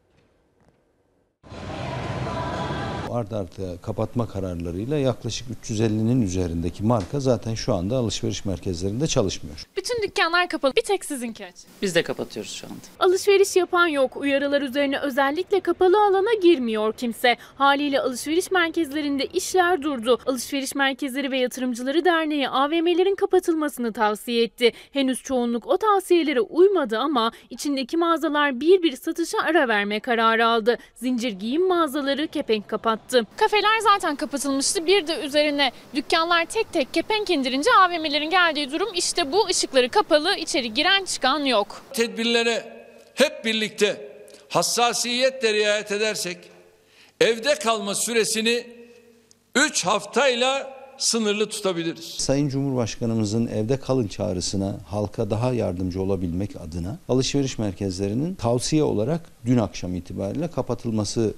Art 3.15 3.33
arda 3.33 3.77
kapatma 3.83 4.29
kararlarıyla 4.29 4.99
yaklaşık 4.99 5.47
350'nin 5.65 6.23
üzerindeki 6.23 6.83
marka 6.85 7.21
zaten 7.21 7.55
şu 7.55 7.75
anda 7.75 7.97
alışveriş 7.97 8.45
merkezlerinde 8.45 9.07
çalışmıyor. 9.07 9.67
Bütün 9.77 10.03
dükkanlar 10.03 10.49
kapalı. 10.49 10.73
Bir 10.77 10.83
tek 10.83 11.05
sizinki 11.05 11.47
açık. 11.47 11.67
Biz 11.83 11.95
de 11.95 12.03
kapatıyoruz 12.03 12.53
şu 12.53 12.67
anda. 12.67 12.77
Alışveriş 13.11 13.57
yapan 13.57 13.87
yok. 13.87 14.17
Uyarılar 14.17 14.62
üzerine 14.62 14.99
özellikle 14.99 15.61
kapalı 15.61 16.05
alana 16.07 16.35
girmiyor 16.43 16.93
kimse. 16.93 17.37
Haliyle 17.55 18.01
alışveriş 18.01 18.51
merkezlerinde 18.51 19.27
işler 19.27 19.83
durdu. 19.83 20.19
Alışveriş 20.27 20.75
Merkezleri 20.75 21.31
ve 21.31 21.39
Yatırımcıları 21.39 22.05
Derneği 22.05 22.49
AVM'lerin 22.49 23.15
kapatılmasını 23.15 23.93
tavsiye 23.93 24.43
etti. 24.43 24.73
Henüz 24.93 25.23
çoğunluk 25.23 25.67
o 25.67 25.77
tavsiyelere 25.77 26.41
uymadı 26.41 26.99
ama 26.99 27.33
içindeki 27.51 27.97
mağazalar 27.97 28.61
bir 28.61 28.83
bir 28.83 28.97
satışa 28.97 29.39
ara 29.39 29.69
verme 29.69 30.01
kararı 30.01 30.47
aldı. 30.47 30.79
Zincir 30.95 31.33
giyim 31.33 31.69
mağazaları 31.69 32.29
kepenk 32.29 32.69
kapattı. 32.69 33.04
Kafeler 33.37 33.81
zaten 33.93 34.17
kapatılmıştı. 34.17 34.87
Bir 34.87 35.07
de 35.07 35.21
üzerine 35.21 35.73
dükkanlar 35.95 36.45
tek 36.45 36.73
tek 36.73 36.95
kepenk 36.95 37.31
indirince 37.31 37.71
AVM'lerin 37.81 38.31
geldiği 38.31 38.71
durum 38.71 38.89
işte 38.95 39.33
bu 39.33 39.47
ışıkları 39.47 39.89
kapalı 39.89 40.37
içeri 40.37 40.75
giren 40.75 41.05
çıkan 41.05 41.45
yok. 41.45 41.83
Tedbirlere 41.93 42.87
hep 43.15 43.45
birlikte 43.45 44.15
hassasiyetle 44.49 45.53
riayet 45.53 45.93
edersek 45.93 46.39
evde 47.21 47.55
kalma 47.55 47.95
süresini 47.95 48.67
3 49.55 49.87
haftayla 49.87 50.75
sınırlı 50.99 51.49
tutabiliriz. 51.49 52.05
Sayın 52.05 52.49
Cumhurbaşkanımızın 52.49 53.47
evde 53.47 53.77
kalın 53.77 54.09
çağrısına 54.09 54.77
halka 54.87 55.31
daha 55.31 55.53
yardımcı 55.53 56.03
olabilmek 56.03 56.57
adına 56.57 56.99
alışveriş 57.09 57.59
merkezlerinin 57.59 58.35
tavsiye 58.35 58.83
olarak 58.83 59.21
dün 59.47 59.59
akşam 59.59 59.95
itibariyle 59.95 60.49
kapatılması 60.51 61.35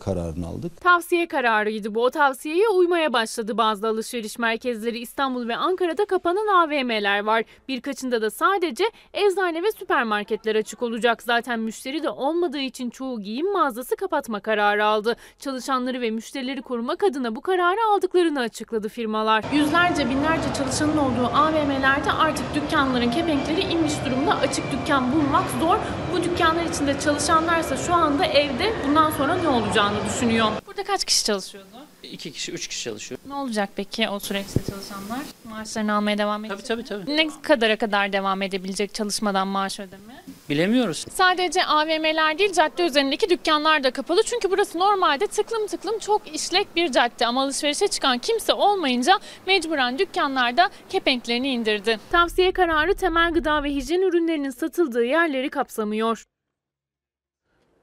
kararını 0.00 0.46
aldık. 0.46 0.80
Tavsiye 0.80 1.28
kararıydı 1.28 1.94
bu. 1.94 2.04
O 2.04 2.10
tavsiyeye 2.10 2.68
uymaya 2.68 3.12
başladı 3.12 3.58
bazı 3.58 3.88
alışveriş 3.88 4.38
merkezleri. 4.38 4.98
İstanbul 4.98 5.48
ve 5.48 5.56
Ankara'da 5.56 6.04
kapanan 6.04 6.46
AVM'ler 6.46 7.24
var. 7.24 7.44
Birkaçında 7.68 8.22
da 8.22 8.30
sadece 8.30 8.84
eczane 9.14 9.62
ve 9.62 9.72
süpermarketler 9.72 10.56
açık 10.56 10.82
olacak. 10.82 11.22
Zaten 11.22 11.60
müşteri 11.60 12.02
de 12.02 12.10
olmadığı 12.10 12.58
için 12.58 12.90
çoğu 12.90 13.20
giyim 13.20 13.52
mağazası 13.52 13.96
kapatma 13.96 14.40
kararı 14.40 14.84
aldı. 14.84 15.16
Çalışanları 15.38 16.00
ve 16.00 16.10
müşterileri 16.10 16.62
korumak 16.62 17.04
adına 17.04 17.36
bu 17.36 17.40
kararı 17.40 17.80
aldıklarını 17.94 18.40
açıkladı 18.40 18.88
firmalar. 18.88 19.44
Yüzlerce 19.52 20.10
binlerce 20.10 20.54
çalışanın 20.58 20.96
olduğu 20.96 21.26
AVM'lerde 21.34 22.12
artık 22.12 22.54
dükkanların 22.54 23.10
kepenkleri 23.10 23.60
inmiş 23.60 23.92
durumda. 24.06 24.34
Açık 24.34 24.64
dükkan 24.72 25.12
bulmak 25.12 25.50
zor. 25.60 25.76
Bu 26.12 26.22
dükkanlar 26.22 26.64
içinde 26.64 27.00
çalışanlarsa 27.00 27.76
şu 27.76 27.94
anda 27.94 28.24
evde 28.24 28.72
bundan 28.88 29.10
sonra 29.10 29.43
ne 29.44 29.48
olacağını 29.48 29.96
düşünüyor. 30.06 30.46
Burada 30.66 30.84
kaç 30.84 31.04
kişi 31.04 31.24
çalışıyordu? 31.24 31.68
İki 32.02 32.32
kişi, 32.32 32.52
üç 32.52 32.68
kişi 32.68 32.82
çalışıyor. 32.82 33.20
Ne 33.26 33.34
olacak 33.34 33.68
peki 33.76 34.08
o 34.08 34.20
süreçte 34.20 34.60
çalışanlar? 34.70 35.20
Maaşlarını 35.44 35.94
almaya 35.94 36.18
devam 36.18 36.44
edecek 36.44 36.66
Tabii 36.66 36.84
tabii 36.84 37.04
tabii. 37.04 37.16
Ne 37.16 37.28
kadara 37.42 37.76
kadar 37.76 38.12
devam 38.12 38.42
edebilecek 38.42 38.94
çalışmadan 38.94 39.48
maaş 39.48 39.80
ödeme? 39.80 40.24
Bilemiyoruz. 40.50 41.06
Sadece 41.10 41.64
AVM'ler 41.64 42.38
değil 42.38 42.52
cadde 42.52 42.86
üzerindeki 42.86 43.30
dükkanlar 43.30 43.84
da 43.84 43.90
kapalı. 43.90 44.22
Çünkü 44.22 44.50
burası 44.50 44.78
normalde 44.78 45.26
tıklım 45.26 45.66
tıklım 45.66 45.98
çok 45.98 46.34
işlek 46.34 46.76
bir 46.76 46.92
cadde. 46.92 47.26
Ama 47.26 47.42
alışverişe 47.42 47.88
çıkan 47.88 48.18
kimse 48.18 48.52
olmayınca 48.52 49.18
mecburen 49.46 49.98
dükkanlarda 49.98 50.70
kepenklerini 50.88 51.48
indirdi. 51.48 51.98
Tavsiye 52.10 52.52
kararı 52.52 52.94
temel 52.94 53.32
gıda 53.32 53.62
ve 53.62 53.70
hijyen 53.70 54.02
ürünlerinin 54.02 54.50
satıldığı 54.50 55.04
yerleri 55.04 55.50
kapsamıyor. 55.50 56.24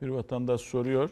Bir 0.02 0.08
vatandaş 0.08 0.62
soruyor. 0.62 1.10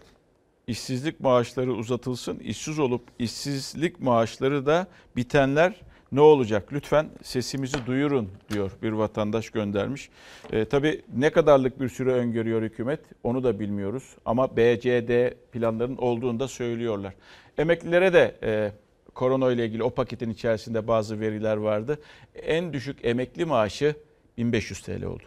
İşsizlik 0.70 1.20
maaşları 1.20 1.74
uzatılsın. 1.74 2.40
İşsiz 2.40 2.80
olup 2.80 3.02
işsizlik 3.20 4.00
maaşları 4.00 4.66
da 4.66 4.88
bitenler 5.16 5.76
ne 6.12 6.22
olacak? 6.22 6.74
Lütfen 6.74 7.10
sesimizi 7.24 7.86
duyurun 7.86 8.30
diyor 8.50 8.72
bir 8.82 8.92
vatandaş 8.92 9.50
göndermiş. 9.50 10.10
E, 10.52 10.66
tabii 10.66 11.02
ne 11.14 11.30
kadarlık 11.30 11.82
bir 11.82 11.90
süre 11.90 12.12
öngörüyor 12.12 12.62
hükümet 12.62 13.00
onu 13.24 13.44
da 13.44 13.60
bilmiyoruz. 13.60 14.16
Ama 14.26 14.58
BCD 14.58 15.34
planların 15.52 15.98
olduğunu 15.98 16.40
da 16.40 16.48
söylüyorlar. 16.48 17.14
Emeklilere 17.58 18.14
de 18.14 18.36
e, 18.44 18.72
korona 19.16 19.52
ile 19.52 19.66
ilgili 19.66 19.84
o 19.84 19.90
paketin 19.90 20.30
içerisinde 20.30 20.88
bazı 20.88 21.20
veriler 21.20 21.58
vardı. 21.58 22.00
En 22.36 22.74
düşük 22.74 23.06
emekli 23.06 23.46
maaşı 23.46 23.96
1500 24.38 24.82
TL 24.82 25.04
oldu. 25.04 25.24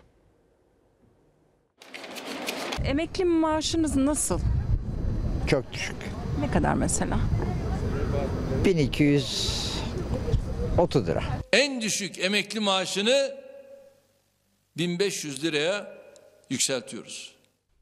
Emekli 2.85 3.25
maaşınız 3.25 3.97
nasıl? 3.97 4.41
Çok 5.53 5.73
düşük. 5.73 5.97
Ne 6.41 6.51
kadar 6.51 6.75
mesela? 6.75 7.19
1230 8.65 11.07
lira. 11.07 11.23
En 11.53 11.81
düşük 11.81 12.19
emekli 12.19 12.61
maaşını 12.61 13.35
1500 14.77 15.45
liraya 15.45 15.95
yükseltiyoruz. 16.51 17.32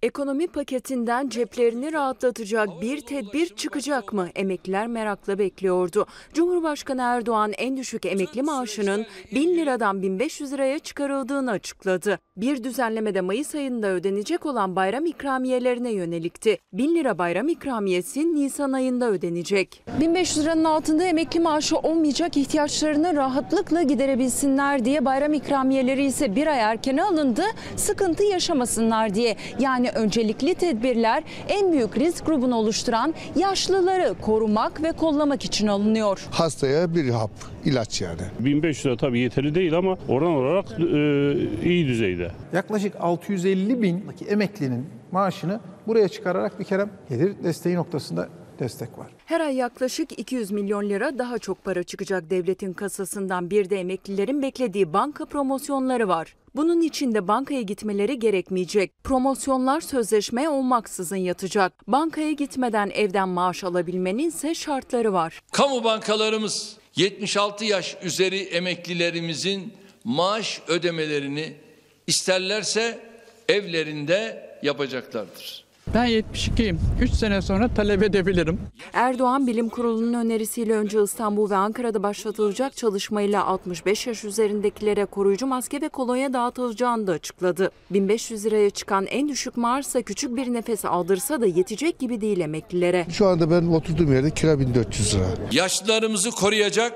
Ekonomi 0.03 0.47
paketinden 0.47 1.29
ceplerini 1.29 1.93
rahatlatacak 1.93 2.69
bir 2.81 3.01
tedbir 3.01 3.47
çıkacak 3.47 4.13
mı? 4.13 4.29
Emekliler 4.35 4.87
merakla 4.87 5.39
bekliyordu. 5.39 6.07
Cumhurbaşkanı 6.33 7.03
Erdoğan 7.03 7.53
en 7.59 7.77
düşük 7.77 8.07
emekli 8.07 8.43
maaşının 8.43 9.07
1000 9.35 9.57
liradan 9.57 10.03
1500 10.03 10.53
liraya 10.53 10.79
çıkarıldığını 10.79 11.51
açıkladı. 11.51 12.19
Bir 12.37 12.65
düzenlemede 12.65 13.21
Mayıs 13.21 13.55
ayında 13.55 13.87
ödenecek 13.87 14.47
olan 14.47 14.77
bayram 14.77 15.07
ikramiyelerine 15.07 15.91
yönelikti. 15.91 16.59
1000 16.73 16.95
lira 16.95 17.19
bayram 17.19 17.49
ikramiyesi 17.49 18.35
Nisan 18.35 18.73
ayında 18.73 19.11
ödenecek. 19.11 19.85
1500 20.01 20.45
liranın 20.45 20.65
altında 20.65 21.05
emekli 21.05 21.41
maaşı 21.41 21.77
olmayacak 21.77 22.37
ihtiyaçlarını 22.37 23.17
rahatlıkla 23.17 23.83
giderebilsinler 23.83 24.85
diye 24.85 25.05
bayram 25.05 25.33
ikramiyeleri 25.33 26.05
ise 26.05 26.37
bir 26.37 26.47
ay 26.47 26.59
erkene 26.59 27.03
alındı. 27.03 27.43
Sıkıntı 27.77 28.23
yaşamasınlar 28.23 29.15
diye. 29.15 29.37
Yani 29.59 29.90
öncelikli 29.95 30.55
tedbirler 30.55 31.23
en 31.49 31.73
büyük 31.73 31.99
risk 31.99 32.27
grubunu 32.27 32.57
oluşturan 32.57 33.15
yaşlıları 33.37 34.15
korumak 34.21 34.83
ve 34.83 34.93
kollamak 34.93 35.45
için 35.45 35.67
alınıyor. 35.67 36.27
Hastaya 36.31 36.95
bir 36.95 37.09
hap, 37.09 37.31
ilaç 37.65 38.01
yani. 38.01 38.21
1500 38.39 38.87
lira 38.87 38.97
tabii 38.97 39.21
yeterli 39.21 39.55
değil 39.55 39.77
ama 39.79 39.99
oran 40.09 40.31
olarak 40.31 40.67
e, 40.71 41.69
iyi 41.69 41.87
düzeyde. 41.87 42.31
Yaklaşık 42.53 42.97
650 43.01 43.83
bin 43.83 44.05
emeklinin 44.29 44.87
maaşını 45.13 45.61
buraya 45.87 46.09
çıkararak 46.09 46.59
bir 46.61 46.65
kere 46.65 46.87
gelir 47.09 47.35
desteği 47.45 47.77
noktasında 47.77 48.29
destek 48.59 48.99
var. 48.99 49.07
Her 49.27 49.41
ay 49.41 49.57
yaklaşık 49.57 50.19
200 50.19 50.51
milyon 50.51 50.89
lira 50.89 51.19
daha 51.19 51.39
çok 51.39 51.65
para 51.65 51.83
çıkacak 51.83 52.31
devletin 52.31 52.73
kasasından 52.73 53.51
bir 53.51 53.71
de 53.71 53.81
emeklilerin 53.81 54.43
beklediği 54.43 54.93
banka 54.93 55.25
promosyonları 55.25 56.09
var. 56.09 56.35
Bunun 56.57 56.81
için 56.81 57.15
de 57.15 57.29
bankaya 57.29 57.63
gitmeleri 57.63 58.19
gerekmeyecek. 58.19 59.05
Promosyonlar 59.05 59.81
sözleşmeye 59.81 60.49
olmaksızın 60.49 61.17
yatacak. 61.17 61.89
Bankaya 61.89 62.33
gitmeden 62.33 62.91
evden 62.95 63.29
maaş 63.29 63.65
alabilmenin 63.65 64.29
ise 64.29 64.55
şartları 64.55 65.13
var. 65.13 65.41
Kamu 65.53 65.85
bankalarımız 65.85 66.77
76 66.97 67.65
yaş 67.65 67.97
üzeri 68.03 68.41
emeklilerimizin 68.41 69.73
maaş 70.05 70.61
ödemelerini 70.69 71.55
isterlerse 72.07 72.99
evlerinde 73.49 74.51
yapacaklardır. 74.63 75.70
Ben 75.95 76.07
72'yim. 76.07 76.81
3 77.01 77.11
sene 77.11 77.43
sonra 77.43 77.75
talep 77.75 78.03
edebilirim. 78.03 78.61
Erdoğan 78.93 79.47
Bilim 79.47 79.69
Kurulu'nun 79.69 80.15
önerisiyle 80.15 80.73
önce 80.73 81.03
İstanbul 81.03 81.51
ve 81.51 81.57
Ankara'da 81.57 82.03
başlatılacak 82.03 82.77
çalışmayla 82.77 83.45
65 83.45 84.07
yaş 84.07 84.25
üzerindekilere 84.25 85.05
koruyucu 85.05 85.47
maske 85.47 85.81
ve 85.81 85.89
kolonya 85.89 86.33
dağıtılacağını 86.33 87.07
da 87.07 87.13
açıkladı. 87.13 87.71
1500 87.91 88.45
liraya 88.45 88.71
çıkan 88.71 89.07
en 89.07 89.29
düşük 89.29 89.57
maaşsa 89.57 90.03
küçük 90.03 90.37
bir 90.37 90.53
nefes 90.53 90.85
aldırsa 90.85 91.41
da 91.41 91.47
yetecek 91.47 91.99
gibi 91.99 92.21
değil 92.21 92.41
emeklilere. 92.41 93.07
Şu 93.11 93.27
anda 93.27 93.51
ben 93.51 93.67
oturduğum 93.67 94.13
yerde 94.13 94.31
kira 94.31 94.61
1400 94.61 95.15
lira. 95.15 95.27
Yaşlılarımızı 95.53 96.31
koruyacak 96.31 96.93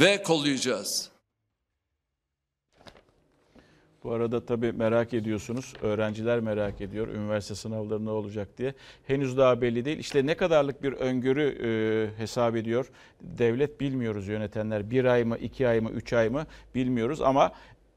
ve 0.00 0.22
kollayacağız. 0.22 1.09
Bu 4.04 4.12
arada 4.12 4.46
tabii 4.46 4.72
merak 4.72 5.14
ediyorsunuz. 5.14 5.74
Öğrenciler 5.82 6.40
merak 6.40 6.80
ediyor. 6.80 7.08
Üniversite 7.08 7.54
sınavları 7.54 8.04
ne 8.04 8.10
olacak 8.10 8.48
diye. 8.58 8.74
Henüz 9.06 9.36
daha 9.36 9.60
belli 9.60 9.84
değil. 9.84 9.98
İşte 9.98 10.26
ne 10.26 10.34
kadarlık 10.34 10.82
bir 10.82 10.92
öngörü 10.92 11.58
e, 11.62 12.20
hesap 12.20 12.56
ediyor. 12.56 12.86
Devlet 13.20 13.80
bilmiyoruz 13.80 14.28
yönetenler. 14.28 14.90
Bir 14.90 15.04
ay 15.04 15.24
mı, 15.24 15.38
iki 15.38 15.68
ay 15.68 15.80
mı, 15.80 15.90
üç 15.90 16.12
ay 16.12 16.28
mı 16.28 16.46
bilmiyoruz. 16.74 17.20
Ama 17.20 17.52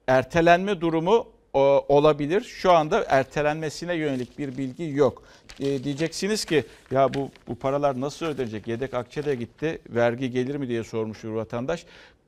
ertelenme 0.08 0.82
durumu 0.82 1.28
o, 1.54 1.86
olabilir. 1.88 2.42
Şu 2.42 2.72
anda 2.72 3.06
ertelenmesine 3.08 3.96
yönelik 3.96 4.40
bir 4.40 4.58
bilgi 4.58 4.84
yok. 4.84 5.24
E, 5.60 5.84
diyeceksiniz 5.84 6.46
ki 6.46 6.64
ya 6.92 7.14
bu, 7.14 7.30
bu 7.48 7.56
paralar 7.56 8.02
nasıl 8.02 8.26
ödenecek? 8.26 8.68
Yedek 8.68 8.94
akçe 8.94 9.26
de 9.26 9.36
gitti. 9.36 9.80
Vergi 9.90 10.32
gelir 10.32 10.56
mi 10.56 10.68
diye 10.68 10.84
sormuş 10.84 11.24
bir 11.24 11.30
vatandaş. 11.30 11.86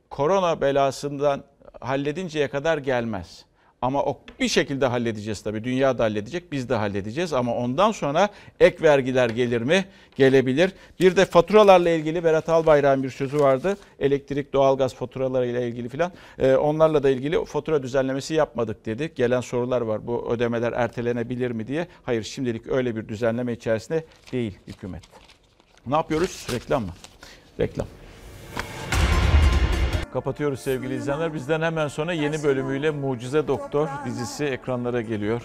Korona 0.09 0.61
belasından 0.61 1.43
halledinceye 1.80 2.47
kadar 2.47 2.78
gelmez. 2.78 3.45
Ama 3.82 4.03
o 4.03 4.19
bir 4.39 4.47
şekilde 4.47 4.86
halledeceğiz 4.86 5.41
tabii. 5.41 5.63
Dünya 5.63 5.97
da 5.97 6.03
halledecek, 6.03 6.51
biz 6.51 6.69
de 6.69 6.76
halledeceğiz. 6.76 7.34
Ama 7.34 7.55
ondan 7.55 7.91
sonra 7.91 8.30
ek 8.59 8.78
vergiler 8.82 9.30
gelir 9.30 9.61
mi? 9.61 9.86
Gelebilir. 10.15 10.71
Bir 10.99 11.15
de 11.15 11.26
faturalarla 11.26 11.89
ilgili 11.89 12.23
Berat 12.23 12.49
Albayrak'ın 12.49 13.03
bir 13.03 13.09
sözü 13.09 13.39
vardı. 13.39 13.78
Elektrik, 13.99 14.53
doğalgaz 14.53 14.93
faturalarıyla 14.93 15.61
ilgili 15.61 15.89
filan. 15.89 16.11
Ee, 16.39 16.55
onlarla 16.55 17.03
da 17.03 17.09
ilgili 17.09 17.45
fatura 17.45 17.84
düzenlemesi 17.84 18.34
yapmadık 18.34 18.86
dedi. 18.86 19.11
Gelen 19.15 19.41
sorular 19.41 19.82
var. 19.82 20.07
Bu 20.07 20.32
ödemeler 20.32 20.73
ertelenebilir 20.73 21.51
mi 21.51 21.67
diye. 21.67 21.88
Hayır 22.03 22.23
şimdilik 22.23 22.67
öyle 22.67 22.95
bir 22.95 23.07
düzenleme 23.07 23.53
içerisinde 23.53 24.03
değil 24.32 24.57
hükümet. 24.67 25.03
Ne 25.88 25.95
yapıyoruz? 25.95 26.47
Reklam 26.53 26.84
mı? 26.84 26.93
Reklam. 27.59 27.88
Kapatıyoruz 30.14 30.60
sevgili 30.60 30.95
izleyenler. 30.95 31.34
Bizden 31.34 31.62
hemen 31.62 31.88
sonra 31.88 32.14
yeni 32.14 32.43
bölümüyle 32.43 32.91
Mucize 32.91 33.47
Doktor 33.47 33.88
dizisi 34.06 34.45
ekranlara 34.45 35.01
geliyor. 35.01 35.41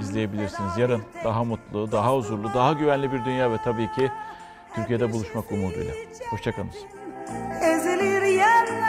İzleyebilirsiniz. 0.00 0.78
Yarın 0.78 1.02
daha 1.24 1.44
mutlu, 1.44 1.92
daha 1.92 2.16
huzurlu, 2.16 2.54
daha 2.54 2.72
güvenli 2.72 3.12
bir 3.12 3.24
dünya 3.24 3.52
ve 3.52 3.56
tabii 3.64 3.92
ki 3.92 4.10
Türkiye'de 4.74 5.12
buluşmak 5.12 5.52
umuduyla. 5.52 5.92
Hoşçakalın. 6.30 6.70